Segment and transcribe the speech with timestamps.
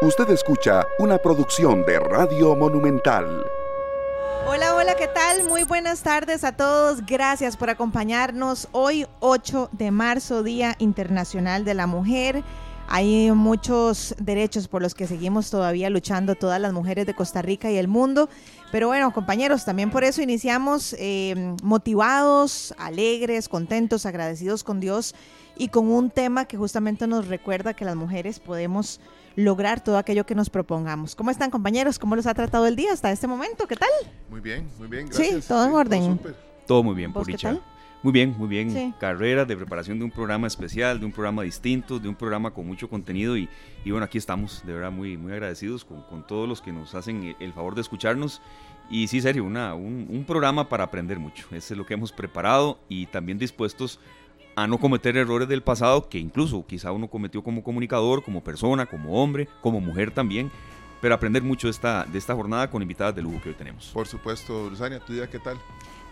[0.00, 3.44] Usted escucha una producción de Radio Monumental.
[4.46, 5.48] Hola, hola, ¿qué tal?
[5.48, 7.04] Muy buenas tardes a todos.
[7.04, 12.44] Gracias por acompañarnos hoy 8 de marzo, Día Internacional de la Mujer.
[12.86, 17.68] Hay muchos derechos por los que seguimos todavía luchando todas las mujeres de Costa Rica
[17.72, 18.28] y el mundo.
[18.70, 25.16] Pero bueno, compañeros, también por eso iniciamos eh, motivados, alegres, contentos, agradecidos con Dios
[25.58, 29.00] y con un tema que justamente nos recuerda que las mujeres podemos
[29.36, 31.14] lograr todo aquello que nos propongamos.
[31.14, 31.98] ¿Cómo están compañeros?
[31.98, 33.66] ¿Cómo los ha tratado el día hasta este momento?
[33.66, 33.90] ¿Qué tal?
[34.30, 35.06] Muy bien, muy bien.
[35.06, 35.44] Gracias.
[35.44, 36.20] Sí, todo en orden.
[36.66, 37.58] Todo, muy bien, por dicha.
[38.02, 38.94] Muy bien, muy bien.
[39.00, 42.64] Carrera de preparación de un programa especial, de un programa distinto, de un programa con
[42.64, 43.48] mucho contenido y,
[43.84, 46.94] y bueno, aquí estamos, de verdad muy, muy agradecidos con, con, todos los que nos
[46.94, 48.40] hacen el favor de escucharnos.
[48.88, 51.46] Y sí, serio, una, un, un programa para aprender mucho.
[51.50, 53.98] Ese es lo que hemos preparado y también dispuestos
[54.62, 58.86] a no cometer errores del pasado que incluso quizá uno cometió como comunicador, como persona,
[58.86, 60.50] como hombre, como mujer también,
[61.00, 63.90] pero aprender mucho de esta, de esta jornada con invitadas de lujo que hoy tenemos.
[63.94, 65.58] Por supuesto, Luzania, ¿tu día qué tal?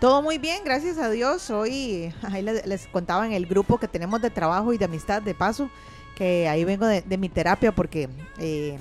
[0.01, 1.51] Todo muy bien, gracias a Dios.
[1.51, 5.35] Hoy ahí les, contaba en el grupo que tenemos de trabajo y de amistad, de
[5.35, 5.69] paso,
[6.15, 8.09] que ahí vengo de, de mi terapia porque...
[8.39, 8.79] Eh,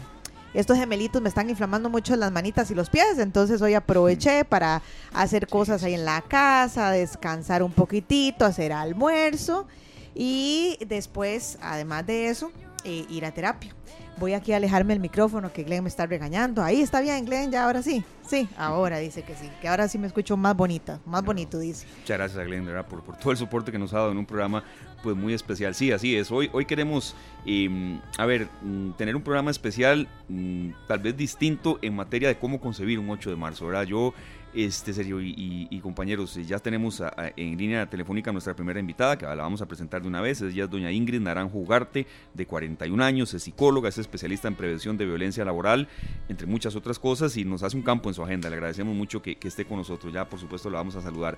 [0.56, 4.82] estos gemelitos me están inflamando mucho las manitas y los pies, entonces hoy aproveché para
[5.14, 9.68] hacer cosas ahí en la casa, descansar un poquitito, hacer almuerzo.
[10.14, 12.52] Y después, además de eso,
[12.86, 13.74] eh, ir a terapia.
[14.18, 16.64] Voy aquí a alejarme el micrófono que Glenn me está regañando.
[16.64, 18.04] Ahí está bien, Glenn, ya ahora sí.
[18.26, 21.86] Sí, ahora dice que sí, que ahora sí me escucho más bonita, más bonito, dice.
[22.00, 22.88] Muchas gracias a Glenn, ¿verdad?
[22.88, 24.64] Por, por todo el soporte que nos ha dado en un programa
[25.06, 25.76] pues muy especial.
[25.76, 26.32] Sí, así es.
[26.32, 31.78] Hoy, hoy queremos, em, a ver, mm, tener un programa especial, mm, tal vez distinto
[31.84, 33.84] en materia de cómo concebir un 8 de marzo, ¿verdad?
[33.84, 34.16] Yo
[34.56, 37.02] este, Sergio y, compañeros, ya tenemos
[37.36, 40.42] en línea telefónica nuestra primera invitada, que la vamos a presentar de una vez.
[40.42, 44.98] Ella es doña Ingrid Naranjo Ugarte, de 41 años, es psicóloga, es especialista en prevención
[44.98, 45.88] de violencia laboral,
[46.30, 48.50] entre muchas otras cosas, y nos hace un campo en su agenda.
[48.50, 50.14] Le agradecemos mucho que, que esté con nosotros.
[50.14, 51.38] Ya, por supuesto, la vamos a saludar.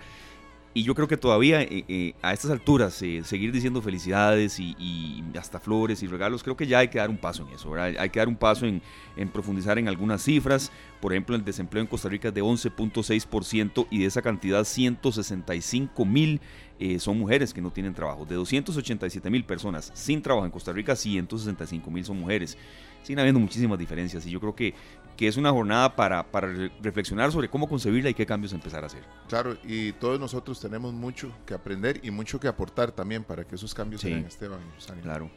[0.77, 5.23] Y yo creo que todavía eh, eh, a estas alturas eh, seguir diciendo felicidades y,
[5.35, 7.73] hasta flores y regalos, creo que ya hay que dar un paso en eso.
[7.73, 8.83] Hay que dar un paso en,
[9.15, 10.71] en profundizar en algunas cifras.
[11.01, 16.05] Por ejemplo, el desempleo en Costa Rica es de 11.6% y de esa cantidad 165
[16.05, 16.41] mil
[16.99, 18.25] son mujeres que no tienen trabajo.
[18.25, 22.55] De 287 mil personas sin trabajo en Costa Rica, 165 mil son mujeres.
[23.07, 24.73] Siguen habiendo muchísimas diferencias y yo creo que
[25.15, 28.87] que es una jornada para, para reflexionar sobre cómo concebirla y qué cambios empezar a
[28.87, 29.01] hacer.
[29.29, 33.55] Claro, y todos nosotros tenemos mucho que aprender y mucho que aportar también para que
[33.55, 34.59] esos cambios se den, Esteban.
[35.01, 35.31] Claro.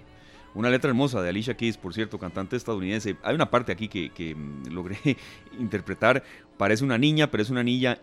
[0.53, 3.17] Una letra hermosa de Alicia Keys, por cierto, cantante estadounidense.
[3.23, 4.99] Hay una parte aquí que, que mm, logré
[5.59, 6.25] interpretar.
[6.59, 8.01] Parece una niña, pero es una niña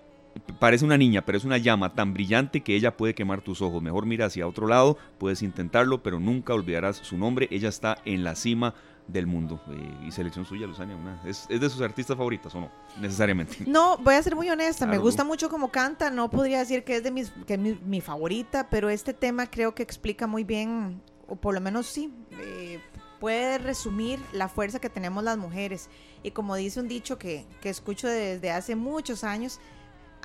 [0.60, 3.82] parece una niña, pero es una llama tan brillante que ella puede quemar tus ojos.
[3.82, 7.48] Mejor mira hacia otro lado, puedes intentarlo, pero nunca olvidarás su nombre.
[7.52, 8.74] Ella está en la cima
[9.07, 9.62] del mundo.
[9.69, 12.72] Eh, y selección suya, Luzania, una, ¿es, de sus artistas favoritas o no?
[13.00, 13.57] Necesariamente.
[13.66, 16.97] No, voy a ser muy honesta, me gusta mucho como canta, no podría decir que
[16.97, 21.35] es de mis, que mi, favorita, pero este tema creo que explica muy bien, o
[21.35, 22.79] por lo menos sí, eh,
[23.19, 25.89] puede resumir la fuerza que tenemos las mujeres.
[26.24, 29.59] Y como dice un dicho que, que escucho desde hace muchos años,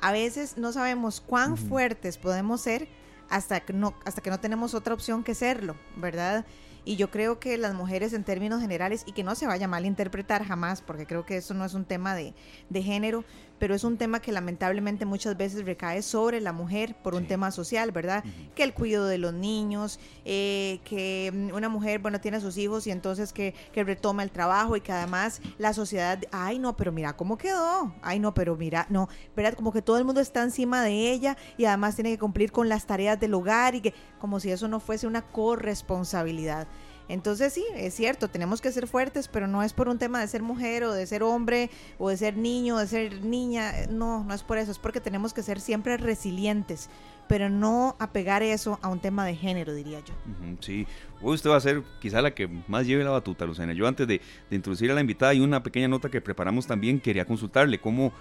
[0.01, 2.87] a veces no sabemos cuán fuertes podemos ser
[3.29, 6.45] hasta que no, hasta que no tenemos otra opción que serlo, ¿verdad?
[6.85, 9.69] Y yo creo que las mujeres en términos generales, y que no se vaya a
[9.69, 12.33] malinterpretar jamás, porque creo que eso no es un tema de,
[12.73, 13.23] género,
[13.59, 17.51] pero es un tema que lamentablemente muchas veces recae sobre la mujer por un tema
[17.51, 18.23] social, ¿verdad?
[18.55, 22.87] Que el cuidado de los niños, eh, que una mujer, bueno, tiene a sus hijos
[22.87, 26.91] y entonces que, que retoma el trabajo y que además la sociedad, ay no, pero
[26.91, 29.53] mira cómo quedó, ay no, pero mira, no, ¿verdad?
[29.53, 32.69] Como que todo el mundo está encima de ella y además tiene que cumplir con
[32.69, 36.67] las tareas del hogar y que como si eso no fuese una corresponsabilidad.
[37.09, 40.27] Entonces sí, es cierto, tenemos que ser fuertes, pero no es por un tema de
[40.27, 44.33] ser mujer o de ser hombre o de ser niño, de ser niña, no, no
[44.33, 46.89] es por eso, es porque tenemos que ser siempre resilientes,
[47.27, 50.13] pero no apegar eso a un tema de género, diría yo.
[50.61, 50.87] sí,
[51.21, 53.73] usted va a ser quizá la que más lleve la batuta, Lucena.
[53.73, 57.25] Yo antes de, introducir a la invitada y una pequeña nota que preparamos también, quería
[57.25, 58.11] consultarle cómo...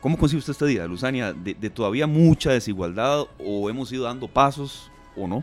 [0.00, 1.32] ¿Cómo concibe usted esta día, Luzania?
[1.32, 5.42] De, ¿De todavía mucha desigualdad o hemos ido dando pasos o no?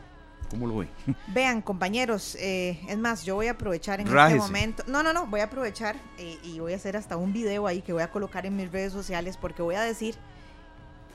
[0.56, 0.88] ¿Cómo lo ve?
[1.28, 4.84] Vean, compañeros, eh, es más, yo voy a aprovechar en este momento.
[4.88, 7.81] No, no, no, voy a aprovechar eh, y voy a hacer hasta un video ahí
[7.81, 10.16] que voy a colocar en mis redes sociales porque voy a decir.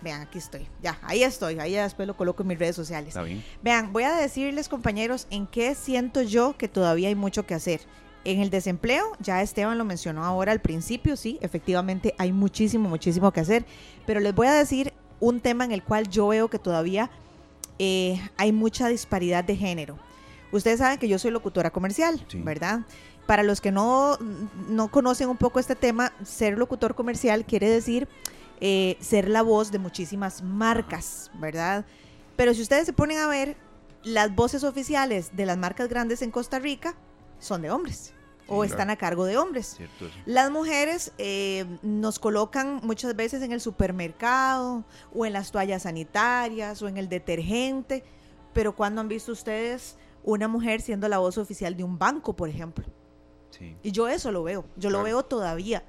[0.02, 0.66] Vean, aquí estoy.
[0.82, 1.58] Ya, ahí estoy.
[1.58, 3.08] Ahí después lo coloco en mis redes sociales.
[3.08, 3.44] Está bien.
[3.62, 7.80] Vean, voy a decirles, compañeros, en qué siento yo que todavía hay mucho que hacer.
[8.24, 13.32] En el desempleo, ya Esteban lo mencionó ahora al principio, sí, efectivamente hay muchísimo, muchísimo
[13.32, 13.64] que hacer.
[14.06, 17.10] Pero les voy a decir un tema en el cual yo veo que todavía
[17.82, 19.98] eh, hay mucha disparidad de género.
[20.52, 22.80] Ustedes saben que yo soy locutora comercial, ¿verdad?
[23.26, 24.18] Para los que no,
[24.68, 28.06] no conocen un poco este tema, ser locutor comercial quiere decir
[28.60, 31.86] eh, ser la voz de muchísimas marcas, ¿verdad?
[32.36, 33.56] Pero si ustedes se ponen a ver,
[34.02, 36.94] las voces oficiales de las marcas grandes en Costa Rica
[37.38, 38.12] son de hombres
[38.50, 39.78] o están a cargo de hombres.
[40.26, 46.82] Las mujeres eh, nos colocan muchas veces en el supermercado o en las toallas sanitarias
[46.82, 48.04] o en el detergente,
[48.52, 52.48] pero ¿cuándo han visto ustedes una mujer siendo la voz oficial de un banco, por
[52.48, 52.84] ejemplo?
[53.82, 55.84] Y yo eso lo veo, yo lo veo todavía.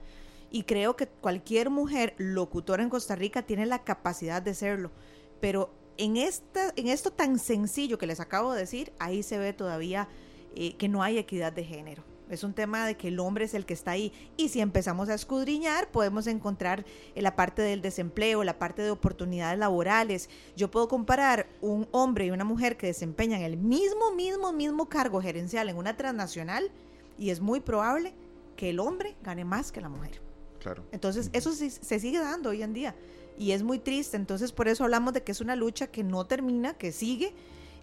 [0.50, 4.92] Y creo que cualquier mujer locutora en Costa Rica tiene la capacidad de serlo.
[5.40, 9.54] Pero en, esta, en esto tan sencillo que les acabo de decir, ahí se ve
[9.54, 10.10] todavía
[10.56, 12.04] eh, que no hay equidad de género.
[12.32, 14.14] Es un tema de que el hombre es el que está ahí.
[14.38, 18.90] Y si empezamos a escudriñar, podemos encontrar en la parte del desempleo, la parte de
[18.90, 20.30] oportunidades laborales.
[20.56, 25.22] Yo puedo comparar un hombre y una mujer que desempeñan el mismo, mismo, mismo cargo
[25.22, 26.72] gerencial en una transnacional
[27.18, 28.14] y es muy probable
[28.56, 30.22] que el hombre gane más que la mujer.
[30.60, 30.86] Claro.
[30.92, 32.96] Entonces, eso sí, se sigue dando hoy en día
[33.38, 34.16] y es muy triste.
[34.16, 37.34] Entonces, por eso hablamos de que es una lucha que no termina, que sigue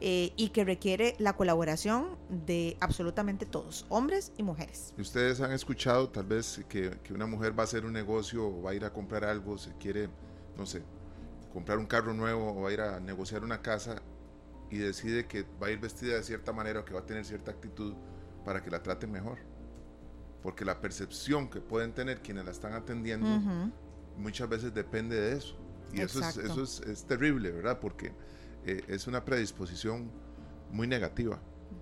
[0.00, 4.94] eh, y que requiere la colaboración de absolutamente todos, hombres y mujeres.
[4.98, 8.70] Ustedes han escuchado tal vez que, una mujer va a hacer un negocio o va
[8.70, 10.08] a ir a comprar algo, se quiere,
[10.56, 10.82] no sé,
[11.52, 14.02] comprar un carro nuevo o va a ir a negociar una casa
[14.70, 17.24] y decide que va a ir vestida de cierta manera o que va a tener
[17.24, 17.94] cierta actitud
[18.44, 19.38] para que la traten mejor
[20.42, 23.28] porque la percepción que pueden tener quienes la están atendiendo
[24.16, 25.56] muchas veces depende de eso.
[25.92, 27.78] Y eso, es, eso es, terrible, ¿verdad?
[27.80, 28.12] Porque
[28.66, 30.10] eh, es una predisposición
[30.70, 31.40] muy negativa.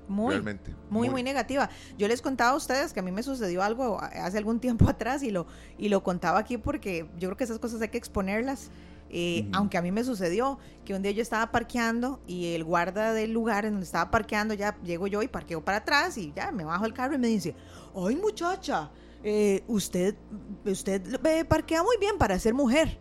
[0.08, 0.74] Muy, realmente.
[0.88, 1.68] Muy, muy, negativa.
[1.98, 5.22] Yo les contaba a ustedes que a mí me sucedió algo hace algún tiempo atrás
[5.22, 5.46] y lo,
[5.78, 8.70] y lo contaba aquí porque yo creo que esas cosas hay que exponerlas.
[9.08, 13.12] Eh, aunque a mí me sucedió que un día yo estaba parqueando y el guarda
[13.12, 16.50] del lugar en donde estaba parqueando, ya llego yo y parqueo para atrás y ya
[16.50, 17.54] me bajo el carro y me dice,
[17.94, 18.90] ay muchacha,
[19.22, 20.16] eh, usted,
[20.64, 22.98] usted parquea muy bien para ser mujer.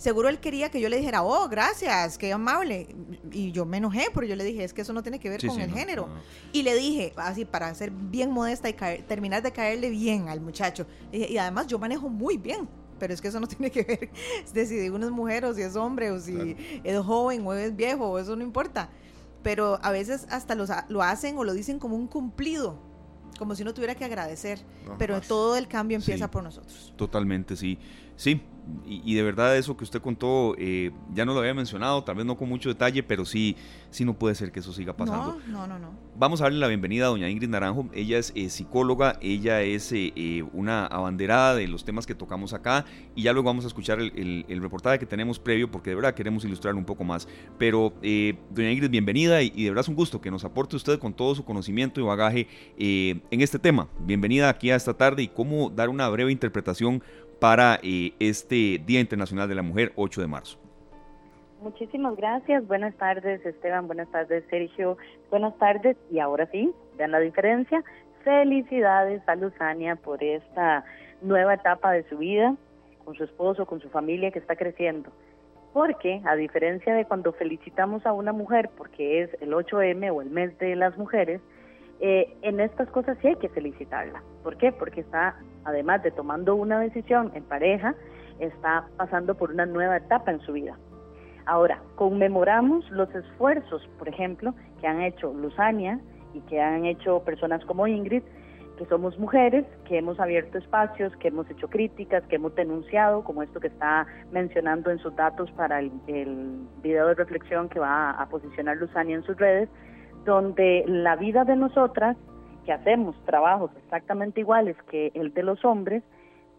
[0.00, 2.96] Seguro él quería que yo le dijera, oh, gracias, qué amable.
[3.32, 5.46] Y yo me enojé, pero yo le dije, es que eso no tiene que ver
[5.46, 6.08] con el género.
[6.54, 10.86] Y le dije, así para ser bien modesta y terminar de caerle bien al muchacho.
[11.12, 12.66] Y, además yo manejo muy bien
[12.98, 14.10] pero es que eso no tiene que ver
[14.52, 16.54] de si uno es mujer o si es hombre o si
[16.84, 18.88] es joven o es viejo, eso no importa.
[19.42, 22.78] Pero a veces hasta lo hacen o lo dicen como un cumplido
[23.38, 24.60] como si uno tuviera que agradecer,
[24.98, 26.92] pero todo el cambio empieza por nosotros.
[26.96, 27.78] Totalmente, sí.
[28.14, 28.42] Sí,
[28.86, 32.26] y, de verdad eso que usted contó, eh, ya no lo había mencionado, tal vez
[32.26, 33.56] no con mucho detalle, pero sí,
[33.90, 35.40] sí no puede ser que eso siga pasando.
[35.48, 35.92] No, no, no.
[36.16, 37.88] Vamos a darle la bienvenida a doña Ingrid Naranjo.
[37.92, 42.84] Ella es eh, psicóloga, ella es eh, una abanderada de los temas que tocamos acá
[43.14, 46.44] y ya luego vamos a escuchar el, reportaje que tenemos previo porque de verdad queremos
[46.44, 47.28] ilustrar un poco más.
[47.58, 47.94] Pero
[48.50, 51.34] doña Ingrid, bienvenida y, de verdad es un gusto que nos aporte usted con todo
[51.34, 52.46] su conocimiento y bagaje
[52.78, 53.88] en este tema.
[54.00, 57.02] Bienvenida aquí a esta tarde y cómo dar una breve interpretación
[57.40, 60.58] para eh, este Día Internacional de la Mujer, 8 de marzo.
[61.62, 62.66] Muchísimas gracias.
[62.66, 63.86] Buenas tardes, Esteban.
[63.86, 64.96] Buenas tardes, Sergio.
[65.28, 65.94] Buenas tardes.
[66.10, 67.84] Y ahora sí, vean la diferencia.
[68.24, 70.84] Felicidades a Luzania por esta
[71.20, 72.56] nueva etapa de su vida,
[73.04, 75.10] con su esposo, con su familia que está creciendo.
[75.74, 80.30] Porque, a diferencia de cuando felicitamos a una mujer porque es el 8M o el
[80.30, 81.42] mes de las mujeres,
[82.00, 84.22] eh, en estas cosas sí hay que felicitarla.
[84.42, 84.72] ¿Por qué?
[84.72, 87.94] Porque está, además de tomando una decisión en pareja,
[88.38, 90.78] está pasando por una nueva etapa en su vida.
[91.50, 95.98] Ahora, conmemoramos los esfuerzos, por ejemplo, que han hecho Luzania
[96.32, 98.22] y que han hecho personas como Ingrid,
[98.78, 103.42] que somos mujeres, que hemos abierto espacios, que hemos hecho críticas, que hemos denunciado, como
[103.42, 105.90] esto que está mencionando en sus datos para el,
[106.84, 109.68] video de reflexión que va a posicionar Luzania en sus redes,
[110.24, 112.16] donde la vida de nosotras,
[112.64, 116.04] que hacemos trabajos exactamente iguales que el de los hombres,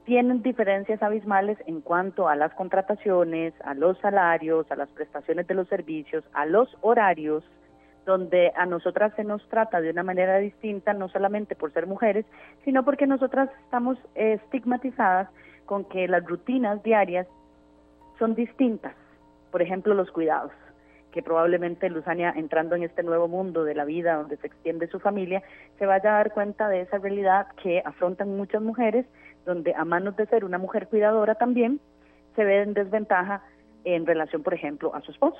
[0.06, 5.54] tienen diferencias abismales en cuanto a las contrataciones, a los salarios, a las prestaciones de
[5.54, 7.44] los servicios, a los horarios,
[8.06, 12.26] donde a nosotras se nos trata de una manera distinta, no solamente por ser mujeres,
[12.66, 15.30] sino porque nosotras estamos estigmatizadas
[15.66, 17.28] con que las rutinas diarias
[18.18, 18.96] son distintas.
[19.52, 20.52] Por ejemplo, los cuidados
[21.12, 25.00] que probablemente Luzania, entrando en este nuevo mundo de la vida donde se extiende su
[25.00, 25.44] familia,
[25.78, 29.06] se vaya a dar cuenta de esa realidad que afrontan muchas mujeres,
[29.46, 31.80] donde a manos de ser una mujer cuidadora también,
[32.36, 33.44] se ve en desventaja
[33.84, 35.40] en relación, por ejemplo, a su esposo.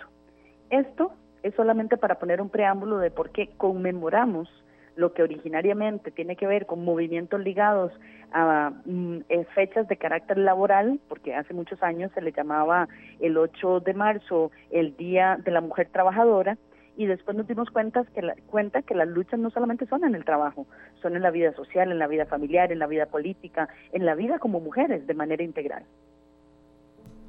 [0.70, 1.12] Esto
[1.44, 4.50] es solamente para poner un preámbulo de por qué conmemoramos
[4.96, 7.92] lo que originariamente tiene que ver con movimientos ligados
[8.34, 12.88] a mm, eh, fechas de carácter laboral, porque hace muchos años se le llamaba
[13.20, 16.58] el 8 de marzo el Día de la Mujer Trabajadora,
[17.02, 20.14] y después nos dimos cuenta que, la, cuenta que las luchas no solamente son en
[20.14, 20.68] el trabajo,
[21.02, 24.14] son en la vida social, en la vida familiar, en la vida política, en la
[24.14, 25.84] vida como mujeres de manera integral.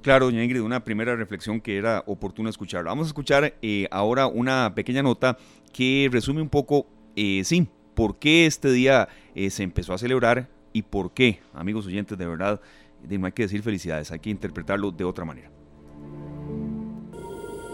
[0.03, 2.85] Claro, doña Ingrid, una primera reflexión que era oportuna escuchar.
[2.85, 5.39] Vamos a escuchar eh, ahora una pequeña nota
[5.73, 6.87] que resume un poco,
[7.17, 11.87] eh, sí, por qué este día eh, se empezó a celebrar y por qué, amigos
[11.87, 12.61] oyentes, de verdad,
[13.09, 15.51] no hay que decir felicidades, hay que interpretarlo de otra manera.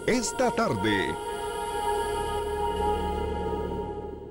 [0.06, 1.27] Esta tarde.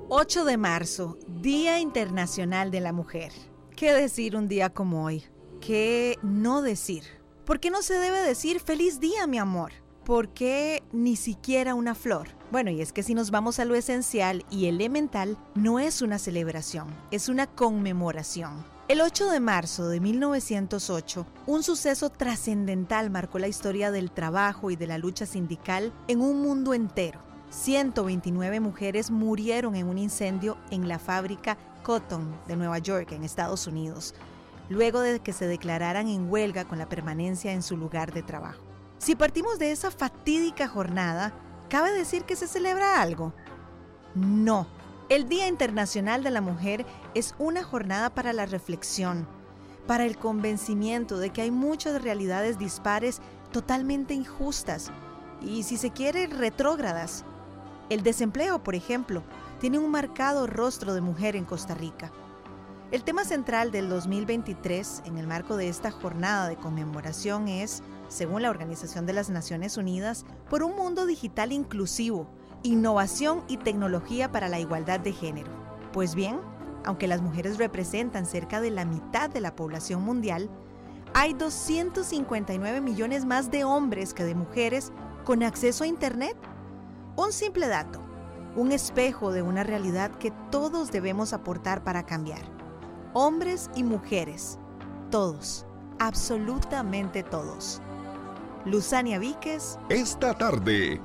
[0.10, 3.34] 8 de marzo, Día Internacional de la Mujer.
[3.76, 5.26] ¿Qué decir un día como hoy?
[5.60, 7.04] ¿Qué no decir?
[7.44, 9.74] ¿Por qué no se debe decir feliz día, mi amor?
[10.06, 12.30] ¿Por qué ni siquiera una flor?
[12.54, 16.20] Bueno, y es que si nos vamos a lo esencial y elemental, no es una
[16.20, 18.64] celebración, es una conmemoración.
[18.88, 24.78] El 8 de marzo de 1908, un suceso trascendental marcó la historia del trabajo y
[24.78, 27.26] de la lucha sindical en un mundo entero.
[27.50, 33.68] 129 mujeres murieron en un incendio en la fábrica Cotton de Nueva York, en Estados
[33.68, 34.13] Unidos,
[34.70, 38.62] luego de que se declararan en huelga con la permanencia en su lugar de trabajo.
[38.98, 41.34] Si partimos de esa fatídica jornada,
[41.70, 43.34] ¿cabe decir que se celebra algo?
[44.16, 44.68] No,
[45.10, 49.27] el Día Internacional de la Mujer es una jornada para la reflexión,
[49.86, 53.22] para el convencimiento de que hay muchas realidades dispares
[53.54, 54.92] totalmente injustas
[55.42, 57.24] y, si se quiere, retrógradas.
[57.89, 59.24] El desempleo, por ejemplo,
[59.60, 62.12] tiene un marcado rostro de mujer en Costa Rica.
[62.91, 68.41] El tema central del 2023 en el marco de esta jornada de conmemoración es, según
[68.41, 72.27] la Organización de las Naciones Unidas, por un mundo digital inclusivo,
[72.63, 75.51] innovación y tecnología para la igualdad de género.
[75.94, 76.39] Pues bien,
[76.84, 80.50] aunque las mujeres representan cerca de la mitad de la población mundial,
[81.13, 84.91] hay 259 millones más de hombres que de mujeres
[85.24, 86.36] con acceso a Internet.
[87.17, 88.00] Un simple dato,
[88.55, 92.43] un espejo de una realidad que todos debemos aportar para cambiar.
[93.13, 94.59] Hombres y mujeres,
[95.09, 95.65] todos,
[95.97, 97.81] absolutamente todos.
[98.65, 99.79] Luzania Víquez.
[99.89, 101.01] Esta tarde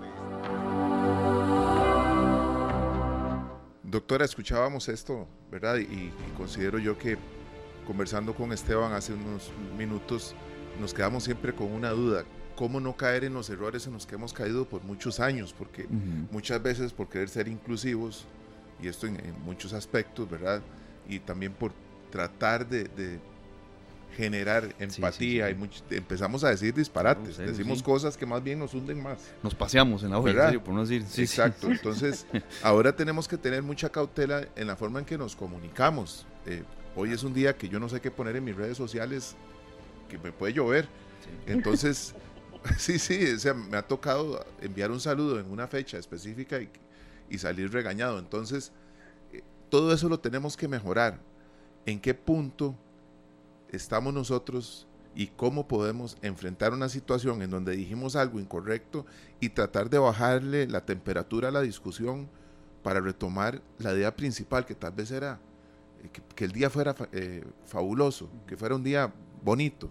[3.84, 5.76] Doctora, escuchábamos esto, ¿verdad?
[5.76, 7.16] Y, considero yo que
[7.86, 10.34] conversando con Esteban hace unos minutos,
[10.78, 12.24] nos quedamos siempre con una duda.
[12.56, 15.54] ¿Cómo no caer en los errores en los que hemos caído por muchos años?
[15.56, 15.86] Porque
[16.30, 18.24] muchas veces por querer ser inclusivos,
[18.80, 20.62] y esto en, muchos aspectos, ¿verdad?
[21.08, 21.72] Y también por
[22.10, 23.20] tratar de
[24.16, 25.56] generar empatía y
[25.90, 29.18] empezamos a decir disparates, decimos cosas que más bien nos hunden más.
[29.42, 31.04] Nos paseamos en la hoja, por no decir.
[31.16, 32.26] Exacto, entonces
[32.62, 36.26] ahora tenemos que tener mucha cautela en la forma en que nos comunicamos.
[36.46, 36.62] Eh,
[36.94, 39.34] hoy es un día que yo no sé qué poner en mis redes sociales,
[40.08, 40.86] que me puede llover.
[41.46, 42.14] Entonces,
[42.78, 46.68] sí, sí, o sea, me ha tocado enviar un saludo en una fecha específica y,
[47.28, 48.18] y salir regañado.
[48.18, 48.72] Entonces,
[49.32, 51.18] eh, todo eso lo tenemos que mejorar.
[51.86, 52.76] ¿En qué punto
[53.70, 59.04] estamos nosotros y cómo podemos enfrentar una situación en donde dijimos algo incorrecto
[59.40, 62.28] y tratar de bajarle la temperatura a la discusión
[62.82, 65.38] para retomar la idea principal, que tal vez era
[66.02, 69.90] eh, que, el día fuera eh, fabuloso, que fuera un día bonito.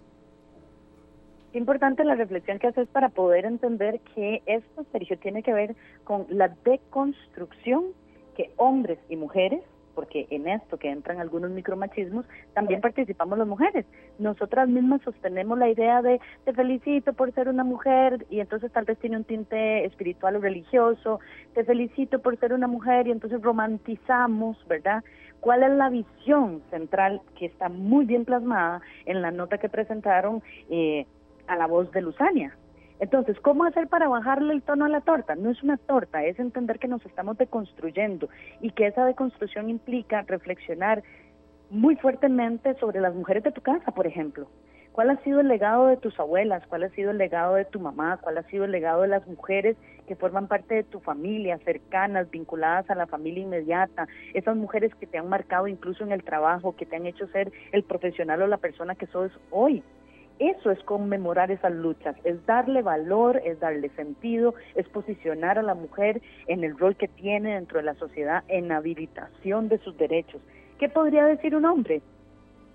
[1.53, 6.25] Importante la reflexión que haces para poder entender que esto, Sergio, tiene que ver con
[6.29, 7.86] la deconstrucción
[8.36, 9.62] que hombres y mujeres
[9.93, 13.86] porque en esto que entran algunos micromachismos, también participamos las mujeres.
[14.20, 18.86] Nosotras mismas sostenemos la idea de te felicito por ser una mujer y entonces tal
[18.86, 21.20] vez tiene un tinte espiritual o religioso,
[21.53, 25.03] te felicito por ser una mujer y entonces romantizamos, ¿verdad?
[25.39, 30.43] ¿Cuál es la visión central que está muy bien plasmada en la nota que presentaron
[30.70, 31.05] eh,
[31.48, 32.55] a la voz de Luzania?
[33.00, 35.33] Entonces, ¿cómo hacer para bajarle el tono a la torta?
[35.33, 38.29] No es una torta, es entender que nos estamos deconstruyendo
[38.62, 41.01] y que esa deconstrucción implica reflexionar
[41.71, 44.48] muy fuertemente sobre las mujeres de tu casa, por ejemplo.
[44.91, 46.67] ¿Cuál ha sido el legado de tus abuelas?
[46.67, 48.17] ¿Cuál ha sido el legado de tu mamá?
[48.17, 52.29] ¿Cuál ha sido el legado de las mujeres que forman parte de tu familia, cercanas,
[52.29, 54.10] vinculadas a la familia inmediata?
[54.33, 57.53] Esas mujeres que te han marcado incluso en el trabajo, que te han hecho ser
[57.71, 59.81] el profesional o la persona que sos hoy.
[60.41, 65.75] Eso es conmemorar esas luchas, es darle valor, es darle sentido, es posicionar a la
[65.75, 70.41] mujer en el rol que tiene dentro de la sociedad en habilitación de sus derechos.
[70.79, 72.01] ¿Qué podría decir un hombre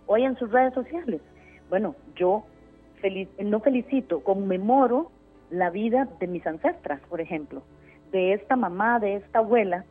[0.07, 1.21] hoy en sus redes sociales?
[1.69, 2.45] Bueno, yo
[3.41, 5.11] no felicito, conmemoro
[5.51, 7.65] la vida de mis ancestras, por ejemplo,
[8.13, 9.85] de esta mamá, de esta abuela,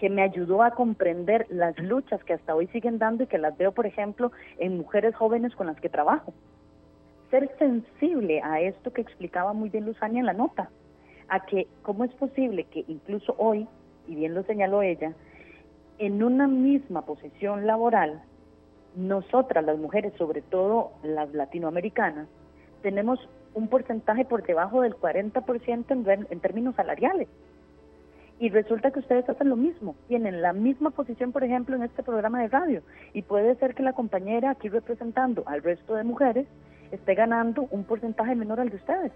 [0.00, 3.56] que me ayudó a comprender las luchas que hasta hoy siguen dando y que las
[3.56, 6.34] veo, por ejemplo, en mujeres jóvenes con las que trabajo
[7.30, 10.70] ser sensible a esto que explicaba muy bien Luzania en la nota,
[11.28, 13.66] a que cómo es posible que incluso hoy,
[14.06, 15.12] y bien lo señaló ella,
[15.98, 18.22] en una misma posición laboral,
[18.94, 22.28] nosotras las mujeres, sobre todo las latinoamericanas,
[22.82, 23.18] tenemos
[23.54, 27.28] un porcentaje por debajo del 40% en, en términos salariales.
[28.38, 32.02] Y resulta que ustedes hacen lo mismo, tienen la misma posición, por ejemplo, en este
[32.02, 32.82] programa de radio.
[33.14, 36.46] Y puede ser que la compañera aquí representando al resto de mujeres
[36.92, 39.12] esté ganando un porcentaje menor al de ustedes.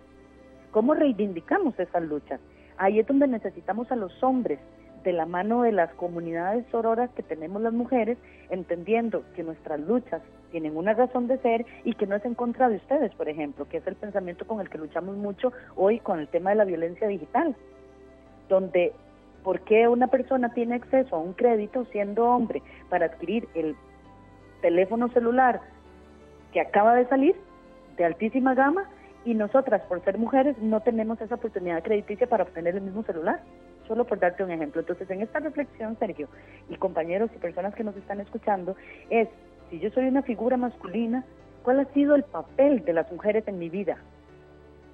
[0.70, 2.40] ¿Cómo reivindicamos esas luchas?
[2.78, 4.58] Ahí es donde necesitamos a los hombres
[5.04, 8.18] de la mano de las comunidades sororas que tenemos las mujeres,
[8.50, 12.68] entendiendo que nuestras luchas tienen una razón de ser y que no es en contra
[12.68, 16.20] de ustedes, por ejemplo, que es el pensamiento con el que luchamos mucho hoy con
[16.20, 17.54] el tema de la violencia digital,
[18.48, 18.92] donde
[19.42, 23.74] ¿por qué una persona tiene acceso a un crédito siendo hombre para adquirir el
[24.60, 25.60] teléfono celular
[26.52, 27.36] que acaba de salir
[28.00, 28.88] de altísima gama
[29.24, 33.40] y nosotras por ser mujeres no tenemos esa oportunidad crediticia para obtener el mismo celular?
[33.90, 34.82] solo por darte un ejemplo.
[34.82, 36.28] Entonces, en esta reflexión, Sergio,
[36.68, 38.76] y compañeros y personas que nos están escuchando,
[39.10, 39.28] es,
[39.68, 41.24] si yo soy una figura masculina,
[41.64, 43.96] ¿cuál ha sido el papel de las mujeres en mi vida?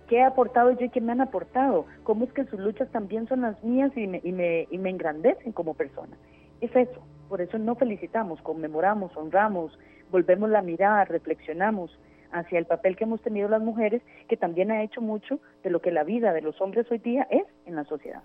[0.08, 1.84] ¿Qué he aportado yo y qué me han aportado?
[2.04, 4.88] ¿Cómo es que sus luchas también son las mías y me, y me, y me
[4.88, 6.16] engrandecen como persona?
[6.62, 9.78] Es eso, por eso no felicitamos, conmemoramos, honramos,
[10.10, 11.90] volvemos la mirada, reflexionamos
[12.32, 15.80] hacia el papel que hemos tenido las mujeres, que también ha hecho mucho de lo
[15.80, 18.22] que la vida de los hombres hoy día es en la sociedad.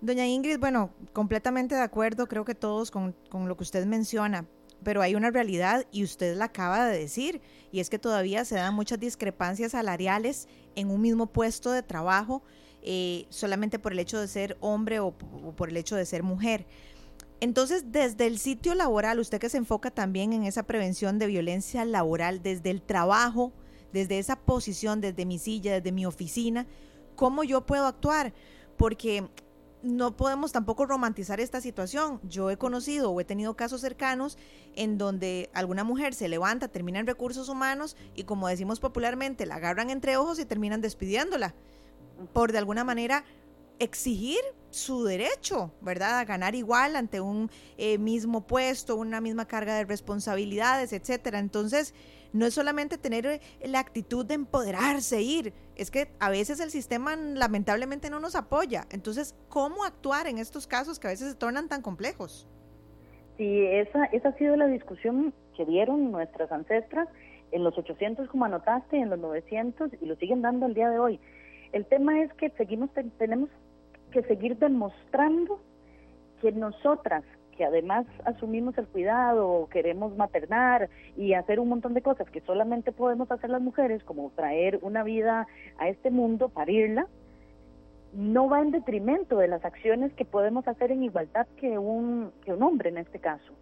[0.00, 4.44] Doña Ingrid, bueno, completamente de acuerdo, creo que todos con, lo que usted menciona,
[4.84, 7.40] pero hay una realidad y usted la acaba de decir,
[7.72, 12.42] y es que todavía se dan muchas discrepancias salariales en un mismo puesto de trabajo,
[12.82, 16.64] eh, solamente por el hecho de ser hombre o, por el hecho de ser mujer.
[17.40, 21.84] Entonces, desde el sitio laboral, usted que se enfoca también en esa prevención de violencia
[21.84, 23.52] laboral, desde el trabajo,
[23.92, 26.66] desde esa posición, desde mi silla, desde mi oficina,
[27.14, 28.32] ¿cómo yo puedo actuar?
[28.76, 29.28] Porque
[29.82, 32.20] no podemos tampoco romantizar esta situación.
[32.24, 34.36] Yo he conocido o he tenido casos cercanos
[34.74, 39.56] en donde alguna mujer se levanta, termina en recursos humanos y como decimos popularmente, la
[39.56, 41.54] agarran entre ojos y terminan despidiéndola
[42.32, 43.24] por de alguna manera
[43.78, 46.18] exigir su derecho, ¿verdad?
[46.18, 51.38] A ganar igual ante un eh, mismo puesto, una misma carga de responsabilidades, etcétera.
[51.38, 51.94] Entonces,
[52.32, 56.70] no es solamente tener eh, la actitud de empoderarse, ir, es que a veces el
[56.70, 58.86] sistema lamentablemente no nos apoya.
[58.90, 62.48] Entonces, ¿cómo actuar en estos casos que a veces se tornan tan complejos?
[63.36, 67.08] Sí, esa, esa ha sido la discusión que dieron nuestras ancestras
[67.52, 70.98] en los 800, como anotaste, en los 900, y lo siguen dando el día de
[70.98, 71.20] hoy.
[71.72, 73.48] El tema es que seguimos tenemos
[74.10, 75.60] que seguir demostrando
[76.40, 77.24] que nosotras
[77.58, 82.92] que además asumimos el cuidado, queremos maternar y hacer un montón de cosas que solamente
[82.92, 87.08] podemos hacer las mujeres, como traer una vida a este mundo, parirla,
[88.12, 92.52] no va en detrimento de las acciones que podemos hacer en igualdad que un, que
[92.52, 93.52] un hombre en este caso.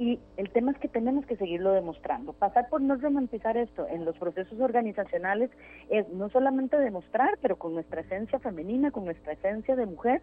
[0.00, 2.32] Y el tema es que tenemos que seguirlo demostrando.
[2.32, 5.50] Pasar por no romantizar esto en los procesos organizacionales
[5.90, 10.22] es no solamente demostrar, pero con nuestra esencia femenina, con nuestra esencia de mujer,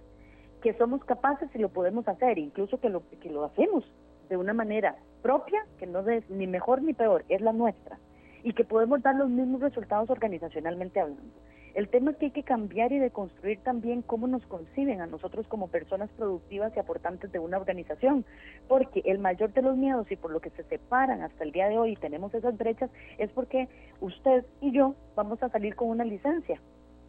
[0.64, 3.84] que somos capaces y lo podemos hacer, incluso que lo, que lo hacemos
[4.30, 8.00] de una manera propia, que no es ni mejor ni peor, es la nuestra,
[8.42, 11.36] y que podemos dar los mismos resultados organizacionalmente hablando.
[11.78, 15.46] El tema es que hay que cambiar y deconstruir también cómo nos conciben a nosotros
[15.46, 18.26] como personas productivas y aportantes de una organización,
[18.68, 21.70] porque el mayor de los miedos y por lo que se separan hasta el día
[21.70, 23.70] de hoy y tenemos esas brechas es porque
[24.02, 26.60] usted y yo vamos a salir con una licencia,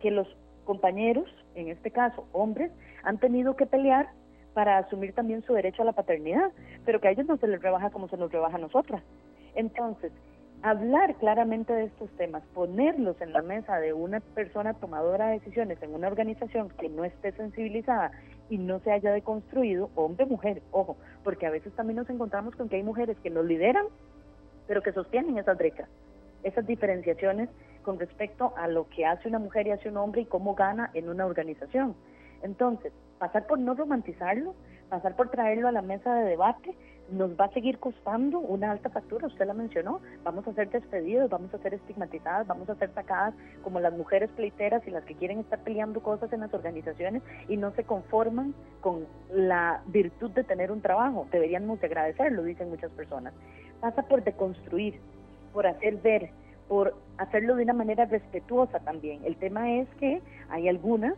[0.01, 0.29] que los
[0.67, 2.71] compañeros, en este caso hombres,
[3.05, 4.11] han tenido que pelear
[4.53, 6.53] para asumir también su derecho a la paternidad,
[6.85, 9.03] pero que a ellos no se les rebaja como se nos rebaja a nosotras.
[9.55, 10.13] Entonces,
[10.63, 15.81] hablar claramente de estos temas, ponerlos en la mesa de una persona tomadora de decisiones
[15.83, 18.11] en una organización que no esté sensibilizada
[18.51, 22.69] y no se haya deconstruido, hombre, mujer, ojo, porque a veces también nos encontramos con
[22.69, 23.87] que hay mujeres que nos lideran,
[24.67, 25.89] pero que sostienen esas brechas,
[26.43, 27.49] esas diferenciaciones
[27.83, 30.91] con respecto a lo que hace una mujer y hace un hombre y cómo gana
[30.95, 31.95] en una organización.
[32.43, 34.55] Entonces, pasar por no romantizarlo,
[34.89, 36.75] pasar por traerlo a la mesa de debate,
[37.11, 41.31] nos va a seguir costando una alta factura, usted la mencionó, vamos a ser despedidos,
[41.31, 45.15] vamos a ser estigmatizadas, vamos a ser sacadas como las mujeres pleiteras y las que
[45.15, 50.45] quieren estar peleando cosas en las organizaciones y no se conforman con la virtud de
[50.45, 53.33] tener un trabajo, deberíamos agradecerlo, dicen muchas personas.
[53.81, 55.01] Pasa por deconstruir,
[55.53, 56.31] por hacer ver,
[56.69, 59.25] por hacerlo de una manera respetuosa también.
[59.25, 60.21] El tema es que
[60.51, 61.15] hay algunas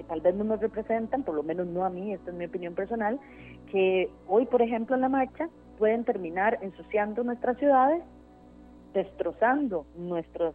[0.00, 2.46] que tal vez no nos representan, por lo menos no a mí, esta es mi
[2.46, 3.20] opinión personal,
[3.70, 8.02] que hoy, por ejemplo, en la marcha pueden terminar ensuciando nuestras ciudades,
[8.94, 10.54] destrozando nuestros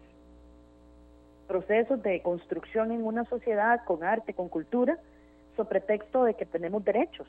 [1.48, 4.98] procesos de construcción en una sociedad con arte, con cultura,
[5.56, 7.28] sobre pretexto de que tenemos derechos.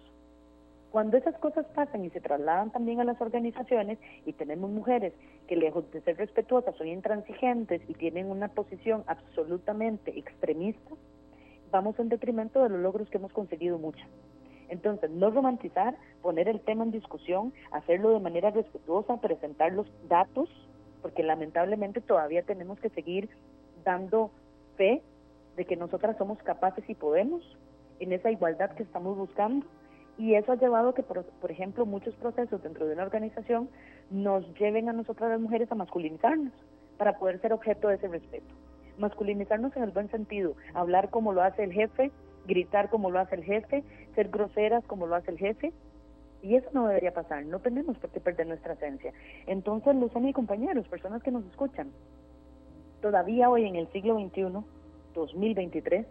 [0.91, 5.13] Cuando esas cosas pasan y se trasladan también a las organizaciones y tenemos mujeres
[5.49, 10.95] que lejos de ser respetuosas son intransigentes y tienen una posición absolutamente extremista,
[11.71, 14.09] vamos en detrimento de los logros que hemos conseguido muchas.
[14.69, 20.49] Entonces, no romantizar, poner el tema en discusión, hacerlo de manera respetuosa, presentar los datos,
[21.03, 23.29] porque lamentablemente todavía tenemos que seguir
[23.85, 24.31] dando
[24.77, 25.03] fe
[25.57, 27.43] de que nosotras somos capaces y podemos
[28.01, 29.67] en esa igualdad que estamos buscando.
[30.19, 33.69] Y eso ha llevado a que, por, ejemplo, muchos procesos dentro de una organización
[34.11, 36.53] nos lleven a nosotras las mujeres a masculinizarnos
[36.97, 38.55] para poder ser objeto de ese respeto.
[38.99, 42.11] Masculinizarnos en el buen sentido, hablar como lo hace el jefe,
[42.47, 45.73] gritar como lo hace el jefe, ser groseras como lo hace el jefe.
[46.43, 49.13] Y eso no debería pasar, no tenemos por qué perder nuestra esencia.
[49.47, 51.91] Entonces, los y compañeros, personas que nos escuchan,
[53.01, 54.65] todavía hoy en el siglo XXI,
[55.15, 56.07] 2023,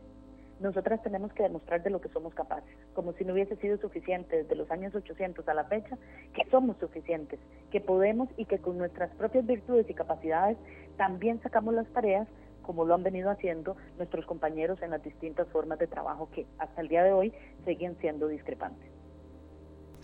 [0.60, 4.38] nosotras tenemos que demostrar de lo que somos capaces, como si no hubiese sido suficiente
[4.38, 5.98] desde los años 800 a la fecha,
[6.34, 7.40] que somos suficientes,
[7.72, 10.58] que podemos y que con nuestras propias virtudes y capacidades
[10.98, 12.28] también sacamos las tareas
[12.66, 16.82] como lo han venido haciendo nuestros compañeros en las distintas formas de trabajo que hasta
[16.82, 17.34] el día de hoy
[17.66, 18.96] siguen siendo discrepantes.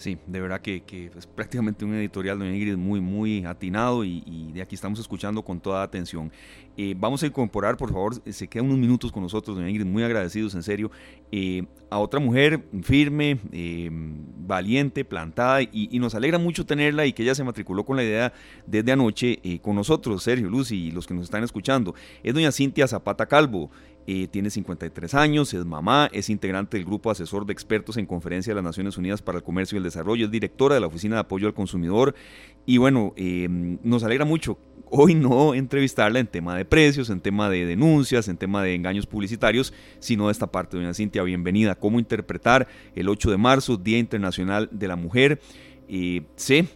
[0.01, 0.83] Sí, de verdad que,
[1.15, 5.59] es prácticamente un editorial de Ingrid muy, muy atinado y, de aquí estamos escuchando con
[5.59, 6.31] toda atención.
[6.83, 10.01] Eh, vamos a incorporar, por favor, se quedan unos minutos con nosotros, doña Ingrid, muy
[10.01, 10.89] agradecidos, en serio,
[11.31, 17.21] eh, a otra mujer firme, eh, valiente, plantada y, nos alegra mucho tenerla y que
[17.21, 18.33] ella se matriculó con la idea
[18.65, 21.93] desde anoche con nosotros, Sergio, Luz y los que nos están escuchando.
[22.23, 23.69] Es doña Cintia Zapata Calvo.
[24.31, 28.55] Tiene 53 años, es mamá, es integrante del grupo asesor de expertos en Conferencia de
[28.55, 31.21] las Naciones Unidas para el Comercio y el Desarrollo, es directora de la Oficina de
[31.21, 32.15] Apoyo al Consumidor
[32.65, 33.13] y bueno,
[33.83, 34.57] nos alegra mucho
[34.91, 39.07] hoy no entrevistarla en tema de precios, en tema de denuncias, en tema de engaños
[39.07, 40.77] publicitarios, sino de esta parte.
[40.77, 41.75] Doña Cintia, bienvenida.
[41.75, 45.41] ¿Cómo interpretar el 8 de marzo, Día Internacional de la Mujer?
[45.87, 46.67] Eh, sé,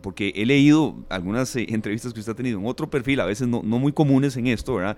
[0.00, 3.62] porque he leído algunas entrevistas que usted ha tenido en otro perfil, a veces no,
[3.62, 4.96] muy comunes en esto, ¿verdad?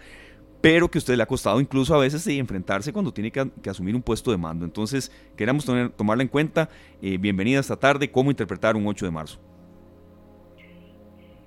[0.61, 3.97] pero que a usted le ha costado incluso a veces enfrentarse cuando tiene que, asumir
[3.97, 4.67] un puesto de mando.
[4.67, 5.65] Entonces, queremos
[5.97, 6.69] tomarla en cuenta.
[7.01, 8.11] Eh, bienvenida esta tarde.
[8.11, 9.41] ¿Cómo interpretar un 8 de marzo?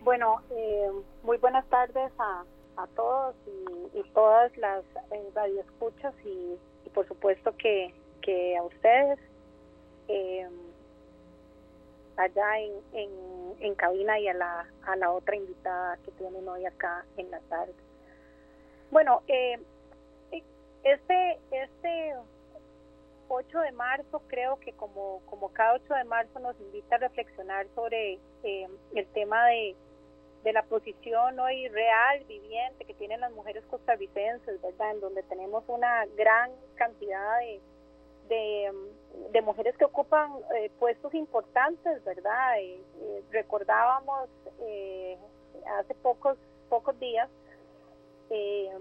[0.03, 0.91] Bueno, eh,
[1.23, 2.43] muy buenas tardes a,
[2.93, 3.35] todos
[3.93, 6.57] y, todas las eh, radioescuchas y,
[6.93, 7.93] por supuesto que,
[8.57, 9.17] a ustedes
[10.09, 10.47] eh,
[12.17, 17.05] allá en, en, cabina y a la, a la otra invitada que tienen hoy acá
[17.15, 17.73] en la tarde.
[18.91, 19.57] Bueno, eh,
[20.83, 22.13] este, este
[23.29, 27.67] 8 de marzo creo que como, como cada 8 de marzo nos invita a reflexionar
[27.73, 29.75] sobre eh, el tema de,
[30.43, 34.91] de la posición hoy real, viviente que tienen las mujeres costarricenses, ¿verdad?
[34.91, 37.39] En donde tenemos una gran cantidad
[38.27, 38.71] de,
[39.31, 40.31] de, mujeres que ocupan
[40.79, 42.55] puestos importantes, ¿verdad?
[43.31, 44.29] recordábamos
[45.79, 46.37] hace pocos,
[46.69, 47.29] pocos días
[48.29, 48.71] eh,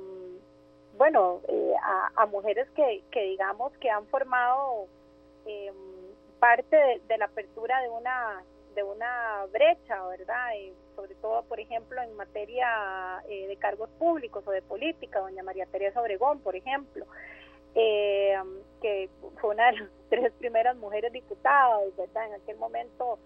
[0.97, 1.75] bueno, eh,
[2.17, 4.87] a, mujeres que, que, digamos que han formado
[5.47, 5.73] eh,
[6.39, 8.43] parte de, la apertura de una
[8.75, 10.57] de una brecha, ¿verdad?
[10.57, 15.67] Eh, sobre todo, por ejemplo, en materia de cargos públicos o de política, doña María
[15.67, 17.07] Teresa Obregón, por ejemplo,
[17.75, 19.09] que
[19.41, 22.27] fue una de las tres primeras mujeres diputadas, ¿verdad?
[22.27, 23.19] En aquel momento,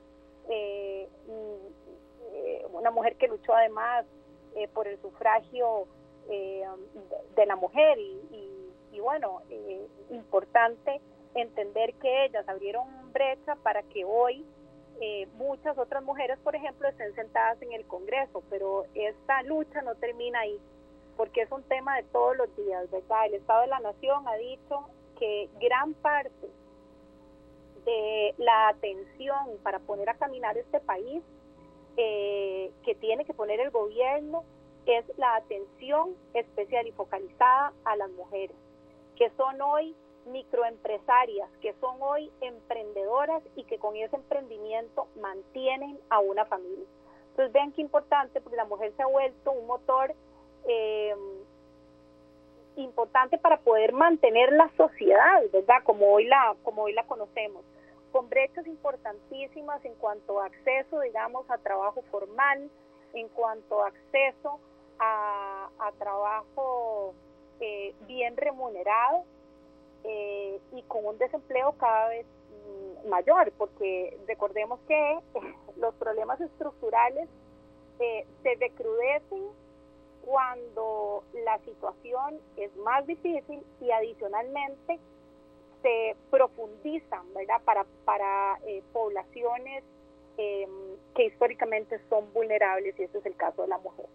[0.46, 1.56] mm,
[2.72, 4.06] una mujer que luchó además
[4.72, 5.88] por el sufragio
[6.28, 6.64] eh,
[7.36, 11.00] de, la mujer y, bueno, eh, importante
[11.34, 14.44] entender que ellas abrieron brecha para que hoy
[15.00, 19.94] eh, muchas otras mujeres, por ejemplo, estén sentadas en el Congreso, pero esta lucha no
[19.96, 20.58] termina ahí,
[21.16, 23.26] porque es un tema de todos los días, ¿verdad?
[23.26, 26.48] El Estado de la Nación ha dicho que gran parte
[27.84, 31.22] de la atención para poner a caminar este país
[31.96, 34.44] que tiene que poner el gobierno
[34.84, 38.56] es la atención especial y focalizada a las mujeres,
[39.16, 46.20] que son hoy microempresarias, que son hoy emprendedoras y que con ese emprendimiento mantienen a
[46.20, 46.86] una familia.
[47.30, 50.14] Entonces vean qué importante, porque la mujer se ha vuelto un motor
[50.66, 51.14] eh,
[52.76, 55.82] importante para poder mantener la sociedad, ¿verdad?
[55.84, 57.64] Como hoy la, como hoy la conocemos,
[58.12, 62.70] con brechas importantísimas en cuanto a acceso, digamos, a trabajo formal,
[63.12, 64.60] en cuanto a acceso
[64.98, 67.14] a, trabajo
[67.60, 69.24] eh, bien remunerado
[70.06, 75.18] eh, y con un desempleo cada vez mm, mayor, porque recordemos que
[75.76, 77.28] los problemas estructurales
[77.98, 79.44] eh, se recrudecen
[80.22, 84.98] cuando la situación es más difícil y adicionalmente
[85.82, 87.60] se profundizan, ¿verdad?
[87.64, 89.84] Para, para eh, poblaciones
[90.36, 90.70] em,
[91.14, 94.06] que históricamente son vulnerables y ese es el caso de la mujer.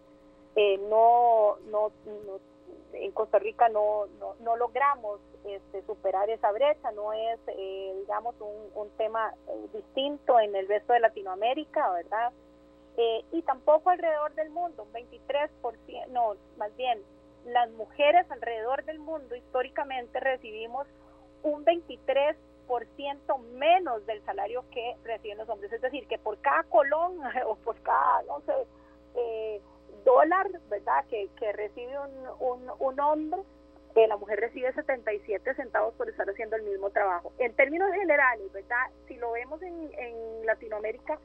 [0.54, 1.90] Eh, no, no,
[2.92, 4.06] en Costa Rica no,
[4.40, 9.34] no, logramos este, superar esa brecha, no es, eh, digamos, un, un tema
[9.72, 12.32] distinto en el resto de Latinoamérica, ¿verdad?
[13.32, 17.02] y tampoco alrededor del mundo, un 23%, no, más bien,
[17.46, 20.86] las mujeres alrededor del mundo históricamente recibimos
[21.42, 22.36] un 23%
[23.54, 25.72] menos del salario que reciben los hombres.
[25.72, 28.52] Es decir, que por cada colón o por cada, no sé,
[29.16, 29.60] eh,
[30.04, 31.94] dólar, ¿verdad?, que, que recibe
[32.40, 33.42] un, un, hombre,
[33.94, 37.32] eh, la mujer recibe 77 centavos por estar haciendo el mismo trabajo.
[37.38, 41.18] En términos generales, ¿verdad?, si lo vemos en, en Latinoamérica,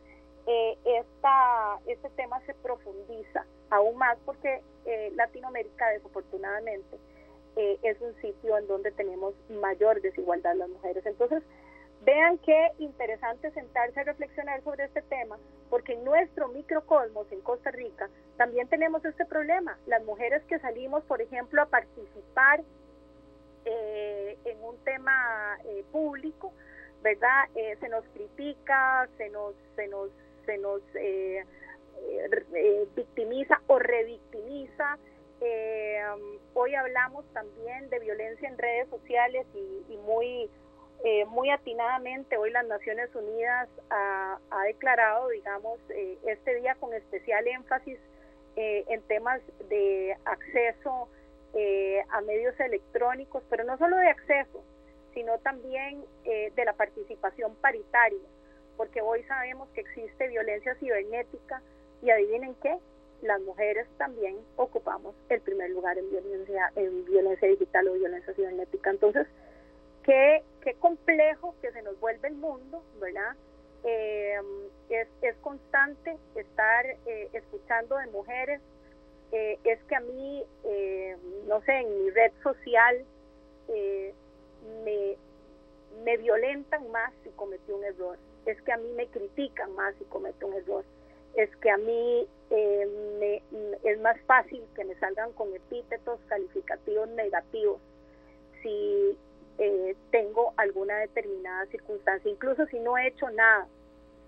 [0.47, 6.97] eh, esta, este tema se profundiza aún más porque eh, Latinoamérica, desafortunadamente,
[7.57, 11.05] eh, es un sitio en donde tenemos mayor desigualdad las mujeres.
[11.05, 11.43] Entonces,
[12.05, 15.37] vean qué interesante sentarse a reflexionar sobre este tema,
[15.69, 19.77] porque en nuestro microcosmos en Costa Rica también tenemos este problema.
[19.87, 22.61] Las mujeres que salimos, por ejemplo, a participar
[23.65, 26.53] eh, en un tema eh, público,
[27.01, 27.45] ¿verdad?
[27.53, 30.09] se nos critica, se nos, se nos,
[30.45, 30.81] se nos
[32.95, 34.97] victimiza o revictimiza
[35.39, 35.99] eh,
[36.55, 40.49] hoy hablamos también de violencia en redes sociales y, muy,
[41.03, 47.47] eh, muy atinadamente hoy las Naciones Unidas ha, declarado, digamos, eh, este día con especial
[47.47, 47.99] énfasis
[48.55, 51.09] eh, en temas de acceso
[52.11, 54.63] a medios electrónicos, pero no solo de acceso,
[55.15, 58.19] sino también de la participación paritaria,
[58.75, 61.63] porque hoy sabemos que existe violencia cibernética
[62.03, 62.77] y adivinen qué,
[63.23, 68.91] las mujeres también ocupamos el primer lugar en violencia, en violencia digital o violencia cibernética.
[68.91, 69.25] Entonces,
[70.03, 73.37] qué, qué complejo que se nos vuelve el mundo, ¿verdad?
[73.85, 74.37] Eh,
[74.89, 78.59] es, es, constante estar eh, escuchando de mujeres.
[79.31, 80.43] Eh, es que a mí,
[81.47, 83.05] no sé, en mi red social
[84.83, 85.15] me,
[86.03, 88.17] me violentan más si cometí un error.
[88.45, 90.83] Es que a mí me critican más si cometo un error
[91.35, 93.41] es que a mí eh,
[93.83, 97.79] es más fácil que me salgan con epítetos calificativos negativos
[98.63, 99.15] si
[99.57, 103.67] eh, tengo alguna determinada circunstancia, incluso si no he hecho nada,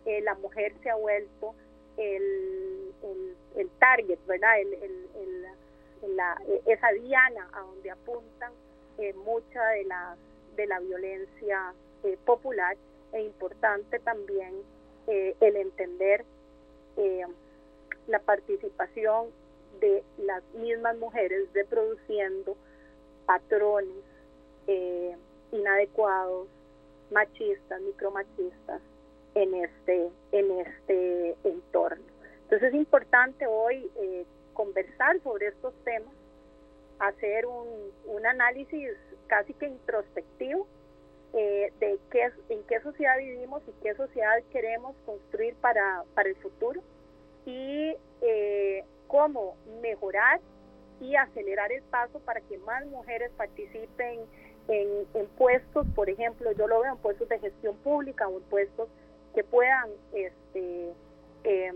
[0.05, 1.53] eh, la mujer se ha vuelto
[1.97, 2.93] el,
[3.79, 4.59] target, ¿verdad?
[4.59, 8.51] El, la, esa diana a donde apuntan
[9.25, 10.15] mucha de la,
[10.55, 11.73] de la violencia
[12.25, 12.75] popular
[13.13, 14.53] e importante también
[15.07, 16.25] el entender
[16.99, 17.25] eh,
[18.07, 19.27] la participación
[19.79, 22.57] de las mismas mujeres reproduciendo
[23.25, 24.03] patrones
[24.69, 25.15] eh,
[25.51, 26.47] inadecuados,
[27.11, 28.81] machistas, micromachistas
[29.33, 32.03] en este, en este entorno.
[32.43, 36.13] Entonces es importante hoy eh, conversar sobre estos temas,
[36.99, 37.67] hacer un,
[38.05, 38.91] un análisis
[39.27, 40.67] casi que introspectivo
[41.33, 46.35] eh, de qué, en qué sociedad vivimos y qué sociedad queremos construir para, para el
[46.37, 46.81] futuro
[47.45, 50.41] y eh, cómo mejorar
[50.99, 54.21] y acelerar el paso para que más mujeres participen
[54.69, 58.87] en, puestos, por ejemplo, yo lo veo en puestos de gestión pública o en puestos
[59.33, 60.93] que puedan este,
[61.43, 61.75] em,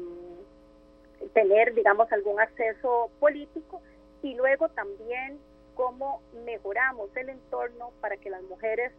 [1.34, 3.82] tener, digamos, algún acceso político
[4.21, 5.39] y luego también
[5.75, 8.91] cómo mejoramos el entorno para que las mujeres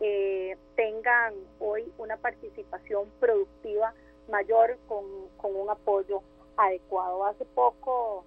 [0.00, 3.94] eh, tengan hoy una participación productiva
[4.28, 5.04] mayor con,
[5.42, 6.22] un apoyo
[6.56, 7.26] adecuado.
[7.26, 8.24] Hace poco,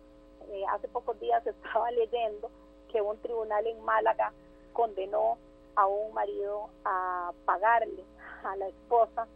[0.50, 2.50] eh, hace pocos días estaba leyendo
[2.92, 4.32] que un tribunal en Málaga
[4.74, 5.38] condenó
[5.76, 8.04] a un marido a pagarle
[8.44, 9.28] a la esposa,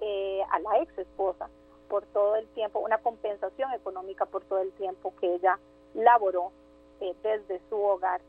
[0.00, 1.48] eh, a la ex esposa,
[1.88, 5.58] por todo el tiempo, una compensación económica por todo el tiempo que ella
[5.94, 6.52] laboró
[7.22, 8.20] desde su hogar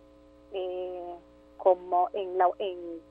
[1.59, 3.01] como en, la, en,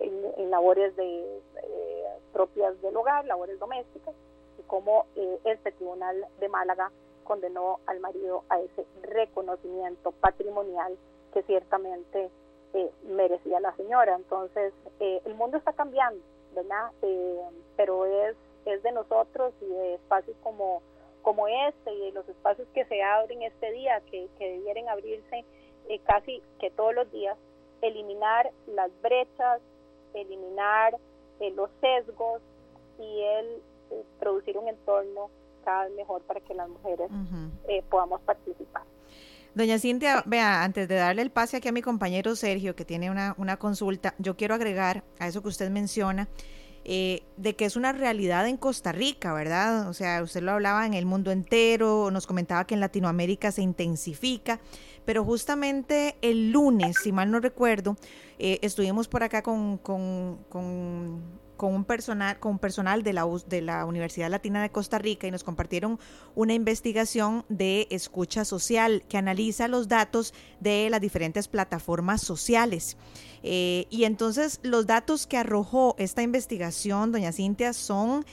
[0.00, 4.14] en, labores de, eh, propias del hogar, labores domésticas,
[4.58, 6.90] y como eh, este tribunal de Málaga
[7.24, 10.96] condenó al marido a ese reconocimiento patrimonial
[11.34, 12.30] que ciertamente
[12.74, 14.16] eh, merecía la señora.
[14.16, 16.20] Entonces, el mundo está cambiando,
[16.54, 16.90] ¿verdad?
[17.76, 20.82] pero es, es de nosotros y de espacios como,
[21.22, 25.44] como este y de los espacios que se abren este día, que, que debieran abrirse
[26.04, 27.36] casi que todos los días,
[27.80, 29.60] eliminar las brechas,
[30.14, 30.96] eliminar
[31.40, 32.42] eh, los sesgos
[32.98, 35.30] y el eh, producir un entorno
[35.64, 37.10] cada vez mejor para que las mujeres
[37.68, 38.82] eh, podamos participar.
[39.58, 43.10] Doña Cintia, vea, antes de darle el pase aquí a mi compañero Sergio, que tiene
[43.10, 46.28] una, una consulta, yo quiero agregar a eso que usted menciona,
[46.84, 49.88] eh, de que es una realidad en Costa Rica, ¿verdad?
[49.88, 53.62] O sea, usted lo hablaba en el mundo entero, nos comentaba que en Latinoamérica se
[53.62, 54.60] intensifica,
[55.04, 57.96] pero justamente el lunes, si mal no recuerdo,
[58.38, 61.20] eh, estuvimos por acá con, con, con
[61.58, 65.30] con un personal, con personal de la, de la Universidad Latina de Costa Rica y
[65.30, 65.98] nos compartieron
[66.34, 72.96] una investigación de escucha social que analiza los datos de las diferentes plataformas sociales.
[73.42, 78.24] Eh, y entonces los datos que arrojó esta investigación, doña Cintia, son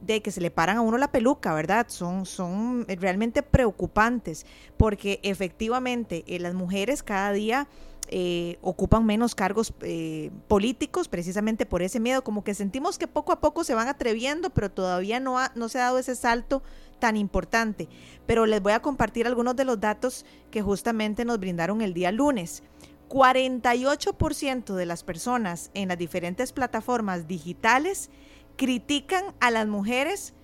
[0.00, 1.86] de que se le paran a uno la peluca, ¿verdad?
[1.88, 4.44] Son, son realmente preocupantes
[4.76, 7.66] porque efectivamente eh, las mujeres cada día
[8.08, 13.32] eh, ocupan menos cargos eh, políticos precisamente por ese miedo, como que sentimos que poco
[13.32, 16.62] a poco se van atreviendo, pero todavía no, ha, no se ha dado ese salto
[16.98, 17.88] tan importante.
[18.26, 22.12] Pero les voy a compartir algunos de los datos que justamente nos brindaron el día
[22.12, 22.62] lunes.
[23.08, 28.10] 48% de las personas en las diferentes plataformas digitales
[28.56, 30.34] critican a las mujeres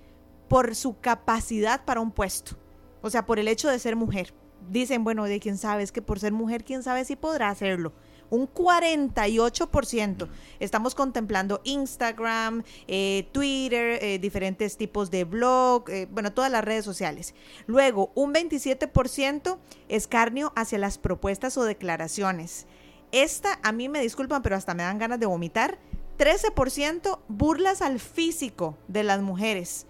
[0.48, 2.56] por su capacidad para un puesto,
[3.00, 4.34] o sea, por el hecho de ser mujer
[4.70, 7.92] dicen, bueno, de quién sabe, es que por ser mujer, quién sabe si podrá hacerlo.
[8.30, 10.28] Un 48%.
[10.58, 16.84] Estamos contemplando Instagram, eh, Twitter, eh, diferentes tipos de blog, eh, bueno, todas las redes
[16.84, 17.34] sociales.
[17.66, 22.66] Luego, un 27% escarnio hacia las propuestas o declaraciones.
[23.12, 25.78] Esta, a mí me disculpan, pero hasta me dan ganas de vomitar.
[26.18, 29.86] 13% burlas al físico de las mujeres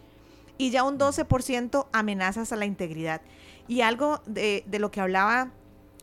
[0.58, 3.20] y ya un 12% amenazas a la integridad.
[3.68, 5.50] Y algo de, lo que hablaba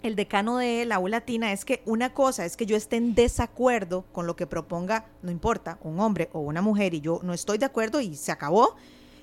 [0.02, 3.16] el decano de la U Latina es que una cosa es que yo esté en
[3.16, 7.34] desacuerdo con lo que proponga, no importa, un hombre o una mujer y yo no
[7.34, 8.76] estoy de acuerdo y se acabó.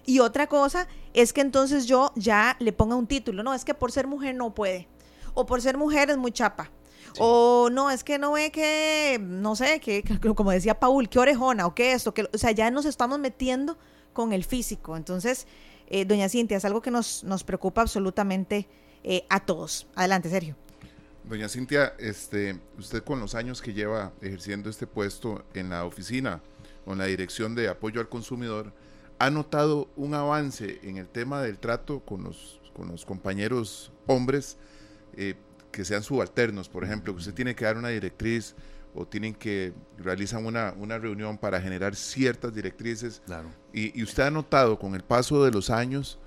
[0.05, 3.75] Y otra cosa es que entonces yo ya le ponga un título, no, es que
[3.75, 4.87] por ser mujer no puede.
[5.35, 6.71] O por ser mujer es muy chapa.
[7.19, 11.67] O no, es que no ve que, no sé, que, como decía Paul, que orejona
[11.67, 13.79] o que esto, que, o sea, ya nos estamos metiendo
[14.13, 14.97] con el físico.
[14.97, 15.47] Entonces,
[15.89, 18.69] eh, doña Cintia, es algo que nos, nos preocupa absolutamente
[19.05, 19.87] eh, a todos.
[19.95, 20.57] Adelante, Sergio.
[21.25, 26.41] Doña Cintia, este, usted con los años que lleva ejerciendo este puesto en la oficina
[26.85, 28.73] o en la dirección de apoyo al consumidor,
[29.19, 34.57] ¿ha notado un avance en el tema del trato con los, con los compañeros hombres
[35.17, 35.35] eh,
[35.73, 38.55] que sean subalternos, por ejemplo, que usted tiene que dar una directriz
[38.97, 43.23] o tienen que realizar una, una reunión para generar ciertas directrices.
[43.27, 43.51] Claro.
[43.73, 46.19] Y, usted ha notado con el paso de los años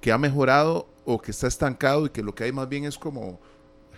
[0.00, 2.96] que ha mejorado o que está estancado y que lo que hay más bien es
[2.96, 3.40] como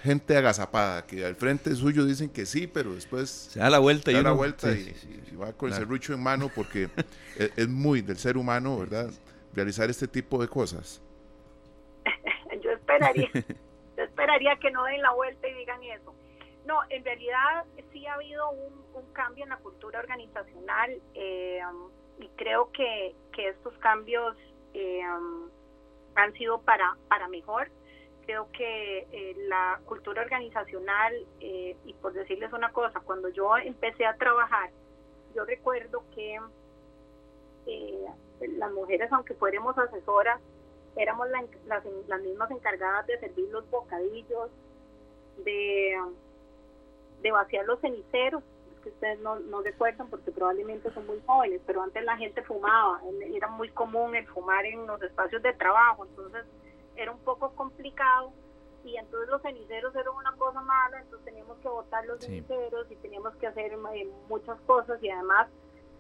[0.03, 4.11] gente agazapada, que al frente suyo dicen que sí, pero después se da la vuelta,
[4.11, 6.89] y, da la vuelta y, va con el serrucho en mano porque
[7.37, 9.11] es, es, muy del ser humano, ¿verdad?
[9.55, 11.03] Realizar este tipo de cosas.
[12.63, 13.31] yo esperaría,
[13.97, 16.15] yo esperaría que no den la vuelta y digan eso.
[16.65, 21.61] No, en realidad sí ha habido un, cambio en la cultura organizacional eh,
[22.19, 24.37] y creo que, estos cambios
[24.73, 25.03] eh,
[26.15, 27.69] han sido para, para mejor.
[28.25, 34.17] Creo que eh, la cultura organizacional, y por decirles una cosa, cuando yo empecé a
[34.17, 34.71] trabajar,
[35.35, 36.41] yo recuerdo que
[38.57, 40.41] las mujeres, aunque fuéramos asesoras,
[40.97, 44.51] éramos las, las mismas encargadas de servir los bocadillos,
[45.45, 45.99] de
[47.25, 48.43] de vaciar los ceniceros,
[48.83, 53.01] que ustedes no, no recuerdan porque probablemente son muy jóvenes, pero antes la gente fumaba,
[53.35, 56.45] era muy común el fumar en los espacios de trabajo, entonces
[56.95, 58.33] era un poco complicado
[58.85, 62.97] y entonces los ceniceros eran una cosa mala, entonces teníamos que botar los ceniceros y
[62.97, 65.49] teníamos que hacer eh, muchas cosas y además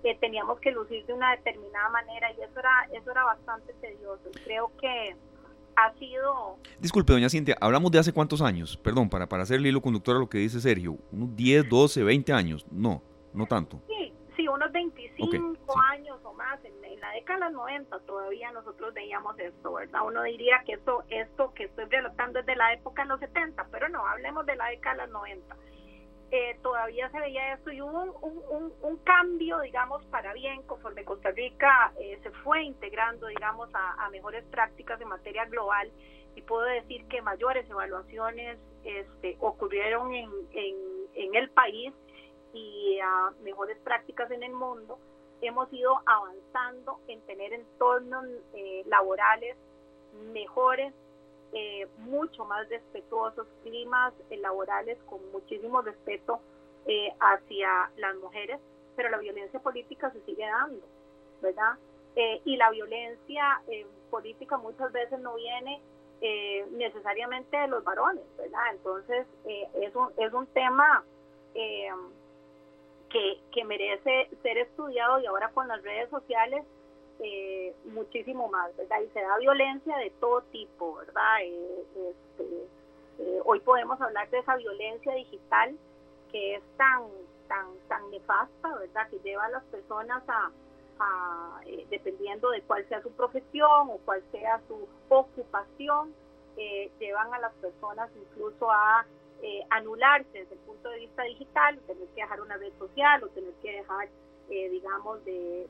[0.02, 4.30] eh, teníamos que lucir de una determinada manera y eso era eso era bastante tedioso.
[4.44, 5.16] Creo que
[5.76, 6.58] ha sido...
[6.78, 10.16] Disculpe, doña Cintia, hablamos de hace cuántos años, perdón, para, para hacer el hilo conductor
[10.16, 13.80] a lo que dice Sergio, unos 10, 12, 20 años, no, no tanto.
[13.88, 18.94] Sí, sí, unos 25 años o más, en, la década de los 90 todavía nosotros
[18.94, 20.00] veíamos esto, ¿verdad?
[20.06, 23.66] Uno diría que esto, esto que estoy relatando es de la época de los 70,
[23.70, 25.56] pero no, hablemos de la década de los 90.
[26.30, 31.30] Eh, todavía se veía esto y hubo un, un, cambio, digamos, para bien, conforme Costa
[31.30, 35.90] Rica eh, se fue integrando, digamos, a, mejores prácticas en materia global.
[36.34, 41.92] Y puedo decir que mayores evaluaciones este, ocurrieron en, en, el país
[42.52, 44.98] y a mejores prácticas en el mundo,
[45.40, 48.24] hemos ido avanzando en tener entornos
[48.54, 49.56] eh, laborales
[50.32, 50.94] mejores,
[51.54, 56.40] eh, mucho más respetuosos, climas eh, laborales con muchísimo respeto
[56.86, 58.60] eh, hacia las mujeres,
[58.96, 60.86] pero la violencia política se sigue dando,
[61.40, 61.78] ¿verdad?
[62.44, 63.60] y la violencia
[64.08, 65.82] política muchas veces no viene
[66.20, 68.62] eh, necesariamente de los varones, ¿verdad?
[68.72, 71.04] Entonces, eh, es, un, es un tema
[71.54, 71.90] eh,
[73.10, 76.64] que, que, merece ser estudiado y ahora con las redes sociales
[77.84, 79.00] muchísimo más, ¿verdad?
[79.00, 81.42] Y se da violencia de todo tipo, ¿verdad?
[81.42, 82.68] Este,
[83.44, 85.76] hoy podemos hablar de esa violencia digital
[86.30, 87.04] que es tan,
[87.48, 89.08] tan, tan nefasta, ¿verdad?
[89.08, 90.50] Que lleva a las personas a,
[91.66, 96.14] eh, dependiendo de cuál sea su profesión o cuál sea su ocupación,
[96.56, 99.04] eh, llevan a las personas incluso a
[99.42, 103.28] eh, anularse desde el punto de vista digital, tener que dejar una red social o
[103.28, 104.08] tener que dejar,
[104.48, 105.66] digamos, de,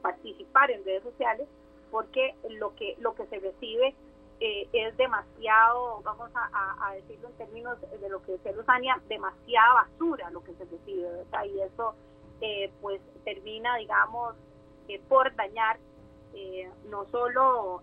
[0.00, 1.48] participar en redes sociales,
[1.90, 3.94] porque lo que, lo que se recibe
[4.40, 10.42] es demasiado, vamos a, decirlo en términos de lo que decía Luzania, demasiada basura lo
[10.42, 11.44] que se recibe, ¿verdad?
[11.44, 11.94] Y eso
[12.44, 14.34] eh, pues termina, digamos,
[14.88, 15.78] eh, por dañar
[16.34, 17.82] eh, no solo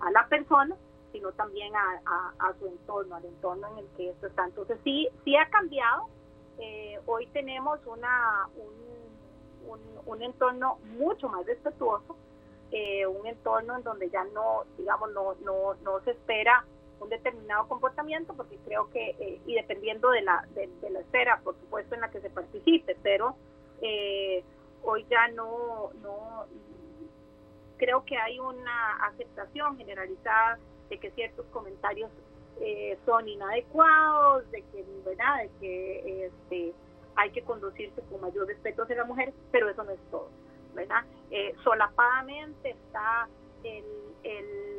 [0.00, 0.76] a la persona,
[1.12, 4.44] sino también a, su entorno, al entorno en el que esto está.
[4.44, 6.08] Entonces sí, sí ha cambiado.
[7.06, 12.16] Hoy tenemos una, un, un, entorno mucho más respetuoso,
[12.72, 16.64] un entorno en donde ya no, digamos, no, no, no se espera
[17.00, 21.54] un determinado comportamiento, porque creo que, eh, y dependiendo de la, de, la esfera, por
[21.60, 23.36] supuesto, en la que se participe, pero
[23.82, 24.42] eh,
[24.82, 26.46] hoy ya no, no,
[27.76, 32.10] creo que hay una aceptación generalizada de que ciertos comentarios
[32.60, 35.42] eh, son inadecuados, de que, ¿verdad?
[35.42, 36.72] De que este,
[37.14, 40.28] hay que conducirse con mayor respeto hacia la mujer, pero eso no es todo,
[40.74, 41.04] ¿verdad?
[41.64, 43.28] solapadamente está
[43.64, 43.84] el,
[44.22, 44.76] el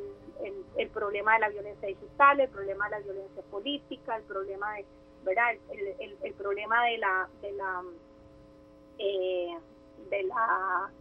[0.78, 4.86] el, problema de la violencia digital, el problema de la violencia política, el problema de,
[5.24, 5.56] ¿verdad?
[5.70, 7.84] El, el, problema de la, de la,
[9.00, 9.58] eh,
[10.10, 10.92] de la,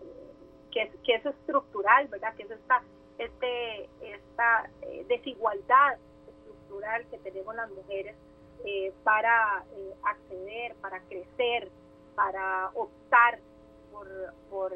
[0.70, 2.34] que que es estructural, ¿verdad?
[2.36, 2.82] Que es esta,
[3.18, 5.96] este, esta eh, desigualdad
[6.66, 8.16] estructural que tenemos las mujeres
[8.64, 9.64] eh, para
[10.02, 11.68] acceder, para crecer,
[12.14, 13.38] para optar
[14.50, 14.72] por,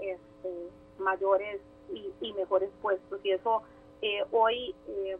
[0.00, 0.68] este,
[0.98, 1.60] mayores
[1.92, 3.20] y, y, mejores puestos.
[3.22, 3.62] Y eso
[4.02, 5.16] eh, hoy eh,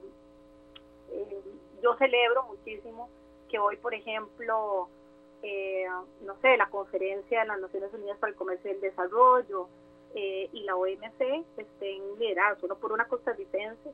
[1.13, 1.43] eh,
[1.83, 3.09] yo celebro muchísimo
[3.49, 4.89] que hoy, por ejemplo,
[6.23, 9.69] no sé, la conferencia de las Naciones Unidas para el Comercio y el Desarrollo
[10.15, 13.93] y la OMC estén liderados, uno por una costarricense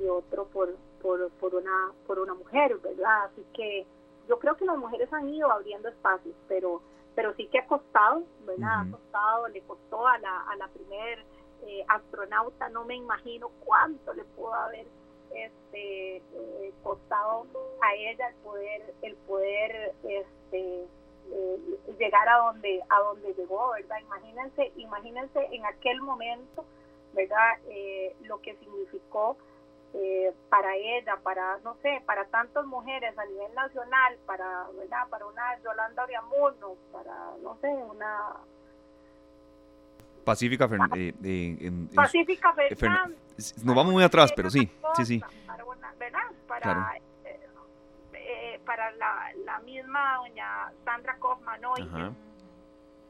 [0.00, 3.24] y otro por, por, por, una, por una mujer, ¿verdad?
[3.24, 3.86] Así que
[4.28, 6.82] yo creo que las mujeres han ido abriendo espacios, pero
[7.14, 8.86] pero sí que ha costado, ¿verdad?
[8.86, 11.24] Ha costado, le costó a la, a la primer
[11.66, 14.86] eh, astronauta, no me imagino cuánto le pudo haber
[15.32, 17.46] este eh, costado
[17.80, 20.84] a ella el poder el poder este
[21.30, 21.58] eh,
[21.98, 26.66] llegar a donde a donde llegó verdad imagínense imagínense en aquel momento
[27.14, 27.56] verdad
[28.24, 29.38] lo que significó
[30.48, 35.08] para ella, para, no sé, para tantas mujeres a nivel nacional, para, ¿verdad?
[35.10, 38.36] Para una Yolanda Oriamuno, para, no sé, una
[40.24, 42.54] Pacífica, eh, Pacífica
[43.64, 45.22] Nos vamos muy atrás, pero sí, sí, sí.
[45.46, 47.40] Para, para, eh,
[48.14, 52.14] eh, para la, la, misma doña Sandra Kaufman hoy,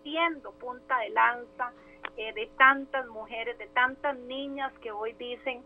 [0.03, 1.73] siendo punta de lanza
[2.17, 5.63] de tantas mujeres, de tantas niñas que hoy dicen,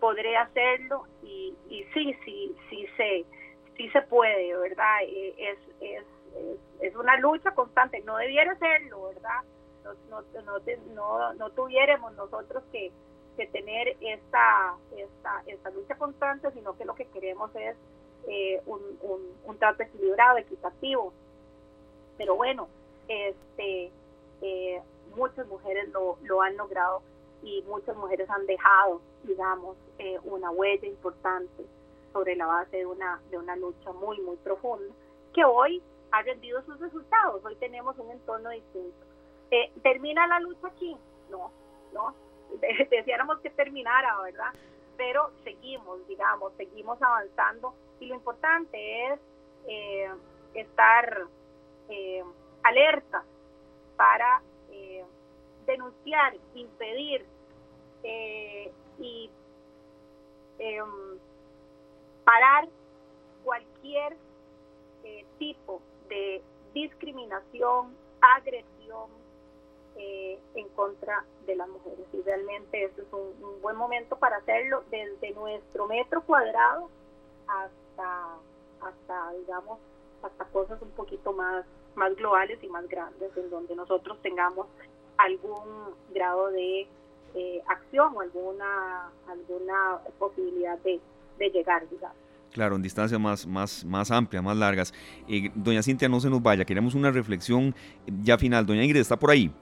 [0.00, 3.24] podré hacerlo y, y sí, sí, sí se,
[3.76, 5.02] sí se puede, ¿verdad?
[5.06, 6.04] es, es,
[6.80, 9.42] es una lucha constante, no debiera serlo, ¿verdad?
[10.10, 10.22] no,
[10.94, 12.92] no, no, tuviéramos nosotros que,
[13.52, 17.76] tener esta, esta, esta lucha constante, sino que lo que queremos es
[18.28, 18.80] eh, un,
[19.44, 21.12] un, trato equilibrado, equitativo.
[22.16, 22.68] Pero bueno,
[23.08, 23.90] este,
[24.40, 24.80] eh,
[25.16, 27.02] muchas mujeres lo, lo han logrado
[27.44, 31.64] y muchas mujeres han dejado, digamos, eh, una huella importante
[32.12, 34.94] sobre la base de una, de una lucha muy, muy profunda,
[35.34, 37.44] que hoy ha rendido sus resultados.
[37.44, 39.04] Hoy tenemos un entorno distinto.
[39.50, 40.96] Eh, ¿Termina la lucha aquí?
[41.28, 41.50] No,
[41.92, 42.14] no.
[42.90, 44.52] Deseáramos que terminara, ¿verdad?
[44.96, 49.20] Pero seguimos, digamos, seguimos avanzando y lo importante es
[49.66, 50.10] eh,
[50.54, 51.26] estar
[51.88, 52.24] eh,
[52.62, 53.24] alerta
[53.96, 54.42] para
[55.66, 57.24] denunciar, impedir
[58.04, 59.30] y
[60.58, 61.18] em,
[62.24, 62.68] parar
[63.42, 64.16] cualquier
[65.38, 66.42] tipo de
[66.72, 69.10] discriminación, agresión,
[69.96, 72.06] eh, en contra de las mujeres.
[72.12, 76.90] Y realmente eso es un, buen momento para hacerlo desde nuestro metro cuadrado
[77.46, 78.36] hasta,
[78.80, 79.78] hasta digamos,
[80.22, 84.66] hasta cosas un poquito más, más globales y más grandes, en donde nosotros tengamos
[85.16, 86.88] algún grado de
[87.34, 91.00] eh, acción o alguna, alguna posibilidad de,
[91.50, 92.16] llegar, digamos.
[92.52, 94.94] Claro, en distancias más, más, más amplias, más largas.
[95.28, 97.74] Eh, doña Cintia, no se nos vaya, queremos una reflexión
[98.22, 98.64] ya final.
[98.64, 99.52] Doña Ingrid, ¿está por ahí?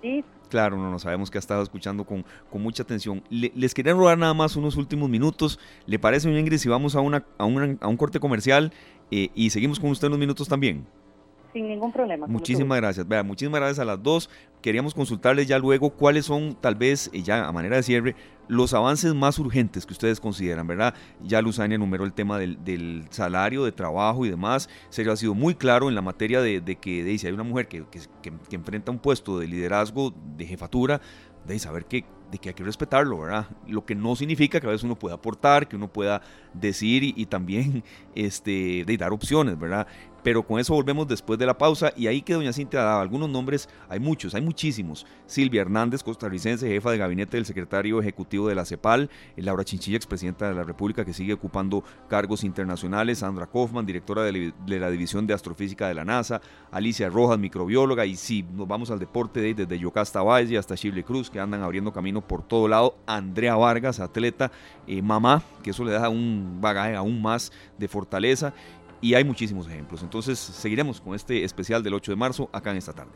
[0.00, 0.24] Sí.
[0.48, 3.22] Claro, no, no sabemos que ha estado escuchando con, con mucha atención.
[3.30, 5.58] les quería robar nada más unos últimos minutos.
[5.86, 8.72] ¿Le parece, doña Ingrid, si vamos a, una, a, un, a un corte comercial
[9.10, 10.86] eh, y seguimos con usted unos minutos también?
[11.52, 12.26] Sin ningún problema.
[12.26, 13.06] Muchísimas gracias.
[13.06, 14.30] Vea, muchísimas gracias a las dos.
[14.62, 18.16] Queríamos consultarles ya luego cuáles son, tal vez, ya a manera de cierre,
[18.48, 20.94] los avances más urgentes que ustedes consideran, ¿verdad?
[21.20, 24.68] Ya Luzania enumeró el tema del, salario, de trabajo y demás.
[24.88, 27.84] Sergio ha sido muy claro en la materia de, que dice, hay una mujer que,
[28.22, 31.00] que, enfrenta un puesto de liderazgo, de jefatura,
[31.46, 33.46] de saber que de que hay que respetarlo, ¿verdad?
[33.68, 36.22] Lo que no significa que a veces uno pueda aportar, que uno pueda
[36.54, 37.84] decir y, también
[38.14, 39.86] este, de dar opciones, ¿verdad?
[40.22, 43.28] Pero con eso volvemos después de la pausa y ahí que doña Cintia daba algunos
[43.28, 45.06] nombres, hay muchos, hay muchísimos.
[45.26, 50.48] Silvia Hernández, costarricense, jefa de gabinete del secretario ejecutivo de la CEPAL, Laura Chinchilla, expresidenta
[50.48, 55.34] de la República que sigue ocupando cargos internacionales, Sandra Kaufman, directora de, la División de
[55.34, 60.22] Astrofísica de la NASA, Alicia Rojas, microbióloga, y si nos vamos al deporte desde Yocasta
[60.22, 64.52] Valle hasta Shirley Cruz, que andan abriendo camino por todo lado, Andrea Vargas, atleta,
[64.86, 68.54] eh, mamá, que eso le da un bagaje aún más de fortaleza
[69.02, 70.02] y hay muchísimos ejemplos.
[70.02, 73.12] Entonces seguiremos con este especial del 8 de marzo acá en esta tarde.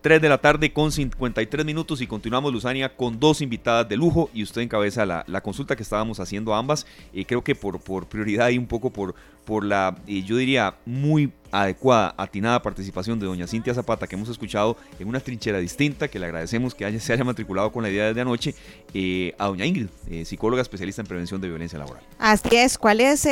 [0.00, 4.28] 3 de la tarde con 53 minutos y continuamos Luzania con dos invitadas de lujo
[4.34, 6.86] y usted encabeza la, la consulta que estábamos haciendo ambas.
[7.12, 9.14] y creo que por, por prioridad y un poco por,
[9.46, 14.28] por la, eh, yo diría, muy adecuada, atinada participación de doña Cintia Zapata que hemos
[14.28, 17.90] escuchado en una trinchera distinta, que le agradecemos que haya, se haya matriculado con la
[17.90, 18.54] idea desde anoche,
[18.92, 22.02] eh, a doña Ingrid, eh, psicóloga especialista en prevención de violencia laboral.
[22.18, 23.26] Así es, ¿cuál es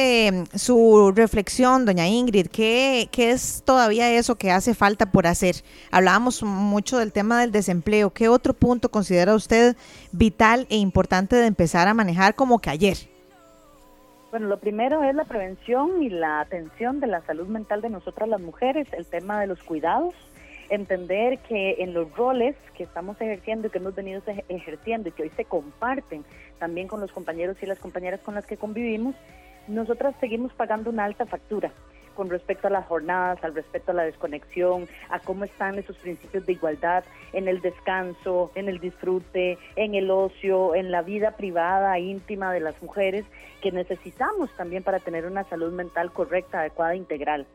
[0.55, 2.47] su reflexión, doña Ingrid?
[2.47, 5.57] ¿Qué, ¿Qué es todavía eso que hace falta por hacer?
[5.91, 9.77] Hablábamos mucho del tema del desempleo, ¿qué otro punto considera usted
[10.13, 13.12] vital e importante de empezar a manejar como que ayer?
[14.33, 18.31] Bueno, lo primero es la prevención y la atención de la salud mental de nosotras
[18.31, 20.15] las mujeres, el tema de los cuidados,
[20.71, 25.25] entender que en los roles que estamos ejerciendo y que hemos venido ejerciendo y que
[25.25, 26.25] hoy se comparten
[26.59, 29.15] también con los compañeros y las compañeras con las que convivimos,
[29.69, 31.71] nosotras seguimos pagando una alta factura
[32.15, 36.47] con respecto a las jornadas, al respecto a la desconexión, a cómo están esos principios
[36.47, 41.99] de igualdad en el descanso, en el disfrute, en el ocio, en la vida privada,
[41.99, 43.25] íntima de las mujeres
[43.63, 47.47] que necesitamos también para tener una salud mental correcta, adecuada, integral.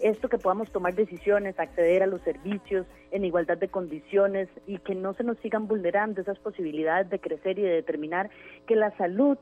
[0.00, 4.94] Esto que podamos tomar decisiones, acceder a los servicios en igualdad de condiciones y que
[4.94, 8.30] no se nos sigan vulnerando esas posibilidades de crecer y de determinar
[8.66, 9.38] que la salud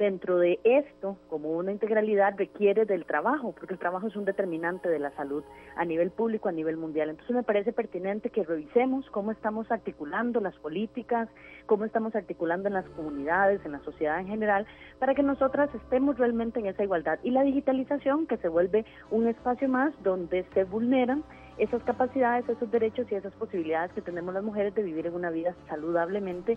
[0.00, 4.88] dentro de esto, como una integralidad, requiere del trabajo, porque el trabajo es un determinante
[4.88, 5.44] de la salud
[5.76, 7.10] a nivel público, a nivel mundial.
[7.10, 11.28] Entonces me parece pertinente que revisemos cómo estamos articulando las políticas,
[11.66, 14.66] cómo estamos articulando en las comunidades, en la sociedad en general,
[14.98, 17.18] para que nosotras estemos realmente en esa igualdad.
[17.22, 21.22] Y la digitalización, que se vuelve un espacio más donde se vulneran
[21.58, 25.28] esas capacidades, esos derechos y esas posibilidades que tenemos las mujeres de vivir en una
[25.28, 26.56] vida saludablemente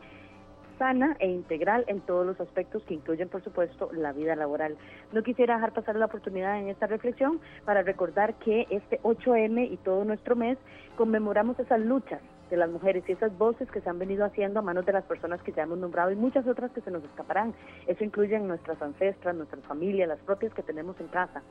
[0.77, 4.77] sana e integral en todos los aspectos que incluyen, por supuesto, la vida laboral.
[5.11, 9.77] No quisiera dejar pasar la oportunidad en esta reflexión para recordar que este 8M y
[9.77, 10.57] todo nuestro mes
[10.95, 14.61] conmemoramos esas luchas de las mujeres y esas voces que se han venido haciendo a
[14.61, 17.53] manos de las personas que ya hemos nombrado y muchas otras que se nos escaparán.
[17.87, 21.41] Eso incluye nuestras ancestras, nuestras familias, las propias que tenemos en casa.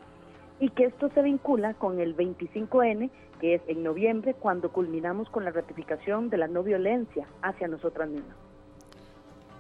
[0.61, 3.11] Y que esto se vincula con el 25N,
[3.41, 8.09] que es en noviembre, cuando culminamos con la ratificación de la no violencia hacia nosotras
[8.09, 8.37] mismas.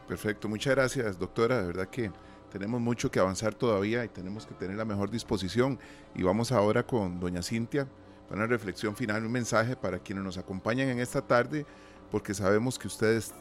[0.08, 2.10] Perfecto, muchas gracias doctora, de verdad que
[2.50, 5.78] tenemos mucho que avanzar todavía y tenemos que tener la mejor disposición.
[6.14, 7.88] Y vamos ahora con doña Cintia
[8.28, 11.64] para una reflexión final, un mensaje para quienes nos acompañan en esta tarde,
[12.10, 13.32] porque sabemos que ustedes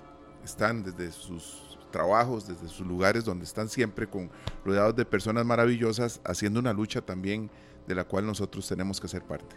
[0.45, 4.31] están desde sus trabajos, desde sus lugares donde están siempre con
[4.63, 7.49] rodeados de personas maravillosas, haciendo una lucha también
[7.87, 9.55] de la cual nosotros tenemos que ser parte.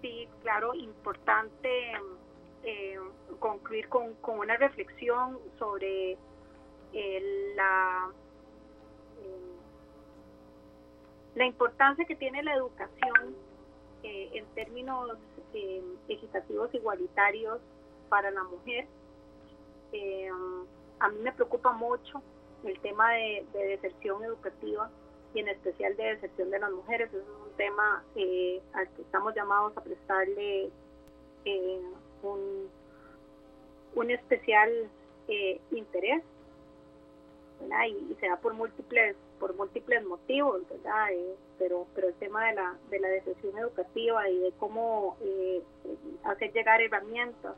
[0.00, 1.68] Sí, claro, importante
[2.64, 2.98] eh,
[3.42, 6.16] concluir con, con, una reflexión sobre
[6.92, 8.08] eh, la,
[9.20, 9.56] eh,
[11.34, 13.34] la importancia que tiene la educación
[14.04, 15.18] eh, en términos
[16.08, 17.58] equitativos igualitarios
[18.08, 18.86] para la mujer.
[21.00, 22.22] a mí me preocupa mucho
[22.64, 24.88] el tema de, de, deserción educativa
[25.34, 27.12] y en especial de deserción de las mujeres.
[27.12, 28.04] es un tema
[28.72, 30.70] al que estamos llamados a prestarle
[32.22, 32.70] un,
[33.94, 34.70] un especial
[35.28, 36.22] eh, interés
[37.88, 42.54] Y, se da por múltiples por múltiples motivos verdad eh, pero pero el tema de
[42.54, 45.62] la de la educativa y de cómo eh,
[46.24, 47.54] hacer llegar herramientas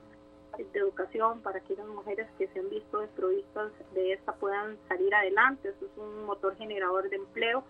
[0.57, 5.15] de educación para que las mujeres que se han visto desprovistas de esta puedan salir
[5.15, 5.71] adelante.
[5.71, 7.65] Eso es un motor generador de empleo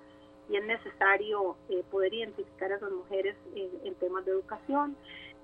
[0.48, 4.96] y es necesario eh, poder identificar a esas mujeres en, temas de educación,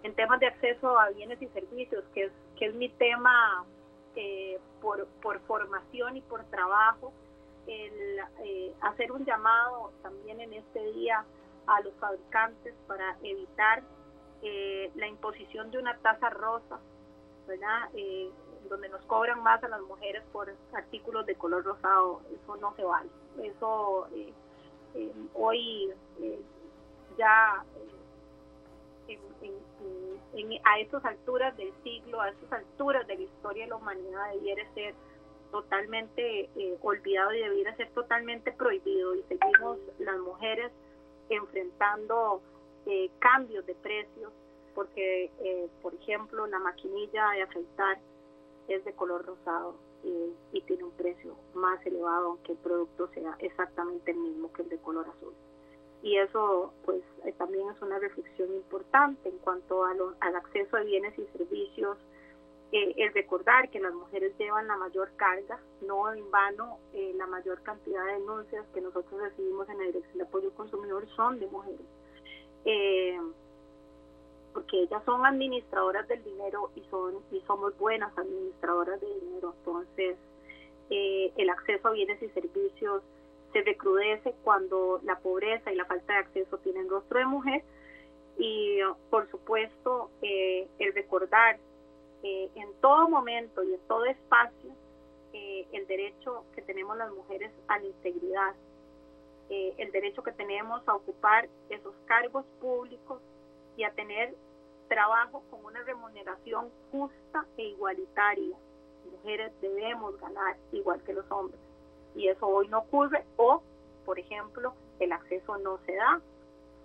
[0.03, 3.65] en temas de acceso a bienes y servicios, que es, que es mi tema
[4.17, 7.13] eh, por, por formación y por trabajo,
[7.67, 11.25] el eh, hacer un llamado también en este día
[11.67, 13.83] a los fabricantes para evitar
[14.95, 16.81] la imposición de una tasa rosa,
[17.47, 17.91] ¿verdad?
[18.71, 22.85] donde nos cobran más a las mujeres por artículos de color rosado, eso no se
[22.85, 23.11] vale.
[23.43, 24.09] Eso
[24.95, 25.93] eh, hoy
[29.13, 29.53] eh,
[30.35, 33.77] ya eh, a estas alturas del siglo, a estas alturas de la historia de la
[33.77, 34.95] humanidad debiera ser
[35.51, 36.49] totalmente
[36.83, 40.71] olvidado y debiera ser totalmente prohibido y seguimos las mujeres
[41.29, 42.41] enfrentando
[43.19, 44.33] cambios de precios
[44.77, 45.29] porque
[45.83, 47.99] por ejemplo la maquinilla de afeitar
[48.69, 49.75] es de color rosado
[50.53, 54.69] y tiene un precio más elevado aunque el producto sea exactamente el mismo que el
[54.69, 55.35] de color azul.
[56.03, 59.91] Y eso pues eh, también es una reflexión importante en cuanto a
[60.21, 61.99] al acceso a bienes y servicios,
[62.73, 67.27] eh, el recordar que las mujeres llevan la mayor carga, no en vano eh, la
[67.27, 71.41] mayor cantidad de denuncias que nosotros recibimos en la Dirección de Apoyo al Consumidor son
[71.41, 71.81] de mujeres.
[72.65, 73.19] Eh,
[74.53, 80.17] porque ellas son administradoras del dinero y son y somos buenas administradoras del dinero entonces
[80.91, 83.03] eh, el acceso a bienes y servicios
[83.53, 87.63] se recrudece cuando la pobreza y la falta de acceso tienen rostro de mujer
[88.39, 88.79] y
[89.11, 91.59] por supuesto eh, el recordar
[92.23, 94.71] eh, en todo momento y en todo espacio
[95.73, 98.55] el derecho que tenemos las mujeres a la integridad
[99.49, 103.21] el derecho que tenemos a ocupar esos cargos públicos
[103.77, 104.35] y a tener
[104.89, 108.57] trabajo con una remuneración justa e igualitaria.
[109.11, 111.61] Mujeres debemos ganar igual que los hombres
[112.15, 113.63] y eso hoy no ocurre o,
[114.05, 116.21] por ejemplo, el acceso no se da.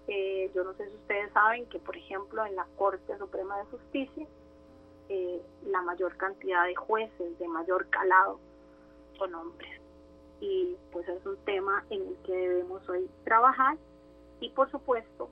[0.08, 3.66] Eh, yo no sé si ustedes saben que, por ejemplo, en la Corte Suprema de
[3.66, 4.28] Justicia,
[5.10, 8.40] eh, la mayor cantidad de jueces de mayor calado
[9.18, 9.82] son hombres.
[10.42, 13.78] Y pues es un tema en el que debemos hoy trabajar
[14.40, 15.30] y, por supuesto,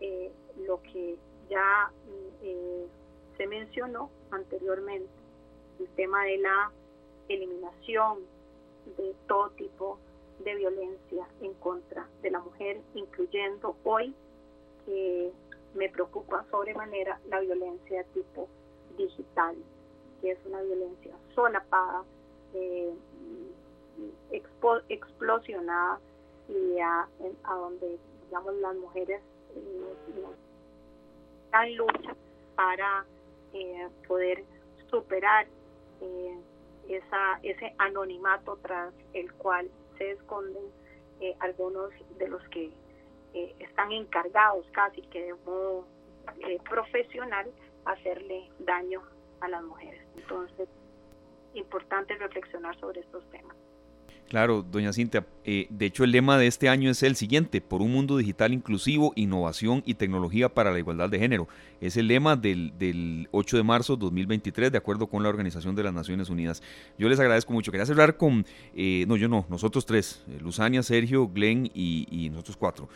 [0.00, 0.32] eh,
[0.66, 1.16] lo que
[1.48, 1.90] ya
[2.42, 2.86] eh,
[3.36, 5.10] se mencionó anteriormente,
[5.78, 6.70] el tema de la
[7.28, 8.18] eliminación
[8.96, 9.98] de todo tipo
[10.40, 14.14] de violencia en contra de la mujer, incluyendo hoy
[14.86, 15.32] que
[15.74, 18.48] me preocupa sobremanera la violencia de tipo
[18.96, 19.56] digital,
[20.20, 22.04] que es una violencia solapada,
[22.54, 22.92] eh,
[24.88, 26.00] explosionada
[26.48, 27.08] y a,
[27.44, 29.20] a, donde digamos las mujeres
[29.54, 29.94] eh,
[31.52, 32.16] en lucha
[32.56, 33.04] para
[33.52, 34.44] eh, poder
[34.90, 35.46] superar
[36.00, 36.38] eh,
[36.88, 40.64] esa, ese anonimato tras el cual se esconden
[41.20, 42.72] eh, algunos de los que
[43.60, 45.86] están encargados casi que de modo
[46.68, 47.50] profesional
[47.86, 49.02] hacerle daño
[49.40, 50.06] a las mujeres.
[50.16, 50.68] Entonces,
[51.54, 53.56] importante reflexionar sobre estos temas.
[54.32, 55.26] Claro, doña Cintia.
[55.44, 58.54] Eh, de hecho, el lema de este año es el siguiente, por un mundo digital
[58.54, 61.48] inclusivo, innovación y tecnología para la igualdad de género.
[61.82, 65.76] Es el lema del, del 8 de marzo de 2023, de acuerdo con la Organización
[65.76, 66.62] de las Naciones Unidas.
[66.96, 67.70] Yo les agradezco mucho.
[67.72, 72.30] Quería cerrar con, eh, no, yo no, nosotros tres, eh, Luzania, Sergio, Glenn y, y
[72.30, 72.88] nosotros cuatro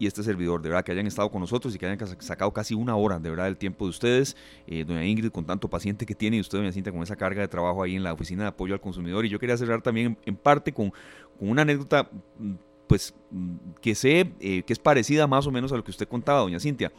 [0.00, 0.62] y este servidor.
[0.62, 3.28] De verdad que hayan estado con nosotros y que hayan sacado casi una hora, de
[3.28, 4.34] verdad, del tiempo de ustedes.
[4.66, 7.42] Eh, doña Ingrid, con tanto paciente que tiene y usted, doña Cintia, con esa carga
[7.42, 9.26] de trabajo ahí en la oficina de apoyo al consumidor.
[9.26, 10.90] Y yo quería cerrar también en, parte con,
[11.38, 12.52] con, una anécdota, mm,
[12.86, 16.08] pues, mm, que sé eh, que es parecida más o menos a lo que usted
[16.08, 16.90] contaba, doña Cintia.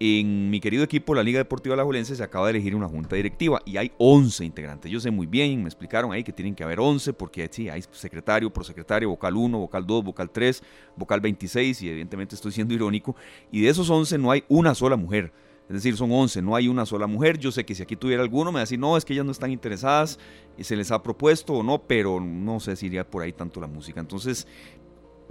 [0.00, 3.14] En mi querido equipo, la Liga Deportiva La Julense, se acaba de elegir una junta
[3.14, 4.90] directiva y hay 11 integrantes.
[4.90, 7.84] Yo sé muy bien, me explicaron ahí que tienen que haber 11 porque sí, hay
[7.92, 10.62] secretario, prosecretario, vocal 1, vocal 2, vocal 3,
[10.96, 13.14] vocal 26 y evidentemente estoy siendo irónico.
[13.52, 15.32] Y de esos 11 no hay una sola mujer.
[15.68, 17.38] Es decir, son 11, no hay una sola mujer.
[17.38, 19.50] Yo sé que si aquí tuviera alguno me va no, es que ellas no están
[19.52, 20.18] interesadas,
[20.58, 23.68] se les ha propuesto o no, pero no sé si iría por ahí tanto la
[23.68, 24.00] música.
[24.00, 24.46] Entonces,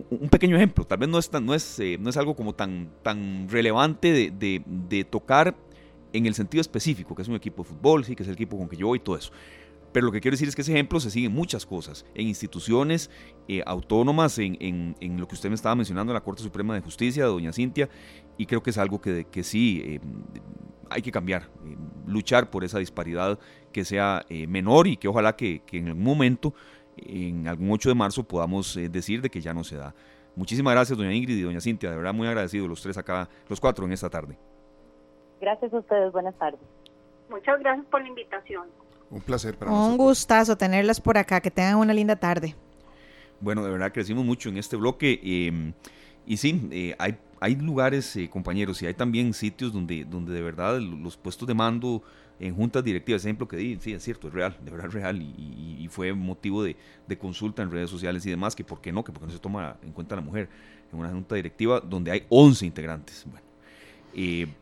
[0.09, 2.89] un pequeño ejemplo, tal vez no es, no es, eh, no es algo como tan,
[3.03, 5.55] tan relevante de, de, tocar
[6.13, 8.57] en el sentido específico, que es un equipo de fútbol, sí, que es el equipo
[8.57, 9.31] con que yo voy y todo eso.
[9.91, 12.27] Pero lo que quiero decir es que ese ejemplo se sigue en muchas cosas, en
[12.27, 13.09] instituciones
[13.47, 16.73] eh, autónomas, en, en, en, lo que usted me estaba mencionando en la Corte Suprema
[16.75, 17.89] de Justicia, de doña Cintia,
[18.37, 19.99] y creo que es algo que, que sí eh,
[20.89, 21.49] hay que cambiar,
[22.07, 23.39] luchar por esa disparidad
[23.71, 26.53] que sea menor y que ojalá que, que en algún momento
[26.97, 29.93] en algún 8 de marzo podamos eh, decir de que ya no se da.
[30.35, 33.59] Muchísimas gracias, doña Ingrid y doña Cintia, de verdad muy agradecido los tres acá, los
[33.59, 34.37] cuatro en esta tarde.
[35.41, 36.59] Gracias a ustedes, buenas tardes.
[37.29, 38.67] Muchas gracias por la invitación.
[39.09, 41.41] Un placer para Un gustazo tenerlas por acá.
[41.41, 42.55] Que tengan una linda tarde.
[43.39, 45.19] Bueno, de verdad crecimos mucho en este bloque.
[45.23, 45.73] Em,
[46.25, 50.41] y sí, eh, hay, hay lugares, eh, compañeros, y hay también sitios donde, donde de
[50.43, 52.03] verdad los puestos de mando
[52.39, 55.21] en juntas directivas, ejemplo que di, sí, es cierto, es real, de verdad es real,
[55.21, 56.77] y, fue motivo de,
[57.19, 59.75] consulta en redes sociales y demás, que por qué no, que porque no se toma
[59.81, 60.47] en cuenta la mujer
[60.93, 63.25] en una junta directiva donde hay 11 integrantes.
[63.25, 63.45] Bueno,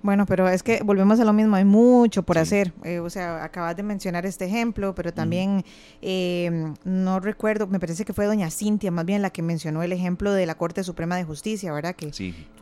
[0.03, 2.73] bueno, pero es que volvemos a lo mismo, hay mucho por hacer.
[2.83, 5.63] Eh, o sea, acabas de mencionar este ejemplo, pero también
[6.01, 9.91] eh, no recuerdo, me parece que fue doña Cintia más bien la que mencionó el
[9.91, 11.95] ejemplo de la Corte Suprema de Justicia, ¿verdad?
[11.95, 12.11] Que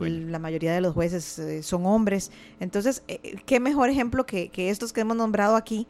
[0.00, 2.30] la mayoría de los jueces eh, son hombres.
[2.60, 3.02] Entonces,
[3.46, 5.86] ¿qué mejor ejemplo que, que estos que hemos nombrado aquí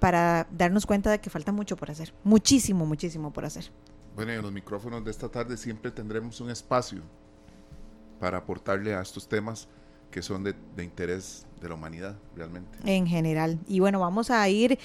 [0.00, 2.12] para darnos cuenta de que falta mucho por hacer?
[2.24, 3.70] Muchísimo, muchísimo por hacer.
[4.14, 7.00] Bueno, en los micrófonos de esta tarde siempre tendremos un espacio
[8.20, 9.68] para aportarle a estos temas
[10.12, 12.70] que son de, de, interés de la humanidad realmente.
[12.84, 13.58] En general.
[13.66, 14.78] Y bueno, vamos a ir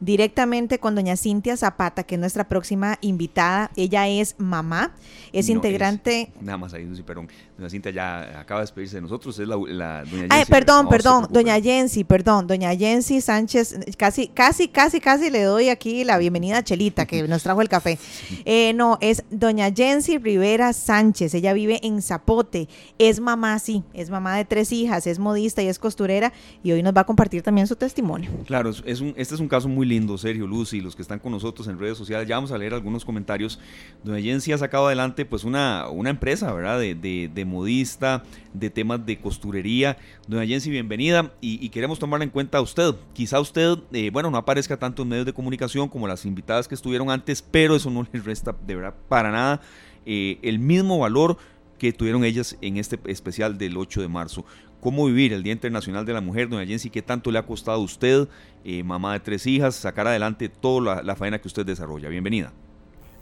[0.00, 3.70] directamente con doña Cintia Zapata, que es nuestra próxima invitada.
[3.76, 4.94] Ella es mamá,
[5.32, 6.32] es integrante...
[6.40, 7.28] nada más ahí, perdón.
[7.56, 11.26] Doña Cintia ya acaba de despedirse de nosotros, es la, la doña Ay, perdón, perdón,
[11.30, 16.58] doña Jensi, perdón, doña Jensi Sánchez, casi, casi, casi, casi le doy aquí la bienvenida
[16.58, 17.98] a Chelita, que nos trajo el café.
[18.46, 22.68] Eh, no, es doña Jensi Rivera Sánchez, ella vive en Zapote,
[22.98, 26.23] es mamá, sí, es mamá de tres hijas, es modista y es costurera
[26.62, 28.30] y hoy nos va a compartir también su testimonio.
[28.46, 31.78] Claro, este es un caso muy lindo, Sergio, Lucy, los que están con nosotros en
[31.78, 33.58] redes sociales, ya vamos a leer algunos comentarios.
[34.02, 36.78] Doña Jensi ha sacado adelante pues una, una empresa, ¿verdad?
[36.78, 38.22] De, de, modista,
[38.52, 39.96] de temas de costurería.
[40.26, 42.94] Doña Jensi, bienvenida y, queremos tomarla en cuenta a usted.
[43.12, 46.74] Quizá usted, eh, bueno, no aparezca tanto en medios de comunicación como las invitadas que
[46.74, 49.60] estuvieron antes, pero eso no les resta de verdad para nada
[50.06, 51.38] eh, el mismo valor
[51.78, 54.44] que tuvieron ellas en este especial del 8 de marzo
[54.84, 56.46] cómo vivir el Día Internacional de la Mujer.
[56.46, 58.28] Doña Jensi, ¿qué tanto le ha costado a usted,
[58.66, 62.10] eh, mamá de tres hijas, sacar adelante toda la, faena que usted desarrolla?
[62.10, 62.52] Bienvenida.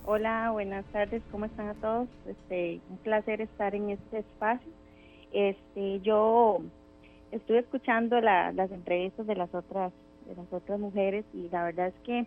[0.04, 2.08] Hola, buenas tardes, ¿cómo están a todos?
[2.26, 4.72] Este, un placer estar en este espacio.
[5.32, 6.62] Este, yo
[7.30, 9.92] estuve escuchando las entrevistas de las otras
[10.26, 12.26] de las otras mujeres y la verdad es que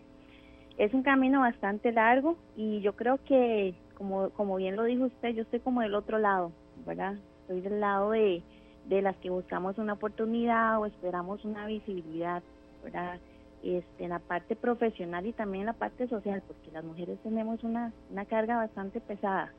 [0.77, 5.35] es un camino bastante largo y yo creo que como como bien lo dijo usted,
[5.35, 6.53] yo estoy como del otro lado,
[6.85, 7.15] ¿verdad?
[7.41, 8.41] Estoy del lado de
[8.87, 12.43] de las que buscamos una oportunidad o esperamos una visibilidad,
[12.83, 13.19] ¿verdad?
[13.63, 17.63] Este, en la parte profesional y también en la parte social, porque las mujeres tenemos
[17.63, 19.51] una, una carga bastante pesada.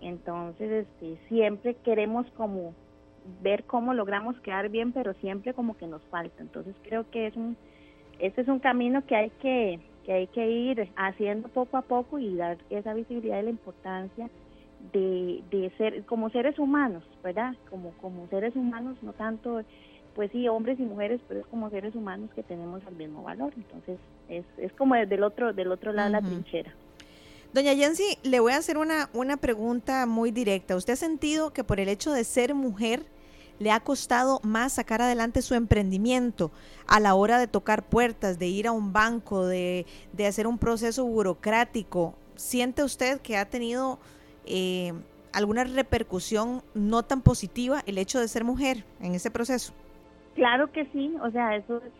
[0.00, 2.74] Entonces, este, siempre queremos como
[3.42, 6.42] ver cómo logramos quedar bien, pero siempre como que nos falta.
[6.42, 7.56] Entonces, creo que es un,
[8.18, 12.18] este es un camino que hay que, que hay que ir haciendo poco a poco
[12.18, 14.28] y dar esa visibilidad de la importancia
[14.92, 17.54] de, de ser como seres humanos, ¿verdad?
[17.70, 19.62] Como, como seres humanos, no tanto,
[20.14, 23.52] pues sí, hombres y mujeres, pero es como seres humanos que tenemos el mismo valor.
[23.56, 23.98] Entonces,
[24.28, 26.74] es, es como desde el otro, del otro lado de la trinchera.
[27.52, 30.76] Doña Yancy, le voy a hacer una, una pregunta muy directa.
[30.76, 33.06] ¿Usted ha sentido que por el hecho de ser mujer
[33.58, 36.50] le ha costado más sacar adelante su emprendimiento
[36.86, 40.58] a la hora de tocar puertas, de ir a un banco, de, de hacer un
[40.58, 42.14] proceso burocrático?
[42.36, 43.98] ¿Siente usted que ha tenido
[44.48, 44.92] eh,
[45.32, 49.72] alguna repercusión no tan positiva el hecho de ser mujer en ese proceso?
[50.34, 51.92] Claro que sí, o sea, eso es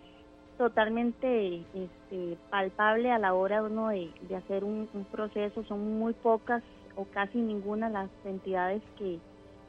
[0.56, 6.62] totalmente este, palpable a la hora uno de, hacer un, proceso, son muy pocas
[6.96, 9.18] o casi ninguna las entidades que,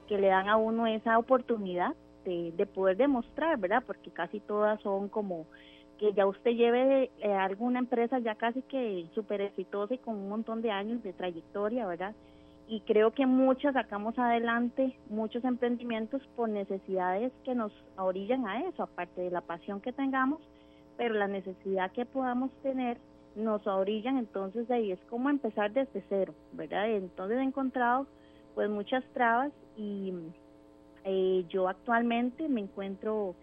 [0.08, 1.94] que le dan a uno esa oportunidad
[2.26, 3.84] de, de, poder demostrar, ¿verdad?
[3.86, 5.46] Porque casi todas son como
[6.00, 10.30] que ya usted lleve eh, alguna empresa ya casi que súper exitosa y con un
[10.30, 12.16] montón de años de trayectoria, ¿verdad?
[12.70, 18.84] Y creo que muchos sacamos adelante muchos emprendimientos por necesidades que nos orillan a eso,
[18.84, 20.40] aparte de la pasión que tengamos,
[20.96, 22.98] pero la necesidad que podamos tener
[23.36, 26.92] nos orillan, entonces de ahí es como empezar desde cero, ¿verdad?
[26.92, 28.06] Entonces he encontrado
[28.54, 30.14] pues muchas trabas y
[31.06, 33.34] eh, yo actualmente me encuentro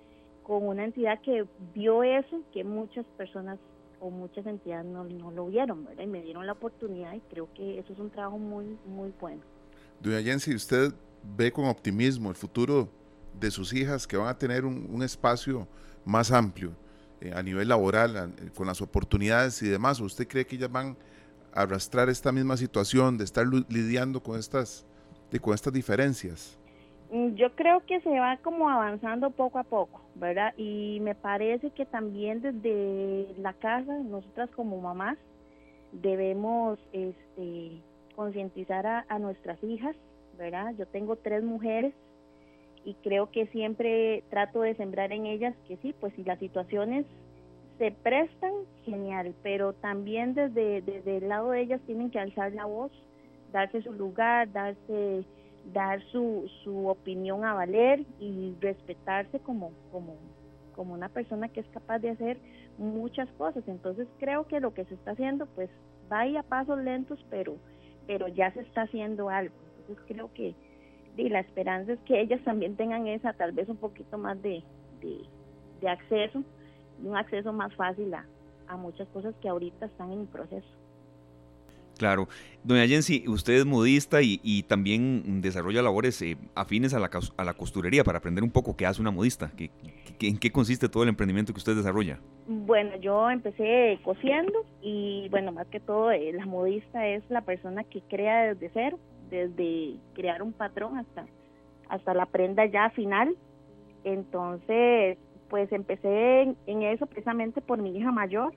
[0.45, 3.59] con una entidad que vio eso, que muchas personas
[4.11, 5.89] muchas entidades no, lo vieron.
[5.99, 9.43] Y me dieron la oportunidad y creo que eso es un trabajo muy, muy bueno.
[10.01, 10.93] Doña Jensi, ¿usted
[11.37, 12.89] ve con optimismo el futuro
[13.39, 15.67] de sus hijas que van a tener un, espacio
[16.05, 16.73] más amplio
[17.21, 20.01] eh, a nivel laboral, con las oportunidades y demás?
[20.01, 20.97] ¿O usted cree que ellas van
[21.53, 24.85] a arrastrar esta misma situación de estar lidiando con estas,
[25.41, 26.59] con estas diferencias?
[27.11, 30.55] Mm, yo creo que se va como avanzando poco a poco, ¿verdad?
[30.57, 35.17] Y me parece que también desde la casa, nosotras como mamás,
[35.93, 37.81] debemos este,
[38.15, 39.95] concientizar a, a nuestras hijas,
[40.37, 40.75] ¿verdad?
[40.79, 41.95] Yo tengo tres mujeres
[42.85, 47.07] y creo que siempre trato de sembrar en ellas que sí, pues si las situaciones
[47.79, 48.53] se prestan,
[48.85, 52.91] genial, pero también desde, desde el lado de ellas tienen que alzar la voz,
[53.53, 55.25] darse su lugar, darse
[55.73, 60.17] dar su, su opinión a valer y respetarse como, como,
[60.75, 62.39] como una persona que es capaz de hacer
[62.79, 63.65] muchas cosas.
[63.67, 65.71] Entonces creo que lo que se está haciendo, pues
[66.09, 67.57] vaya a pasos lentos, pero,
[68.07, 69.55] pero ya se está haciendo algo.
[69.81, 70.55] Entonces creo que
[71.17, 74.63] y la esperanza es que ellas también tengan esa, tal vez un poquito más de,
[75.81, 76.43] de, acceso,
[77.03, 78.27] un acceso más fácil a,
[78.69, 80.69] a muchas cosas que ahorita están en proceso.
[81.97, 82.29] Claro.
[82.63, 87.55] Doña Jensi, usted es modista y, también desarrolla labores eh, afines a la, a la,
[87.55, 89.53] costurería para aprender un poco qué hace una modista.
[89.57, 89.71] ¿Qué,
[90.21, 92.19] en qué consiste todo el emprendimiento que usted desarrolla?
[92.49, 97.85] Bueno, yo empecé cosiendo y bueno, más que todo, eh, la modista es la persona
[97.85, 98.99] que crea desde cero,
[99.31, 101.27] desde crear un patrón hasta,
[101.89, 103.37] hasta la prenda ya final.
[104.03, 105.19] Entonces,
[105.49, 108.53] pues empecé en eso precisamente por mi hija mayor,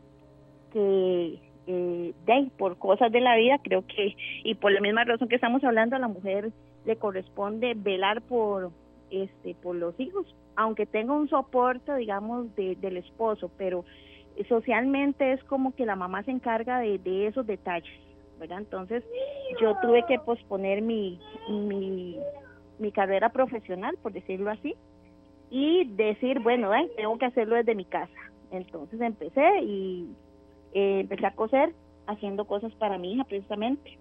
[0.72, 1.40] que
[1.72, 5.36] eh, de, por cosas de la vida, creo que, y por la misma razón que
[5.36, 6.52] estamos hablando, a la mujer
[6.84, 8.72] le corresponde velar por,
[9.12, 13.86] este, por los hijos, aunque tenga un soporte, digamos, de, del esposo, pero
[14.48, 18.00] socialmente es como que la mamá se encarga de, esos detalles,
[18.40, 18.58] ¿verdad?
[18.58, 19.04] Entonces,
[19.62, 22.18] yo tuve que posponer mi, mi,
[22.80, 24.74] mi carrera profesional, por decirlo así,
[25.52, 28.10] y decir, bueno, tengo que hacerlo desde mi casa.
[28.50, 30.08] Entonces empecé y
[30.74, 31.74] eh, empecé a coser
[32.08, 33.98] haciendo cosas para mi hija precisamente.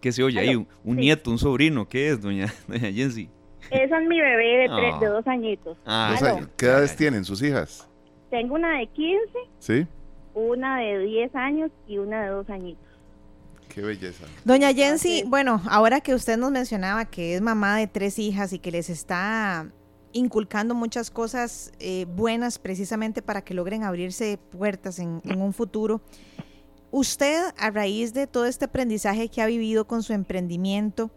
[0.00, 0.66] ¿Qué se oye ahí?
[0.84, 1.88] ¿Un, nieto, un sobrino?
[1.88, 3.28] ¿Qué es, doña, doña Jensi?
[3.70, 5.10] Esa es mi bebé de, tres, de ah.
[5.10, 5.78] dos añitos.
[5.84, 6.16] Ah,
[6.56, 7.86] ¿Qué edades tienen sus hijas?
[8.30, 9.86] Tengo una de 15, ¿Sí?
[10.34, 12.84] una de 10 años y una de dos añitos.
[13.68, 14.26] Qué belleza.
[14.44, 18.58] Doña Jensi, bueno, ahora que usted nos mencionaba que es mamá de tres hijas y
[18.58, 19.70] que les está
[20.12, 26.00] inculcando muchas cosas eh, buenas precisamente para que logren abrirse puertas en, en, un futuro.
[26.90, 31.10] Usted, a raíz de todo este aprendizaje que ha vivido con su emprendimiento,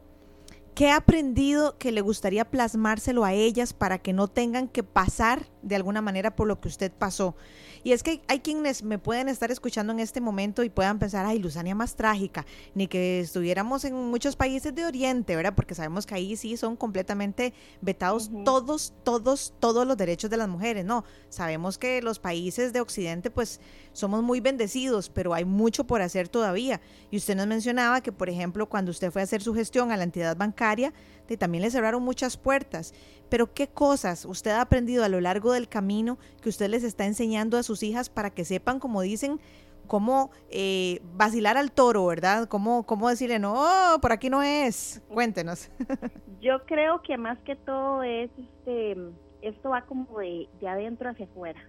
[0.76, 5.48] ¿qué ha aprendido que le gustaría plasmárselo a ellas para que no tengan que pasar
[5.62, 7.36] de alguna manera por lo que usted pasó?
[7.84, 11.26] Y es que hay quienes me pueden estar escuchando en este momento y puedan pensar,
[11.26, 12.46] ay, Luzania más trágica,
[12.76, 15.54] ni que estuviéramos en muchos países de Oriente, ¿verdad?
[15.54, 20.48] Porque sabemos que ahí sí son completamente vetados todos, todos, todos los derechos de las
[20.48, 21.04] mujeres, ¿no?
[21.28, 23.60] Sabemos que los países de Occidente, pues,
[23.94, 26.82] somos muy bendecidos, pero hay mucho por hacer todavía.
[27.10, 29.98] Y usted nos mencionaba que, por ejemplo, cuando usted fue a hacer su gestión a
[29.98, 30.94] la entidad bancaria,
[31.38, 32.94] también le cerraron muchas puertas.
[33.30, 37.06] Pero ¿qué cosas usted ha aprendido a lo largo del camino que usted les está
[37.06, 39.40] enseñando a sus hijas para que sepan, como dicen,
[39.88, 42.48] cómo eh, vacilar al toro, ¿verdad?
[42.48, 43.66] ¿Cómo, cómo decirle, no,
[44.02, 45.02] por aquí no es?
[45.10, 45.70] Cuéntenos.
[46.42, 48.96] Yo creo que más que todo es, este,
[49.42, 51.62] esto va como de, de adentro hacia afuera.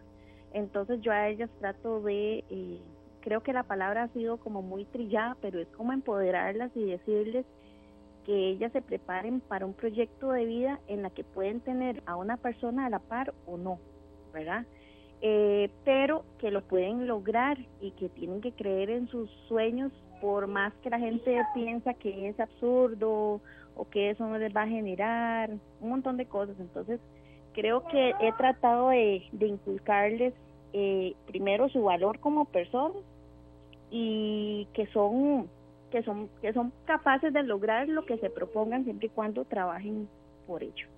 [0.55, 2.81] Entonces yo a ellas trato de, eh,
[3.21, 7.45] creo que la palabra ha sido como muy trillada, pero es como empoderarlas y decirles
[8.25, 12.17] que ellas se preparen para un proyecto de vida en la que pueden tener a
[12.17, 13.81] una persona a la par o no,
[14.33, 14.65] ¿verdad?
[15.21, 20.47] Eh, pero que lo pueden lograr y que tienen que creer en sus sueños por
[20.47, 23.41] más que la gente piensa que es absurdo
[23.75, 25.51] o que eso no les va a generar
[25.81, 26.57] un montón de cosas.
[26.61, 27.01] Entonces,
[27.55, 30.35] creo que he tratado de, inculcarles
[30.73, 32.95] eh, primero su valor como persona
[33.91, 35.49] y que son
[35.91, 40.09] que son, que son capaces de lograr lo que se propongan siempre y cuando trabajen
[40.45, 40.89] por ello.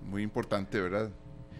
[0.00, 1.10] Muy importante, ¿verdad?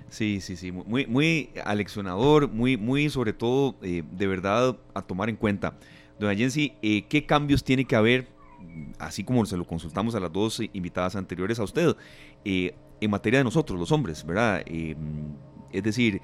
[0.08, 5.28] Sí, sí, sí, muy, muy aleccionador, muy, muy sobre todo eh, de verdad a tomar
[5.28, 5.76] en cuenta.
[6.18, 8.28] Doña Jensi, eh, ¿qué cambios tiene que haber,
[8.98, 11.96] así como se lo consultamos a las dos invitadas anteriores a usted,
[12.44, 12.74] eh,
[13.04, 14.62] en materia de nosotros, los hombres, ¿verdad?
[14.66, 16.20] es decir,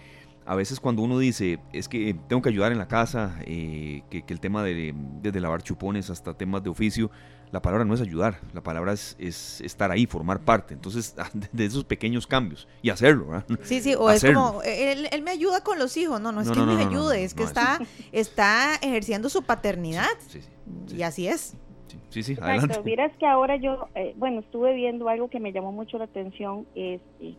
[0.47, 4.25] a veces cuando uno dice, es que tengo que ayudar en la casa, eh, que,
[4.27, 7.11] el tema de desde lavar chupones hasta temas de oficio,
[7.53, 9.17] la palabra no es ayudar, la palabra es,
[9.61, 10.75] estar ahí, formar parte.
[10.75, 11.15] Entonces,
[11.53, 13.45] de esos pequeños cambios y hacerlo, ¿verdad?
[13.63, 16.61] Sí, sí, o es como, él, me ayuda con los hijos, no, no es que
[16.61, 17.79] me ayude, es que está,
[18.13, 20.09] está ejerciendo su paternidad.
[20.29, 21.55] Sí, sí, y así es.
[22.09, 22.79] Sí, sí, adelante.
[22.79, 26.67] Exacto, que ahora yo, eh, bueno, estuve viendo algo que me llamó mucho la atención,
[26.75, 27.37] este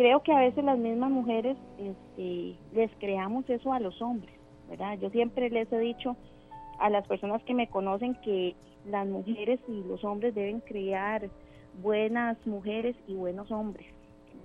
[0.00, 4.34] creo que a veces las mismas mujeres este, les creamos eso a los hombres,
[4.68, 4.98] ¿verdad?
[4.98, 6.16] Yo siempre les he dicho
[6.78, 8.54] a las personas que me conocen que
[8.86, 11.28] las mujeres y los hombres deben crear
[11.82, 13.86] buenas mujeres y buenos hombres,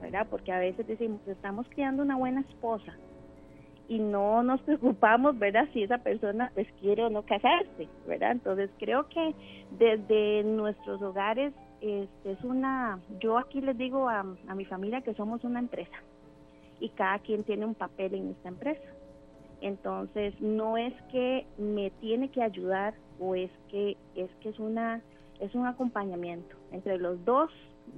[0.01, 0.27] ¿verdad?
[0.29, 2.93] Porque a veces decimos, estamos criando una buena esposa
[3.87, 5.67] y no nos preocupamos, ¿verdad?
[5.73, 8.31] Si esa persona pues quiere o no casarse, ¿verdad?
[8.31, 9.33] Entonces creo que
[9.77, 15.43] desde nuestros hogares este, es una, yo aquí les digo a, mi familia que somos
[15.43, 15.97] una empresa
[16.79, 18.89] y cada quien tiene un papel en esta empresa.
[19.61, 25.01] Entonces, no es que me tiene que ayudar o es que es que es una
[25.39, 27.51] es un acompañamiento entre los dos,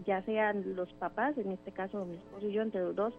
[0.05, 3.13] ya sean los papás, en este caso mi esposo y yo, entre los dos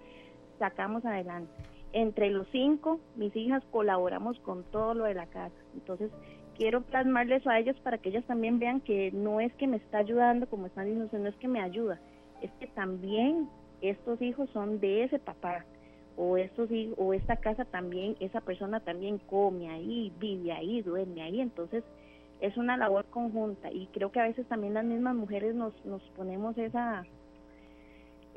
[0.58, 1.52] sacamos adelante.
[1.92, 5.54] Entre los cinco, mis hijas colaboramos con todo lo de la casa.
[5.74, 6.10] Entonces,
[6.56, 9.98] quiero plasmarles a ellas para que ellas también vean que no es que me está
[9.98, 12.00] ayudando, como están diciendo, no es que me ayuda,
[12.42, 13.48] es que también
[13.80, 15.64] estos hijos son de ese papá
[16.16, 21.40] o estos o esta casa también esa persona también come ahí vive ahí duerme ahí
[21.40, 21.84] entonces
[22.40, 26.02] es una labor conjunta y creo que a veces también las mismas mujeres nos nos
[26.16, 27.04] ponemos esa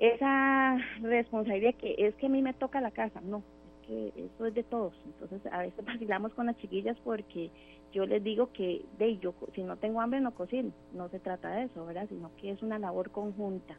[0.02, 4.48] esa responsabilidad que es que a mí me toca la casa no es que eso
[4.48, 4.94] es de todos.
[5.06, 7.52] Entonces a veces vacilamos con las chiquillas porque
[7.94, 11.52] yo les digo que de yo si no tengo hambre no cocino no se trata
[11.52, 13.78] de eso verdad sino que es una labor conjunta.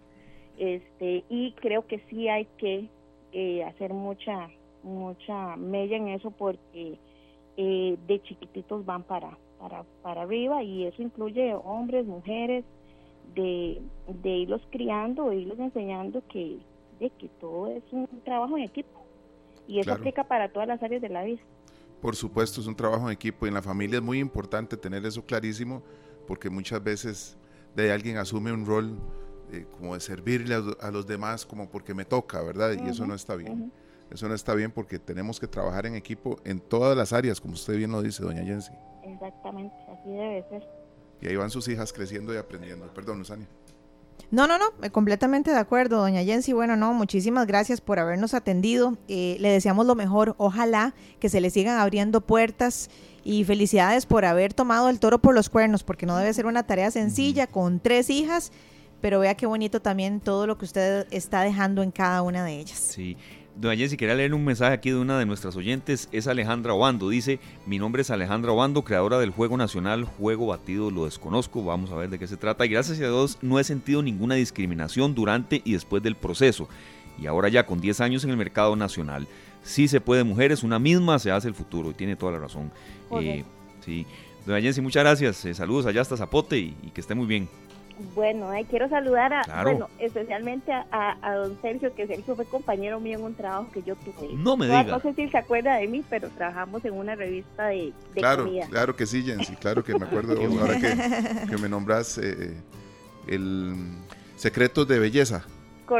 [0.58, 2.88] Este y creo que sí hay que
[3.32, 4.48] eh, hacer mucha
[4.84, 6.98] mucha mella en eso porque
[7.56, 12.64] eh, de chiquititos van para, para para arriba y eso incluye hombres mujeres
[13.34, 16.58] de, de irlos criando irlos enseñando que
[17.00, 19.02] de que todo es un trabajo en equipo
[19.66, 21.40] y eso aplica para todas las áreas de la vida
[22.00, 25.04] por supuesto es un trabajo en equipo y en la familia es muy importante tener
[25.06, 25.82] eso clarísimo
[26.26, 27.36] porque muchas veces
[27.74, 28.98] de alguien asume un rol
[29.52, 32.72] eh, como de servirle a, los demás como porque me toca, ¿verdad?
[32.72, 33.70] y eso no está bien.
[34.10, 37.54] Eso no está bien porque tenemos que trabajar en equipo en todas las áreas, como
[37.54, 38.72] usted bien lo dice, doña Jensi.
[39.04, 40.81] Exactamente, así debe ser.
[41.22, 42.92] Y ahí van sus hijas creciendo y aprendiendo.
[42.92, 43.46] Perdón, Usania.
[44.30, 46.52] No, no, no, eh, completamente de acuerdo, doña Jensi.
[46.52, 48.96] Bueno, no, muchísimas gracias por habernos atendido.
[49.06, 50.34] Eh, le deseamos lo mejor.
[50.38, 52.90] Ojalá que se le sigan abriendo puertas
[53.24, 56.64] y felicidades por haber tomado el toro por los cuernos, porque no debe ser una
[56.64, 58.52] tarea sencilla con tres hijas
[59.02, 62.60] pero vea qué bonito también todo lo que usted está dejando en cada una de
[62.60, 62.78] ellas.
[62.78, 63.16] Sí.
[63.54, 67.10] Doña Jessy, quería leer un mensaje aquí de una de nuestras oyentes, es Alejandra Obando,
[67.10, 71.90] dice, mi nombre es Alejandra Obando, creadora del Juego Nacional, Juego Batido, lo desconozco, vamos
[71.90, 75.14] a ver de qué se trata, y gracias a Dios no he sentido ninguna discriminación
[75.14, 76.66] durante y después del proceso,
[77.20, 79.28] y ahora ya con 10 años en el mercado nacional,
[79.62, 82.72] sí se puede mujeres, una misma se hace el futuro, y tiene toda la razón.
[83.20, 83.44] Eh,
[83.84, 84.06] sí.
[84.46, 87.48] Doña Jessy, muchas gracias, eh, saludos allá hasta Zapote y que esté muy bien.
[88.14, 93.24] Bueno, quiero saludar a, bueno, especialmente a, don Sergio, que Sergio fue compañero mío en
[93.24, 94.32] un trabajo que yo tuve.
[94.34, 94.84] No me diga.
[94.84, 98.96] No sé si se acuerda de mí, pero trabajamos en una revista de, claro, Claro
[98.96, 100.32] que sí, Jensi, claro que me acuerdo.
[100.60, 102.56] ahora que, me nombras eh,
[103.26, 103.74] el
[104.36, 105.44] Secretos de Belleza.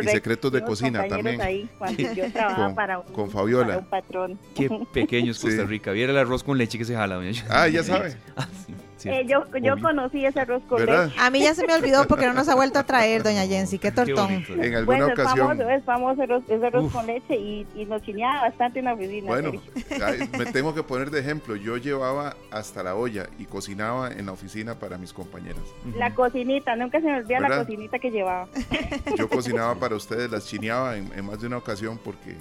[0.01, 1.41] Y secretos de cocina también.
[1.41, 1.69] Ahí,
[2.17, 3.81] yo trabajaba para, un, con Fabiola.
[3.83, 4.39] patrón.
[4.55, 5.93] Qué pequeño es Costa Rica.
[5.93, 7.45] Viera el arroz con leche que se jala, doña.
[7.51, 8.17] Ah, ya sabe.
[8.37, 8.75] ah, sí.
[9.05, 11.15] Eh, yo yo conocí ese arroz con leche.
[11.19, 13.79] A mí ya se me olvidó porque no nos ha vuelto a traer, doña Jensi.
[13.79, 14.45] Qué tortón.
[14.49, 15.61] en alguna ocasión.
[15.71, 19.29] Es famoso, ese arroz con leche y, y, nos chineaba bastante en la oficina.
[19.29, 19.53] Bueno,
[20.39, 21.57] me tengo que poner de ejemplo.
[21.57, 25.63] Yo llevaba hasta la olla y cocinaba en la oficina para mis compañeras.
[25.97, 28.49] La cocinita, nunca se me olvida la cocinita que llevaba.
[29.17, 32.37] Yo cocinaba para ustedes, las chineaba en, más de una ocasión porque,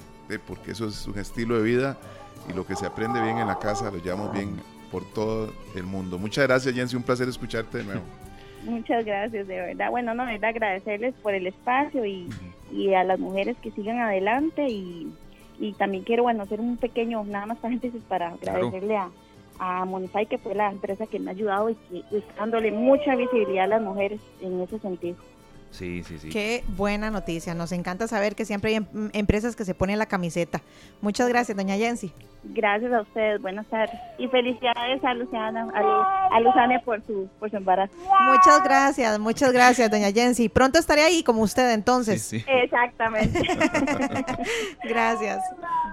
[0.48, 1.98] porque eso es un estilo de vida
[2.50, 4.56] y lo que se aprende bien en la casa lo llevamos bien
[4.92, 6.20] por todo el mundo.
[6.20, 8.02] Muchas gracias, Jensi, un placer escucharte de nuevo.
[8.64, 9.90] Muchas gracias, de verdad.
[9.90, 12.30] Bueno, no, de verdad agradecerles por el espacio y,
[12.72, 15.12] y a las mujeres que sigan adelante y,
[15.60, 19.10] y, también quiero, bueno, hacer un pequeño, nada más paréntesis para agradecerle a,
[19.58, 23.16] a Monify, que fue la empresa que me ha ayudado y que está dándole mucha
[23.16, 25.18] visibilidad a las mujeres en ese sentido.
[25.72, 26.30] Sí, sí, sí.
[26.30, 27.56] Qué buena noticia.
[27.56, 30.62] Nos encanta saber que siempre hay em, empresas que se ponen la camiseta.
[31.02, 32.14] Muchas gracias, doña Jensi.
[32.44, 33.94] Gracias a ustedes, buenas tardes.
[34.18, 35.68] Y felicidades a Luciana,
[36.32, 37.94] a, Luzania por su, por su embarazo.
[38.24, 40.50] Muchas gracias, muchas gracias, doña Jensi.
[40.50, 42.34] Pronto estaré ahí como usted entonces.
[42.34, 43.42] Exactamente.
[44.84, 45.40] gracias.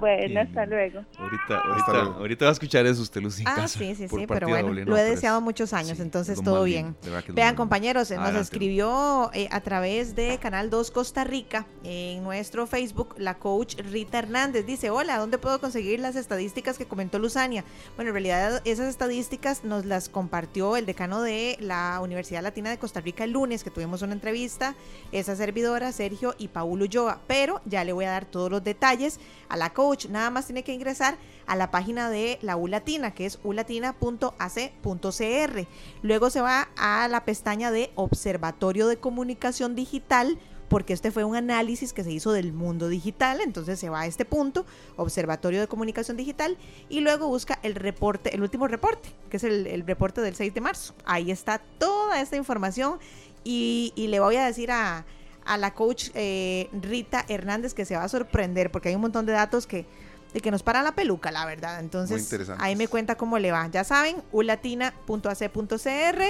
[0.00, 1.04] Bueno, hasta luego.
[1.18, 3.44] Ahorita, ahorita, ahorita va a escuchar eso usted, Lucy.
[3.46, 6.96] Ah, sí, sí, sí, pero bueno, lo he deseado muchos años, entonces todo bien.
[7.34, 13.14] Vean, compañeros, nos escribió eh, a través de Canal 2 Costa Rica en nuestro Facebook
[13.18, 14.64] la coach Rita Hernández.
[14.64, 16.78] Dice, hola, ¿dónde puedo conseguir las estadísticas?
[16.78, 17.64] que comentó Luzania.
[17.96, 22.78] Bueno, en realidad esas estadísticas nos las compartió el decano de la Universidad Latina de
[22.78, 24.74] Costa Rica el lunes, que tuvimos una entrevista,
[25.12, 27.20] esa servidora, Sergio y Paulo Ulloa.
[27.26, 30.06] Pero ya le voy a dar todos los detalles a la coach.
[30.06, 35.66] Nada más tiene que ingresar a la página de la U Latina, que es ulatina.ac.cr.
[36.02, 40.38] Luego se va a la pestaña de Observatorio de Comunicación Digital
[40.68, 44.06] porque este fue un análisis que se hizo del mundo digital, entonces se va a
[44.06, 46.56] este punto, Observatorio de Comunicación Digital,
[46.88, 50.60] y luego busca el reporte, el último reporte, que es el, reporte del 6 de
[50.60, 50.94] marzo.
[51.04, 52.98] Ahí está toda esta información
[53.44, 55.06] y, le voy a decir a,
[55.44, 59.24] a la coach eh, Rita Hernández, que se va a sorprender porque hay un montón
[59.26, 59.86] de datos que,
[60.34, 61.80] de que nos paran la peluca, la verdad.
[61.80, 63.66] Entonces, ahí me cuenta cómo le va.
[63.68, 66.22] Ya saben, ulatina.ac.cr,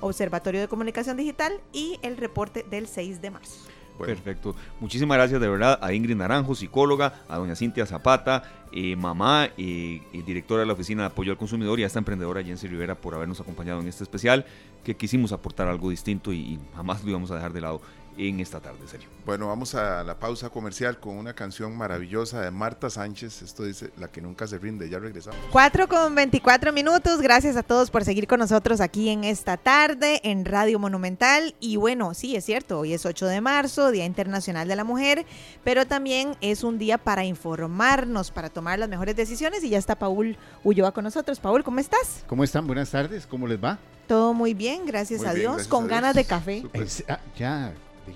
[0.00, 3.70] Observatorio de Comunicación Digital y el reporte del 6 de marzo.
[4.06, 4.54] Perfecto.
[4.80, 8.42] Muchísimas gracias de verdad a Ingrid Naranjo, psicóloga, a doña Cintia Zapata,
[8.72, 12.42] eh, mamá y, directora de la Oficina de Apoyo al Consumidor y a esta emprendedora
[12.42, 14.46] Jensi Rivera por habernos acompañado en este especial,
[14.84, 17.80] que quisimos aportar algo distinto y, y jamás lo íbamos a dejar de lado
[18.16, 19.08] en esta tarde, serio.
[19.24, 23.42] Bueno, vamos a la pausa comercial con una canción maravillosa de Marta Sánchez.
[23.42, 24.88] Esto dice La que nunca se rinde.
[24.88, 25.38] Ya regresamos.
[25.50, 27.20] 4 con 24 minutos.
[27.20, 31.54] Gracias a todos por seguir con nosotros aquí en esta tarde en Radio Monumental.
[31.60, 35.24] Y bueno, sí, es cierto, hoy es 8 de marzo, Día Internacional de la Mujer,
[35.64, 39.62] pero también es un día para informarnos, para tomar las mejores decisiones.
[39.64, 41.40] Y ya está Paul Ulloa con nosotros.
[41.40, 42.24] Paul, ¿cómo estás?
[42.26, 42.66] ¿Cómo están?
[42.66, 43.26] Buenas tardes.
[43.26, 43.78] ¿Cómo les va?
[44.06, 45.68] Todo muy bien, gracias a Dios.
[45.68, 46.64] con ganas de café.
[47.08, 47.72] Ah, ya,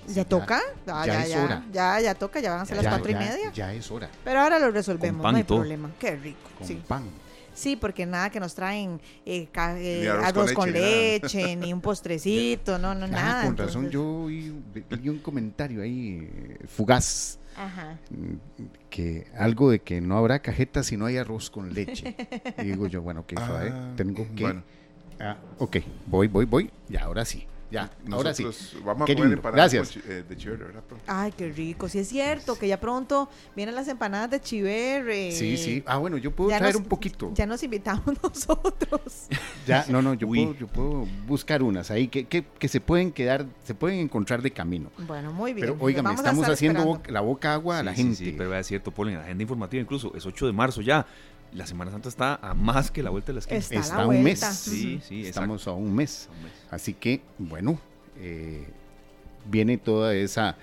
[0.09, 0.61] ¿Ya toca?
[0.87, 3.53] Ah, ya, ya, ya, ya, ya, toca, ya van a ser las cuatro y media.
[3.53, 4.09] Ya es hora.
[4.25, 5.91] Pero ahora lo resolvemos, no hay problema.
[5.99, 6.51] Qué rico.
[6.59, 6.83] Con sí.
[6.87, 7.05] pan.
[7.55, 12.95] Sí, porque nada que nos traen eh, eh, arroz, con leche, ni un postrecito, no,
[12.95, 13.45] no, nada.
[13.45, 14.49] Con razón, yo vi,
[15.09, 17.39] un comentario ahí eh, fugaz.
[17.57, 17.97] Ajá.
[18.11, 18.35] Mm,
[18.91, 22.17] que algo de que no habrá cajeta si no hay arroz con leche.
[22.59, 24.43] y digo yo, bueno, que ah, tengo que.
[24.43, 24.63] Bueno.
[25.21, 25.77] Ah, ok,
[26.07, 26.71] voy, voy, voy.
[26.89, 27.47] Y ahora sí.
[27.75, 28.45] Ya, ahora sí.
[28.85, 29.97] Vamos a comer Gracias.
[29.97, 30.85] Eh, de chiver, ¿verdad?
[31.09, 31.89] Ay, qué rico.
[31.89, 35.09] Sí, es cierto que ya pronto vienen las empanadas de chiver.
[35.11, 35.83] Eh, sí, sí.
[35.85, 37.33] Ah, bueno, yo puedo traer un poquito.
[37.35, 39.27] Ya nos invitamos nosotros.
[39.67, 43.11] Ya, no, no, yo, puedo, yo puedo buscar unas ahí que, que, que, se pueden
[43.13, 44.91] quedar, se pueden encontrar de camino.
[45.07, 45.69] Bueno, muy bien.
[45.69, 48.15] Pero oigan, estamos haciendo la boca agua a la gente.
[48.15, 51.07] Sí, pero es cierto, Paul, en la agenda informativa incluso es 8 de marzo ya
[51.55, 53.81] la Semana Santa está a más que la vuelta de la esquina.
[53.81, 54.41] Está, a un mes.
[54.41, 56.29] Sí, sí, Estamos a un mes.
[56.71, 57.79] Así que, bueno,
[58.19, 58.67] eh,
[59.51, 60.57] viene toda esa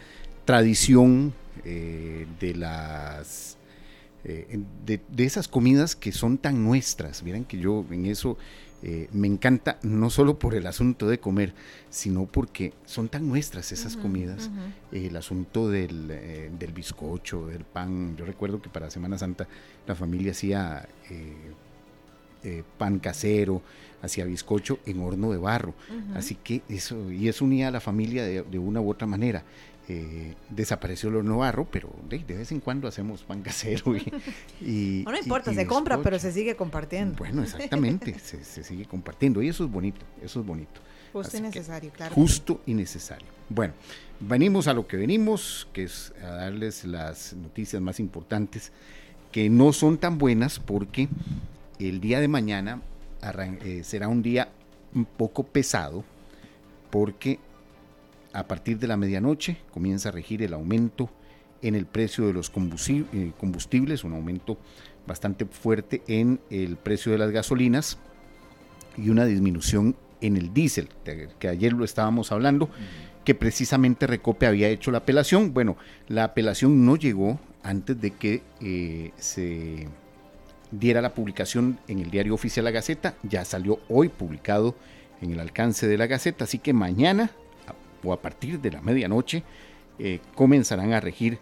[0.46, 1.34] tradición
[1.64, 3.58] eh, de las
[4.24, 7.24] eh, de, esas comidas que son tan nuestras.
[7.24, 8.38] Miren que yo en eso
[9.12, 11.54] me encanta, no solo por el asunto de comer,
[11.90, 14.50] sino porque son tan nuestras esas comidas.
[14.92, 16.08] el asunto del,
[16.58, 18.16] del, bizcocho, del pan.
[18.18, 19.48] Yo recuerdo que para Semana Santa
[19.86, 20.88] la familia hacía
[22.78, 23.62] pan casero,
[24.02, 25.74] hacia bizcocho en horno de barro.
[26.16, 29.44] Así que eso, y eso unía a la familia de, una u otra manera.
[29.94, 33.94] Eh, desapareció de barro, pero de, vez en cuando hacemos pan casero.
[34.62, 37.18] Y, no, importa, se compra, pero se sigue compartiendo.
[37.18, 40.80] Bueno, exactamente, se, sigue compartiendo y eso es bonito, eso es bonito.
[41.12, 42.16] Justo y necesario, claro.
[42.16, 43.28] Justo y necesario.
[43.50, 43.74] Bueno,
[44.22, 48.72] venimos a lo que venimos, que es a darles las noticias más importantes,
[49.34, 51.10] que no son tan buenas porque
[51.80, 52.82] el día de mañana
[53.66, 54.48] eh, será un día
[54.96, 56.06] un poco pesado
[56.90, 57.40] porque
[58.34, 61.10] a partir de la medianoche comienza a regir el aumento
[61.62, 64.58] en el precio de los eh, combustibles, un aumento
[65.06, 67.98] bastante fuerte en el precio de las gasolinas
[68.98, 70.90] y una disminución en el diésel,
[71.40, 72.70] que ayer lo estábamos hablando,
[73.26, 75.54] que precisamente Recope había hecho la apelación.
[75.54, 75.78] Bueno,
[76.08, 79.88] la apelación no llegó antes de que eh, se
[80.72, 84.76] diera la publicación en el diario oficial La Gaceta, ya salió hoy publicado
[85.22, 87.32] en el alcance de la Gaceta, así que mañana
[88.04, 89.44] o a partir de la medianoche
[90.00, 91.40] eh, comenzarán a regir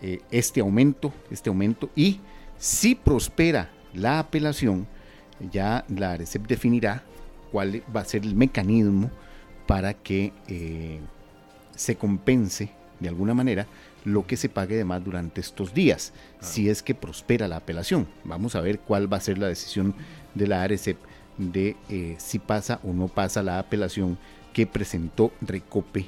[0.00, 2.20] eh, este aumento, este aumento y
[2.56, 4.86] si prospera la apelación,
[5.52, 7.02] ya la ARECEP definirá
[7.52, 9.10] cuál va a ser el mecanismo
[9.66, 11.00] para que eh,
[11.74, 12.70] se compense
[13.00, 13.66] de alguna manera
[14.04, 18.08] lo que se pague de más durante estos días, si es que prospera la apelación.
[18.24, 19.94] Vamos a ver cuál va a ser la decisión
[20.34, 20.96] de la ARECEP
[21.36, 24.18] de eh, si pasa o no pasa la apelación
[24.52, 26.06] que presentó Recope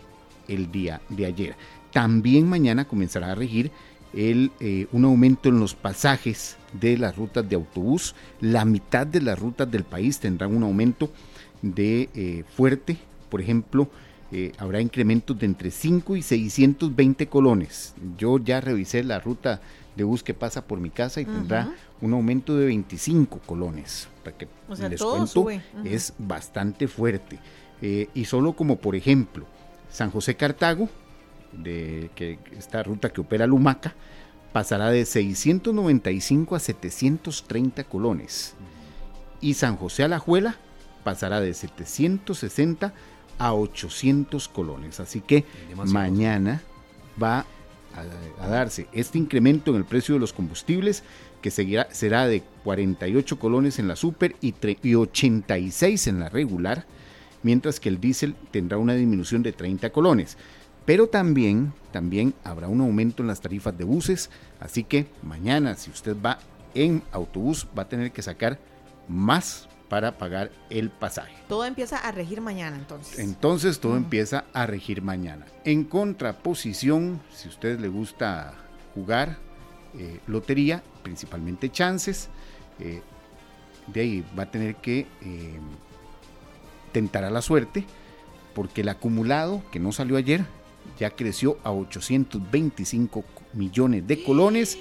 [0.49, 1.57] el día de ayer.
[1.93, 3.71] También mañana comenzará a regir
[4.13, 8.15] el, eh, un aumento en los pasajes de las rutas de autobús.
[8.41, 11.11] La mitad de las rutas del país tendrán un aumento
[11.63, 12.97] de eh, fuerte.
[13.29, 13.89] Por ejemplo,
[14.33, 17.95] eh, habrá incrementos de entre 5 y 620 colones.
[18.17, 19.61] Yo ya revisé la ruta
[19.97, 24.09] de bus que pasa por mi casa y tendrá un aumento de 25 colones.
[24.25, 24.49] Para que
[24.89, 25.49] les cuento,
[25.85, 27.39] es bastante fuerte.
[27.83, 29.47] Eh, y solo como por ejemplo,
[29.91, 30.89] San José Cartago,
[31.53, 33.95] de que esta ruta que opera Lumaca,
[34.53, 38.55] pasará de 695 a 730 colones.
[39.41, 40.57] Y San José Alajuela
[41.05, 42.93] pasará de 760
[43.39, 45.01] a 800 colones.
[45.01, 45.45] Así que
[45.87, 46.63] mañana
[47.21, 47.47] va
[48.41, 51.03] a, darse este incremento en el precio de los combustibles
[51.43, 56.85] que seguirá, será de 48 colones en la super y, y 86 en la regular,
[57.43, 60.37] mientras que el diésel tendrá una disminución de 30 colones.
[60.85, 65.91] Pero también, también habrá un aumento en las tarifas de buses, así que mañana si
[65.91, 66.39] usted va
[66.75, 68.59] en autobús va a tener que sacar
[69.09, 71.35] más para pagar el pasaje.
[71.49, 73.19] Todo empieza a regir mañana entonces.
[73.19, 75.47] Entonces todo empieza a regir mañana.
[75.65, 78.55] En contraposición, si a usted le gusta
[78.95, 79.39] jugar
[79.99, 82.29] eh, lotería, principalmente chances,
[82.79, 83.03] eh,
[83.89, 85.59] de ahí va a tener que eh,
[86.93, 87.85] tentar a la suerte,
[88.55, 90.45] porque el acumulado que no salió ayer
[90.99, 94.79] ya creció a 825 millones de colones.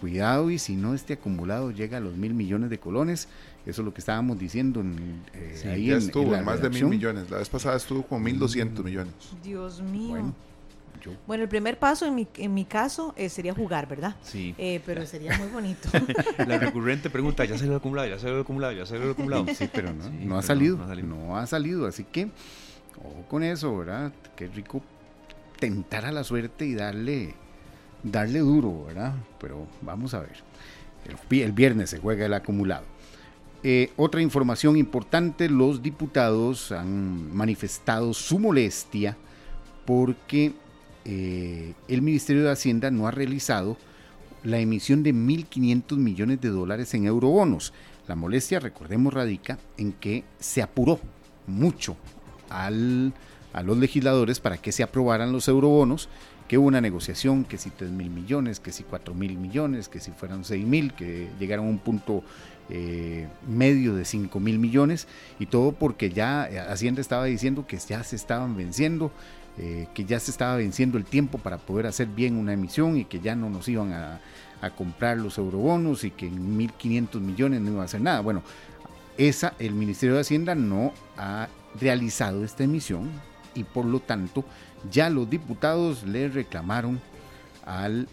[0.00, 3.28] Cuidado y si no este acumulado llega a los mil millones de colones,
[3.64, 6.86] eso es lo que estábamos diciendo en, eh, ahí ya estuvo en, más de mil
[6.86, 7.30] millones.
[7.30, 9.14] La vez pasada estuvo con mil doscientos millones.
[9.42, 10.08] Dios mío.
[10.08, 10.34] Bueno,
[11.28, 14.16] el primer paso en mi, en mi caso eh, sería jugar, ¿verdad?
[14.22, 14.54] Sí.
[14.58, 15.88] Eh, pero sería muy bonito.
[16.46, 18.08] La recurrente pregunta, ¿ya salió el acumulado?
[18.08, 18.72] ¿Ya salió el acumulado?
[18.72, 19.46] ¿Ya salió el acumulado?
[19.54, 21.86] Sí, pero no, no, ha salido, no, ha salido, no ha salido.
[21.86, 22.28] Así que,
[22.98, 24.12] ojo con eso, ¿verdad?
[24.36, 24.82] Qué rico
[25.58, 27.34] tentar a la suerte y darle,
[28.02, 29.14] darle duro, ¿verdad?
[29.40, 30.36] Pero vamos a ver.
[31.04, 32.84] El, el viernes se juega el acumulado.
[33.66, 39.16] Eh, otra información importante, los diputados han manifestado su molestia
[39.86, 40.52] porque
[41.04, 43.76] eh, el Ministerio de Hacienda no ha realizado
[44.42, 47.72] la emisión de 1.500 millones de dólares en eurobonos.
[48.06, 51.00] La molestia, recordemos, radica en que se apuró
[51.46, 51.96] mucho
[52.50, 56.08] a los legisladores para que se aprobaran los eurobonos,
[56.48, 60.00] que hubo una negociación, que si 3 mil millones, que si 4 mil millones, que
[60.00, 62.22] si fueran 6 mil, que llegaron a un punto
[62.68, 65.06] eh, medio de 5 mil millones
[65.38, 69.10] y todo porque ya eh, Hacienda estaba diciendo que ya se estaban venciendo,
[69.58, 73.04] eh, que ya se estaba venciendo el tiempo para poder hacer bien una emisión y
[73.04, 74.20] que ya no nos iban a,
[74.78, 78.20] comprar los eurobonos y que en 1.500 millones no iba a hacer nada.
[78.20, 78.42] Bueno,
[79.18, 81.48] esa, el Ministerio de Hacienda no ha
[81.78, 83.10] realizado esta emisión
[83.54, 84.42] y por lo tanto
[84.90, 86.98] ya los diputados le reclamaron
[87.66, 88.08] al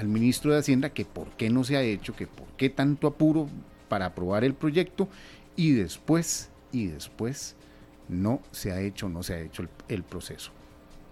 [0.00, 3.06] al ministro de Hacienda que por qué no se ha hecho, que por qué tanto
[3.06, 3.48] apuro
[3.88, 5.08] para aprobar el proyecto
[5.56, 7.54] y después, y después
[8.10, 10.50] no se ha hecho, no se ha hecho el, proceso.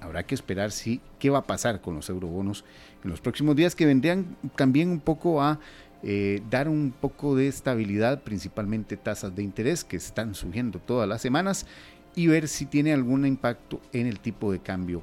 [0.01, 2.65] Habrá que esperar si qué va a pasar con los eurobonos
[3.03, 5.59] en los próximos días que vendrían también un poco a
[6.03, 11.21] eh, dar un poco de estabilidad, principalmente tasas de interés que están subiendo todas las
[11.21, 11.67] semanas
[12.15, 15.03] y ver si tiene algún impacto en el tipo de cambio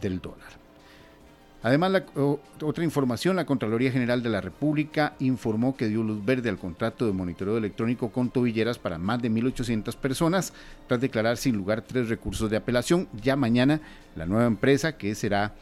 [0.00, 0.65] del dólar.
[1.66, 2.04] Además,
[2.62, 7.06] otra información, la Contraloría General de la República informó que dio luz verde al contrato
[7.06, 10.52] de monitoreo electrónico con tobilleras para más de 1.800 personas,
[10.86, 13.08] tras declarar sin lugar tres recursos de apelación.
[13.20, 13.80] Ya mañana
[14.14, 15.54] la nueva empresa, que será,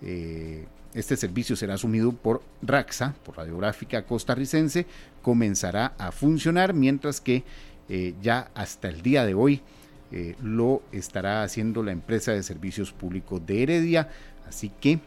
[0.00, 4.84] eh, este servicio será asumido por RAXA, por Radiográfica Costarricense,
[5.22, 7.44] comenzará a funcionar, mientras que
[7.88, 9.60] eh, ya hasta el día de hoy
[10.10, 14.08] eh, lo estará haciendo la empresa de servicios públicos de Heredia.
[14.48, 14.98] Así que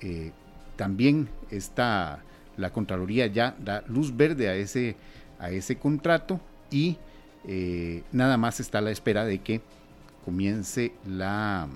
[0.00, 0.32] eh,
[0.76, 2.22] también está
[2.56, 4.96] la Contraloría ya da luz verde a ese,
[5.38, 6.40] a ese contrato
[6.70, 6.96] y
[7.46, 9.60] eh, nada más está a la espera de que
[10.24, 11.68] comience la,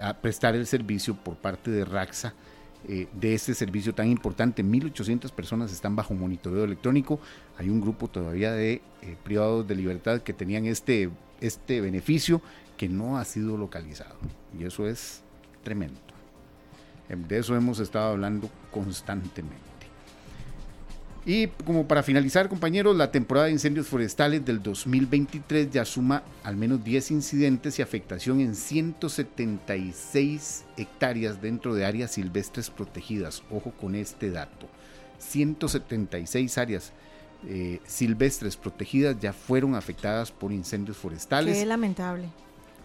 [0.00, 2.34] a prestar el servicio por parte de Raxa
[2.88, 4.64] eh, de este servicio tan importante.
[4.64, 7.20] 1.800 personas están bajo monitoreo electrónico.
[7.58, 8.82] Hay un grupo todavía de
[9.22, 12.40] privados de libertad que tenían este, este beneficio
[12.76, 14.16] que no ha sido localizado.
[14.58, 15.22] Y eso es
[15.62, 16.11] tremendo.
[17.16, 19.72] De eso hemos estado hablando constantemente.
[21.24, 26.56] Y como para finalizar, compañeros, la temporada de incendios forestales del 2023 ya suma al
[26.56, 33.44] menos 10 incidentes y afectación en 176 hectáreas dentro de áreas silvestres protegidas.
[33.52, 34.66] Ojo con este dato.
[35.18, 36.92] 176 áreas
[37.46, 41.56] eh, silvestres protegidas ya fueron afectadas por incendios forestales.
[41.56, 42.30] Qué lamentable.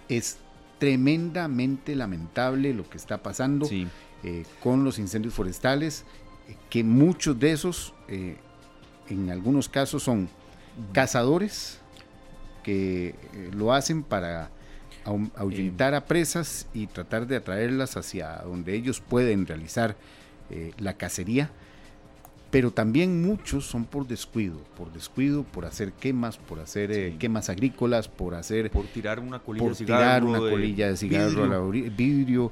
[0.10, 0.38] Es
[0.78, 3.66] tremendamente lamentable lo que está pasando.
[3.66, 3.88] Sí.
[4.24, 6.04] Eh, con los incendios forestales,
[6.50, 8.38] eh, que muchos de esos, eh,
[9.10, 10.28] en algunos casos, son
[10.92, 11.80] cazadores
[12.64, 13.16] que
[13.54, 14.50] lo hacen para
[15.36, 19.96] ahuyentar a presas y tratar de atraerlas hacia donde ellos pueden realizar
[20.78, 21.50] la cacería
[22.50, 27.50] pero también muchos son por descuido, por descuido, por hacer quemas, por hacer eh, quemas
[27.50, 28.72] agrícolas, por hacer...
[28.72, 30.02] Por tirar una colilla de cigarro.
[30.02, 32.52] Tirar una colilla de cigarro al vidrio,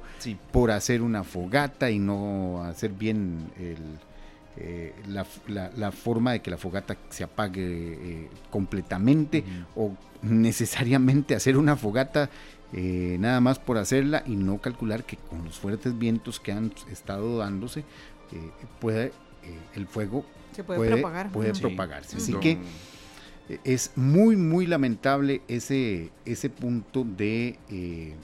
[0.52, 3.50] por hacer una fogata y no hacer bien
[4.58, 9.44] eh, la, forma de que la fogata se apague eh, completamente
[9.74, 12.28] o necesariamente hacer una fogata
[12.72, 17.38] nada más por hacerla y no calcular que con los fuertes vientos que han estado
[17.38, 17.84] dándose
[18.80, 19.12] puede eh,
[19.74, 20.24] el fuego
[20.54, 21.30] Se puede, propagar.
[21.32, 22.16] puede propagarse.
[22.16, 22.58] Así que
[23.48, 28.14] eh, es muy, muy lamentable ese, ese punto de, eh,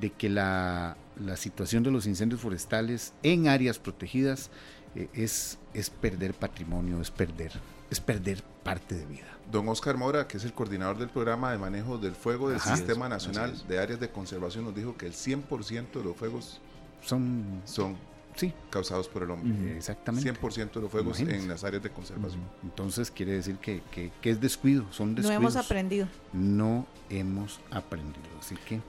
[0.00, 4.50] de que la, la situación de los incendios forestales en áreas protegidas
[4.94, 7.52] eh, es, es perder patrimonio, es perder,
[7.90, 9.26] es perder parte de vida.
[9.50, 12.76] Don Oscar Mora, que es el coordinador del programa de manejo del fuego del Ajá.
[12.76, 16.60] Sistema es, Nacional de Áreas de Conservación, nos dijo que el 100% de los fuegos
[17.02, 17.96] Son, son
[18.36, 19.76] sí, causados por el hombre.
[19.76, 20.32] exactamente.
[20.32, 21.42] 100% de los fuegos Imagínense.
[21.44, 22.42] en las áreas de conservación.
[22.62, 25.40] Entonces quiere decir que, que- que es descuido, son No descuidos.
[25.40, 26.06] hemos aprendido.
[26.32, 28.26] No hemos aprendido.
[28.40, 28.80] Así que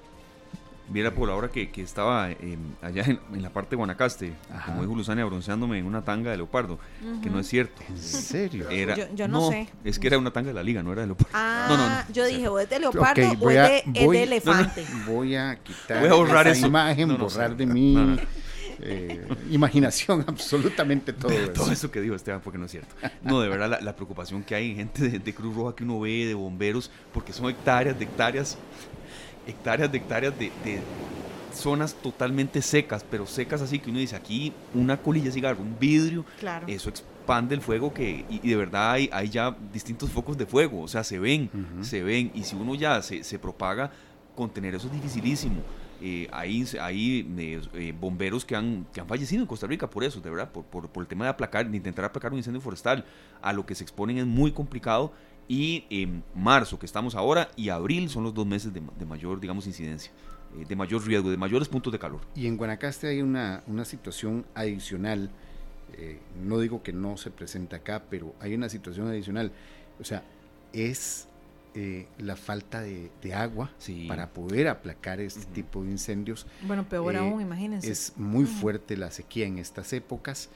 [0.89, 4.65] Viera por ahora que, que estaba eh, allá en, en la parte de Guanacaste, Ajá.
[4.65, 6.77] como dijo Luzania, bronceándome en una tanga de leopardo,
[7.23, 7.81] que no es cierto.
[7.87, 8.69] ¿En serio?
[8.69, 9.69] Era, Yo- yo no sé.
[9.85, 11.31] Es que era una tanga de la liga, no era de leopardo.
[11.33, 11.95] Ah, No, no, no.
[12.13, 14.85] yo dije, o es de leopardo Ok, o voy es a- de, voy- de elefante.
[15.07, 16.67] Voy a quitar Voy a borrar esa eso.
[16.67, 17.73] imagen, No, no, borrar de No,
[18.05, 18.17] no.
[18.85, 21.51] Eh, imaginación absolutamente todo eso.
[21.53, 22.93] Todo eso que dijo Esteban, porque no es cierto.
[23.21, 25.83] No, de verdad, la, la preocupación que hay en gente de, de Cruz Roja que
[25.83, 28.57] uno ve, de bomberos, porque son hectáreas de hectáreas,
[29.47, 30.79] hectáreas de hectáreas de, de
[31.53, 35.77] zonas totalmente secas, pero secas así que uno dice aquí una colilla de cigarro, un
[35.79, 36.65] vidrio, Claro.
[36.67, 40.45] eso expande el fuego que, y, y de verdad hay, hay ya distintos focos de
[40.45, 41.49] fuego, o sea, se ven,
[41.81, 43.91] se ven, y si uno ya se, se propaga,
[44.35, 45.61] contener eso es dificilísimo.
[46.05, 50.19] Eh, hay eh, eh, bomberos que han, que han fallecido en Costa Rica por eso,
[50.19, 53.05] de verdad, por, por, el tema de aplacar, de intentar aplacar un incendio forestal.
[53.41, 55.13] A lo que se exponen es muy complicado
[55.47, 59.39] y en marzo, que estamos ahora, y abril son los dos meses de, de mayor,
[59.39, 60.11] digamos, incidencia,
[60.57, 62.19] eh, de mayor riesgo, de mayores puntos de calor.
[62.35, 65.31] Y en Guanacaste hay una, una situación adicional,
[66.43, 69.53] no digo que no se presenta acá, pero hay una situación adicional,
[70.01, 70.23] o sea,
[70.73, 71.29] es
[71.75, 74.05] eh, la falta de, de agua Sí.
[74.07, 75.53] para poder aplacar este Ujú.
[75.53, 76.45] tipo de incendios.
[76.67, 77.91] Bueno, peor Eh, aún, imagínense.
[77.91, 80.49] Es muy fuerte la sequía en estas épocas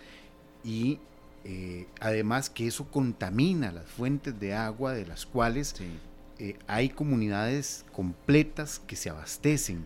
[0.63, 0.99] y
[1.43, 5.85] eh, además que eso contamina las fuentes de agua de las cuales Sí.
[6.39, 9.85] eh, hay comunidades completas que se abastecen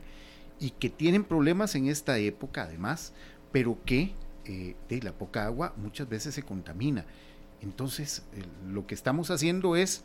[0.60, 3.14] y que tienen problemas en esta época además,
[3.52, 4.14] pero que
[4.46, 7.06] eh, de la poca agua muchas veces se contamina.
[7.62, 10.04] Entonces, el- lo que estamos haciendo es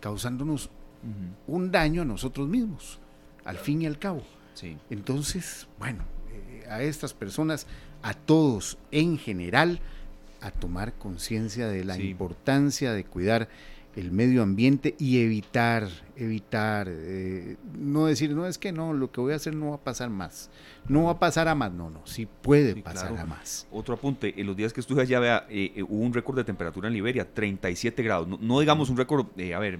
[0.00, 0.70] causándonos
[1.46, 2.98] un daño a nosotros mismos,
[3.44, 4.22] al fin y al cabo.
[4.54, 4.76] Sí.
[4.90, 6.02] Entonces, bueno,
[6.32, 7.66] eh, a estas personas,
[8.02, 9.80] a todos en general,
[10.40, 12.08] a tomar conciencia de la Sí.
[12.10, 13.48] importancia de cuidar
[13.98, 19.20] el medio ambiente y evitar, evitar, eh, no decir, no es que no, lo que
[19.20, 20.50] voy a hacer no va a pasar más,
[20.88, 23.22] no va a pasar a más, no, no, sí puede Sí, pasar claro.
[23.22, 23.66] a más.
[23.72, 26.44] Otro apunte, en los días que estuve allá, vea, eh, eh, hubo un récord de
[26.44, 28.28] temperatura en Liberia, 37 grados.
[28.28, 29.78] No, no digamos un récord, eh, a ver,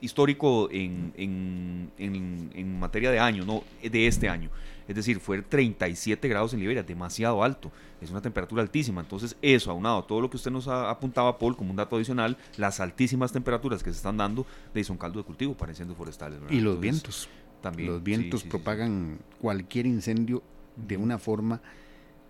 [0.00, 4.50] histórico en, en, en- en materia de año, no, de este año.
[4.86, 7.72] Es decir, fue 37 grados en Liberia, demasiado alto.
[8.00, 9.00] Es una temperatura altísima.
[9.00, 11.96] Entonces, eso, aunado a todo lo que usted nos ha- apuntaba, Paul, como un dato
[11.96, 15.96] adicional, las altísimas temperaturas que se están dando, de son caldo de cultivo para incendios
[15.96, 16.38] forestales.
[16.40, 16.54] ¿verdad?
[16.54, 17.28] Y los Entonces, vientos,
[17.62, 17.88] También.
[17.90, 18.50] los vientos sí, sí, sí.
[18.50, 20.42] propagan cualquier incendio
[20.76, 21.62] de una forma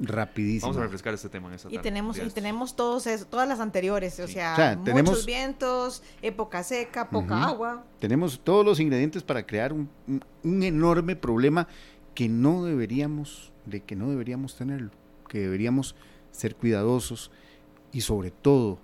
[0.00, 0.66] rapidísima.
[0.68, 1.82] Vamos a refrescar este tema en esta Y tarde.
[1.84, 6.02] tenemos, y tenemos todos eso, todas las anteriores, o sea, O sea, muchos tenemos- vientos,
[6.20, 7.84] época seca, poca agua.
[8.00, 11.68] Tenemos todos los ingredientes para crear un, un- un enorme problema
[12.14, 14.90] que no deberíamos, de que no deberíamos tenerlo,
[15.28, 15.94] que deberíamos
[16.30, 17.30] ser cuidadosos
[17.92, 18.78] y sobre todo,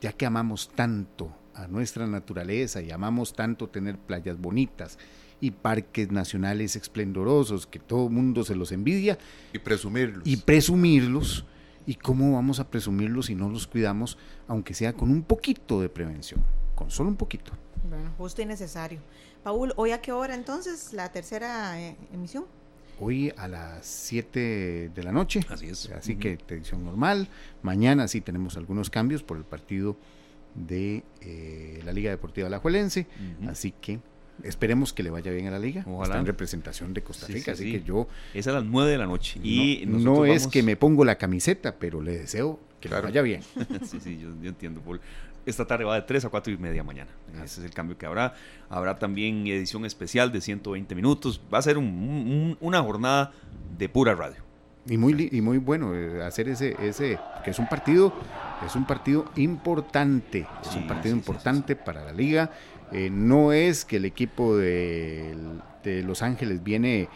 [0.00, 4.98] ya que amamos tanto a nuestra naturaleza y amamos tanto tener playas bonitas
[5.40, 9.18] y parques nacionales esplendorosos que todo el mundo se los envidia
[9.52, 10.26] Y presumirlos.
[10.26, 11.44] y presumirlos.
[11.84, 15.88] ¿Y cómo vamos a presumirlos si no los cuidamos, aunque sea con un poquito de
[15.88, 16.40] prevención?
[16.76, 17.50] Con solo un poquito.
[17.90, 19.00] Bueno, justo y necesario.
[19.42, 22.44] Paul, ¿hoy a qué hora entonces la tercera eh, emisión?
[23.00, 25.40] Hoy a las 7 de la noche.
[25.48, 25.90] Así es.
[25.90, 27.28] Así que edición normal.
[27.62, 29.96] Mañana sí tenemos algunos cambios por el partido
[30.54, 33.06] de eh, la Liga Deportiva Alajuelense.
[33.40, 33.50] Ujú.
[33.50, 33.98] Así que
[34.44, 35.82] esperemos que le vaya bien a la liga.
[35.86, 36.04] Ojalá.
[36.14, 37.44] Está en representación de Costa Rica.
[37.46, 37.72] sí, así sí.
[37.72, 39.40] que yo Es a las 9 de la noche.
[39.42, 43.02] Y no, es vamos- que me pongo la camiseta, pero le deseo que Claro.
[43.06, 43.40] le vaya bien.
[43.90, 45.00] sí, sí, yo, yo entiendo, Paul.
[45.44, 47.10] Esta tarde va de 3 a 4 y media mañana.
[47.42, 48.34] Ese es el cambio que habrá.
[48.70, 51.40] Habrá también edición especial de 120 minutos.
[51.52, 53.32] Va a ser un- un- una jornada
[53.76, 54.36] de pura radio.
[54.86, 58.12] Y muy, y muy bueno eh, hacer ese, ese, que es un partido,
[58.66, 62.50] es un partido importante, es un partido sí, sí, sí, importante para la liga.
[62.90, 65.34] Eh, no es que el equipo de,
[65.84, 67.08] de Los Ángeles viene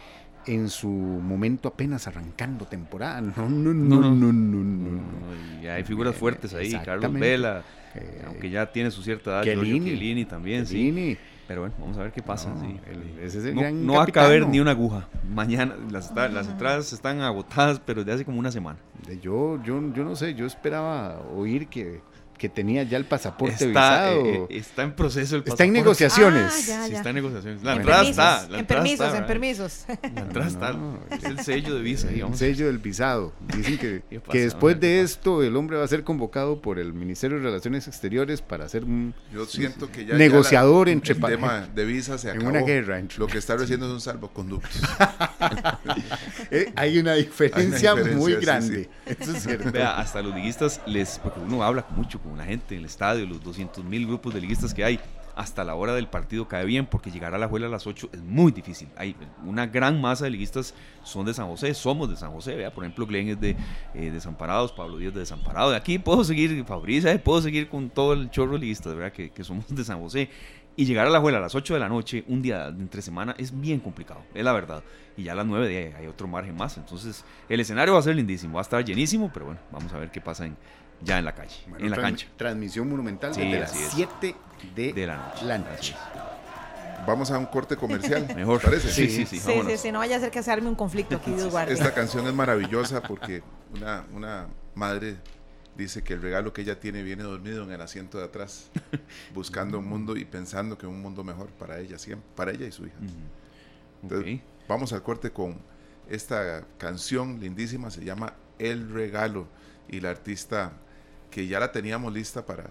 [0.47, 3.21] en su momento apenas arrancando temporada.
[3.21, 4.63] No, no, no, No, no, no.
[4.63, 5.61] no.
[5.61, 6.71] Y hay figuras Eh, fuertes ahí.
[6.83, 7.11] Carlos.
[7.13, 7.63] Vela,
[7.95, 9.43] Eh, aunque ya tiene su cierta edad.
[9.43, 9.69] Chiellini.
[9.79, 11.17] Giorgio Chiellini también, sí.
[11.47, 12.49] Pero bueno, vamos a ver qué pasa.
[12.53, 12.77] No, sí.
[12.91, 15.07] el- ese es el no gran no va a caber ni una aguja.
[15.33, 18.77] Mañana las, está- las entradas están agotadas, pero desde hace como una semana.
[19.07, 22.01] de- yo, yo, yo no sé, yo esperaba oír que,
[22.37, 24.25] que tenía ya el pasaporte está, visado.
[24.25, 25.71] eh, eh, está en proceso el está en pasaporte.
[25.71, 26.53] negociaciones.
[26.53, 27.63] Ah, ya, Sí, está en negociaciones.
[27.63, 28.47] La En entrada permisos, está.
[28.49, 29.27] La en entrada permisos, está, en ¿verdad?
[29.27, 29.85] permisos.
[30.15, 30.73] La entrada está.
[30.73, 32.37] No, Es el sello de visa, Un digamos.
[32.37, 33.33] sello del visado.
[33.55, 34.31] Dicen que, ¿Qué pasa?
[34.31, 37.43] que después ¿Qué de esto el hombre va a ser convocado por el Ministerio de
[37.43, 40.15] Relaciones Exteriores para ser un Yo siento que ya.
[40.15, 43.39] Negociador ya la- entre El tema de visa se en una guerra entre- Lo que
[43.39, 44.79] está recibiendo son salvoconductos.
[46.51, 48.89] Eh, hay una diferencia, diferencia, muy sí, grande.
[49.05, 49.71] Eso es cierto.
[49.71, 53.25] Vea, hasta los liguistas, les, porque uno habla mucho con la gente en el estadio,
[53.25, 54.99] los 200 mil grupos de liguistas que hay,
[55.37, 58.09] hasta la hora del partido cae bien, porque llegar a la juela a las 8
[58.11, 58.89] es muy difícil.
[58.97, 60.73] Hay una gran masa de liguistas
[61.03, 63.55] son de San José, somos de San José, vea, por ejemplo, Glenn es de
[63.93, 68.13] eh, Desamparados, Pablo Díaz de Desamparados, de aquí puedo seguir, Fabricia, puedo seguir con todo
[68.13, 69.11] el chorro de liguistas, ¿verdad?
[69.13, 70.29] Que, somos de San José.
[70.75, 73.35] Y llegar a la juela a las 8 de la noche, un día entre semana,
[73.39, 74.83] es bien complicado, es la verdad.
[75.15, 76.77] Y ya a las 9 de hay otro margen más.
[76.77, 79.97] Entonces, el escenario va a ser lindísimo, va a estar llenísimo, pero bueno, vamos a
[79.97, 80.55] ver qué pasa en,
[81.01, 82.27] ya en la calle, Bueno, en la cancha.
[82.37, 83.89] Transmisión monumental Sí, desde las así es.
[83.93, 84.35] 7
[84.75, 85.45] de, De la noche.
[85.45, 85.95] la noche.
[87.05, 88.27] Vamos a un corte comercial.
[88.35, 88.61] Mejor.
[88.61, 88.91] ¿Parece?
[88.91, 89.39] Sí, sí, sí.
[89.39, 91.73] Sí, sí, sí, no vaya a ser que se arme un conflicto aquí, Dios guarde.
[91.73, 93.43] Esta canción es maravillosa porque
[93.73, 95.17] una, una madre
[95.77, 98.69] dice que el regalo que ella tiene viene dormido en el asiento de atrás,
[99.33, 102.71] buscando un mundo y pensando que un mundo mejor para ella siempre, para ella y
[102.71, 102.95] su hija.
[102.97, 103.13] Ujú.
[104.03, 104.41] Entonces.
[104.67, 105.57] Vamos al corte con
[106.09, 109.47] esta canción lindísima, se llama El Regalo
[109.87, 110.73] y la artista
[111.31, 112.69] que ya la teníamos lista para,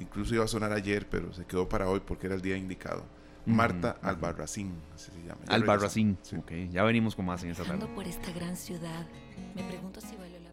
[0.00, 3.04] incluso iba a sonar ayer, pero se quedó para hoy porque era el día indicado.
[3.46, 4.08] Marta ujú.
[4.08, 5.40] Albarracín, así se llama.
[5.48, 6.18] Ya Albarracín.
[6.22, 6.36] Sí.
[6.36, 7.86] Ok, ya venimos con más en esta tarde.
[7.94, 9.06] Por esta gran ciudad,
[9.54, 10.50] me pregunto si valió la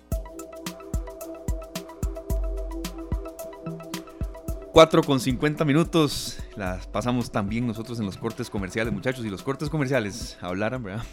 [4.73, 6.39] 4 con 50 minutos.
[6.55, 9.23] Las pasamos también nosotros en los cortes comerciales, muchachos.
[9.23, 11.03] Y los cortes comerciales hablaran, ¿verdad?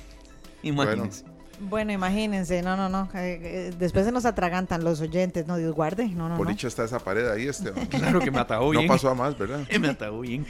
[0.62, 1.24] Imagínense.
[1.24, 1.39] Bueno,
[1.88, 3.08] imagínense, no, no, no.
[3.14, 6.08] eh, eh, después se nos atragantan los oyentes, no, Dios guarde.
[6.08, 6.52] No, no, Por no.
[6.52, 7.86] dicha está esa pared ahí, Esteban.
[7.90, 9.60] Claro que me atajó No pasó a más, ¿verdad?
[9.80, 10.46] me atajó bien.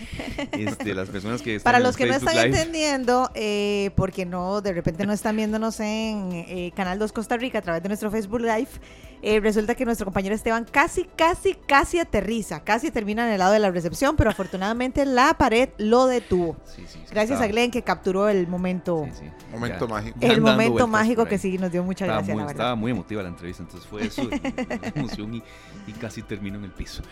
[0.53, 4.25] Este, las personas que están Para en los que no están Live, entendiendo, eh, porque
[4.25, 7.89] no, de repente no están viéndonos en eh, Canal 2 Costa Rica a través de
[7.89, 8.69] nuestro Facebook Live,
[9.23, 13.53] eh, resulta que nuestro compañero Esteban casi, casi, casi aterriza, casi termina en el lado
[13.53, 16.57] de la recepción, pero afortunadamente la pared lo detuvo.
[16.65, 19.47] Sí, sí, sí, Gracias está- a Glenn que capturó el momento, sí, sí.
[19.53, 20.19] Momento Ya- mágico.
[20.21, 22.63] el momento mágico que sí nos dio mucha Estaba gracia, muy, la verdad.
[22.63, 24.23] estaba muy emotiva la entrevista, entonces fue eso,
[24.95, 25.43] emoción y,
[25.87, 27.03] y casi termino en el piso.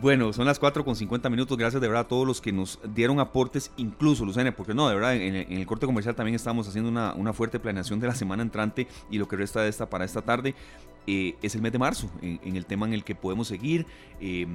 [0.00, 2.78] Bueno, son las 4 con 50 minutos, gracias de verdad a todos los que nos
[2.94, 6.36] dieron aportes, incluso Lucena, porque no, de verdad, en, el- en el corte comercial también
[6.36, 9.68] estamos haciendo una, una fuerte planeación de la semana entrante y lo que resta de
[9.68, 10.54] esta para esta tarde.
[11.10, 13.86] Eh, es el mes de marzo, en, el tema en el que podemos seguir
[14.20, 14.46] eh,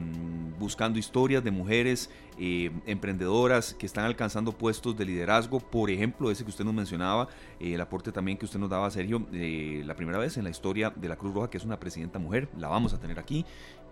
[0.60, 6.44] buscando historias de mujeres eh, emprendedoras que están alcanzando puestos de liderazgo, por ejemplo, ese
[6.44, 7.28] que usted nos mencionaba,
[7.60, 10.50] eh, el aporte también que usted nos daba, Sergio, eh, la primera vez en la
[10.50, 13.46] historia de la Cruz Roja, que es una presidenta mujer, la vamos a tener aquí.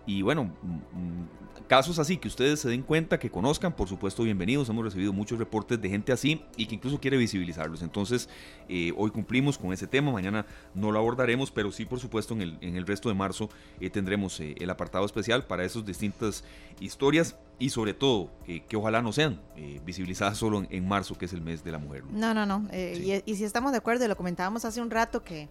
[0.06, 4.68] Y bueno, mm, casos así que ustedes se den cuenta, que conozcan, por supuesto, bienvenidos.
[4.68, 7.82] Hemos recibido muchos reportes de gente así y que incluso quiere visibilizarlos.
[7.82, 8.28] Entonces,
[8.68, 12.42] eh, hoy cumplimos con ese tema, mañana no lo abordaremos, pero sí, por supuesto, en
[12.42, 13.48] el, en el resto de marzo
[13.80, 16.44] eh, tendremos eh, el apartado especial para esas distintas
[16.80, 19.40] historias y sobre todo eh, que ojalá no sean
[19.84, 22.04] visibilizadas solo en, en marzo, que es el mes de la mujer.
[22.10, 22.66] No, no, no.
[22.70, 23.22] Sí.
[23.24, 25.48] y, y si estamos de acuerdo, y lo comentábamos hace un rato que,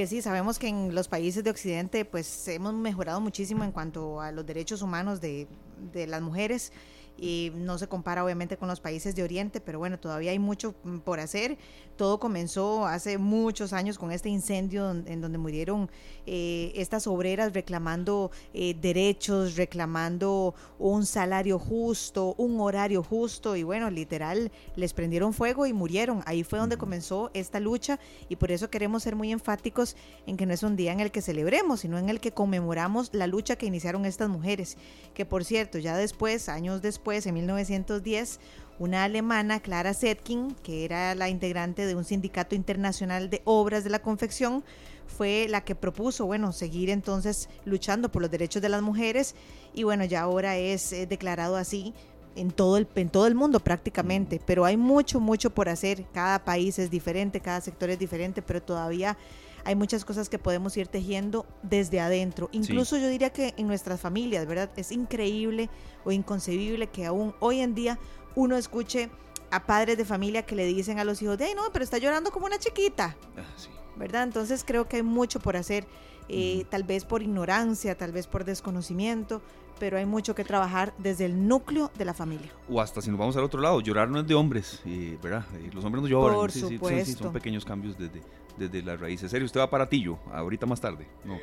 [0.00, 4.22] que sí, sabemos que en los países de Occidente pues hemos mejorado muchísimo en cuanto
[4.22, 5.46] a los derechos humanos de,
[5.92, 6.72] de las mujeres
[7.20, 10.74] y no se compara obviamente con los países de Oriente, pero bueno, todavía hay mucho
[10.82, 11.58] mm, por hacer.
[11.96, 15.90] Todo comenzó hace muchos años con este incendio en donde murieron
[16.26, 23.90] eh, estas obreras reclamando eh, derechos, reclamando un salario justo, un horario justo y bueno,
[23.90, 26.22] literal, les prendieron fuego y murieron.
[26.24, 29.94] Ahí fue donde comenzó esta lucha y por eso queremos ser muy enfáticos
[30.26, 33.10] en que no es un día en el que celebremos, sino en el que conmemoramos
[33.12, 34.78] la lucha que iniciaron estas mujeres,
[35.12, 38.40] que por cierto, ya después, años después, en 1910,
[38.78, 43.90] una alemana, Clara Zetkin, que era la integrante de un sindicato internacional de obras de
[43.90, 44.64] la confección,
[45.06, 49.34] fue la que propuso, bueno, seguir entonces luchando por los derechos de las mujeres
[49.74, 51.92] y bueno, ya ahora es eh, declarado así
[52.36, 56.06] en todo el en todo el mundo prácticamente, pero hay mucho mucho por hacer.
[56.14, 59.18] Cada país es diferente, cada sector es diferente, pero todavía
[59.64, 62.48] hay muchas cosas que podemos ir tejiendo desde adentro.
[62.52, 64.70] Incluso yo diría que en nuestras familias, ¿verdad?
[64.76, 65.68] Es increíble
[66.04, 67.98] o inconcebible que aún hoy en día
[68.34, 69.10] uno escuche
[69.50, 71.98] a padres de familia que le dicen a los hijos, de "Ay, no, pero está
[71.98, 73.16] llorando como una chiquita.
[73.36, 73.68] Ah, sí.
[73.96, 74.22] ¿verdad?
[74.22, 75.86] Entonces creo que hay mucho por hacer,
[76.28, 79.42] eh, tal vez por ignorancia, tal vez por desconocimiento,
[79.80, 82.52] pero hay mucho que trabajar desde el núcleo de la familia.
[82.68, 85.44] O hasta si nos vamos al otro lado, llorar no es de hombres, eh, ¿verdad?
[85.56, 86.36] Eh, los hombres no lloran.
[86.36, 88.20] Por sí, sí, sí, sí, son pequeños cambios desde,
[88.56, 89.28] desde las raíces.
[89.30, 91.08] Serio, usted va para Tillo, ahorita más tarde.
[91.24, 91.36] No.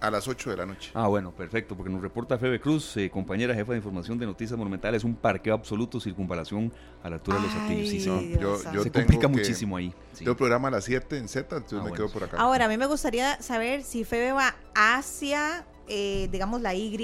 [0.00, 0.90] a las 8 de la noche.
[0.92, 4.58] Ah, bueno, perfecto, porque nos reporta Febe Cruz, eh, compañera jefa de información de Noticias
[4.58, 6.70] Monumentales, un parqueo absoluto, circunvalación
[7.02, 7.88] a la altura de los atillos.
[7.88, 7.98] Sí.
[8.00, 9.94] Dios Yo, yo Se tengo complica que- muchísimo ahí.
[10.12, 10.24] sí.
[10.24, 12.36] Tengo programa a las 7 en Z, entonces Ah, me bueno, quedo por acá.
[12.36, 16.94] Ahora, a mí me gustaría saber si Febe va hacia, eh, digamos, la Y,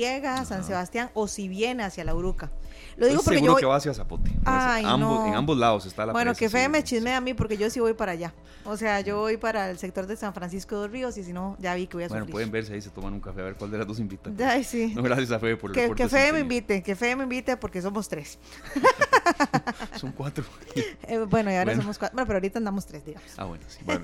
[0.44, 2.50] San Sebastián, o si viene hacia la Uruca.
[2.96, 3.58] Lo digo Estoy porque seguro yo...
[3.58, 4.30] que va hacia Zapote.
[4.44, 5.26] Ay, ambos, no.
[5.26, 6.84] En ambos lados está la Bueno, presa, que sí, Febe me sí.
[6.84, 8.34] chisme a mí porque yo sí voy para allá.
[8.64, 11.32] O sea, yo voy para el sector de San Francisco de los Ríos y si
[11.32, 12.32] no, ya vi que voy a Bueno, sufrir.
[12.32, 14.30] pueden verse ahí, se toman un café a ver cuál de las dos invita.
[14.50, 14.92] Ay, sí.
[14.94, 17.56] No, gracias a Febe por el Que, que Febe me invite, que Febe me invite
[17.56, 18.38] porque somos tres.
[19.98, 20.44] Son cuatro.
[21.02, 21.82] Eh, bueno, y ahora Bueno.
[21.82, 22.14] somos cuatro.
[22.14, 23.28] Bueno, pero ahorita andamos tres, digamos.
[23.36, 23.80] Ah, bueno, sí.
[23.84, 24.02] Bueno,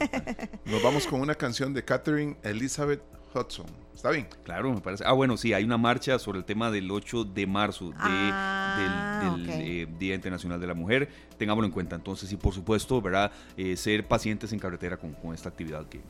[0.65, 3.01] nos vamos con una canción de Catherine Elizabeth
[3.37, 3.67] Hudson.
[3.95, 4.29] ¿Está bien?
[4.45, 5.05] Claro, me parece.
[5.07, 9.23] Ah, bueno, sí, hay una marcha sobre el tema del 8 de marzo, de, Ah,
[9.25, 9.61] del, del, ok.
[9.63, 11.09] eh, Día Internacional de la Mujer.
[11.39, 11.97] Tengámoslo en cuenta.
[11.97, 13.33] Entonces, y por supuesto, ¿verdad?
[13.57, 16.03] Eh, ser pacientes en carretera con, con esta actividad que,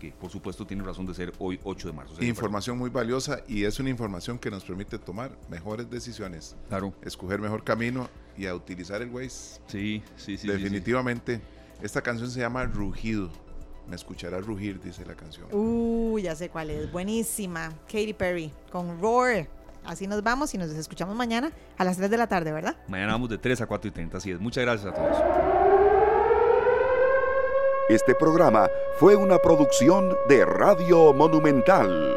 [0.00, 2.24] que, por supuesto, tiene razón de ser hoy 8 de marzo.
[2.24, 7.40] Información muy valiosa y es una información que nos permite tomar mejores decisiones, Claro, escoger
[7.40, 8.08] mejor camino
[8.38, 9.28] y a utilizar el Waze.
[9.28, 10.38] sí, sí, sí.
[10.38, 10.48] sí, sí.
[10.48, 11.42] Definitivamente.
[11.82, 13.30] Esta canción se llama Rugido.
[13.88, 15.46] Me escuchará rugir, dice la canción.
[15.52, 16.90] Uh, ya sé cuál es.
[16.90, 17.72] Buenísima.
[17.86, 19.46] Katy Perry con Roar.
[19.84, 22.76] Así nos vamos y nos escuchamos mañana a las 3 de la tarde, ¿verdad?
[22.88, 24.16] Mañana vamos de 3 a 4 y 30.
[24.16, 24.40] Así es.
[24.40, 25.16] Muchas gracias a todos.
[27.90, 32.16] Este programa fue una producción de Radio Monumental.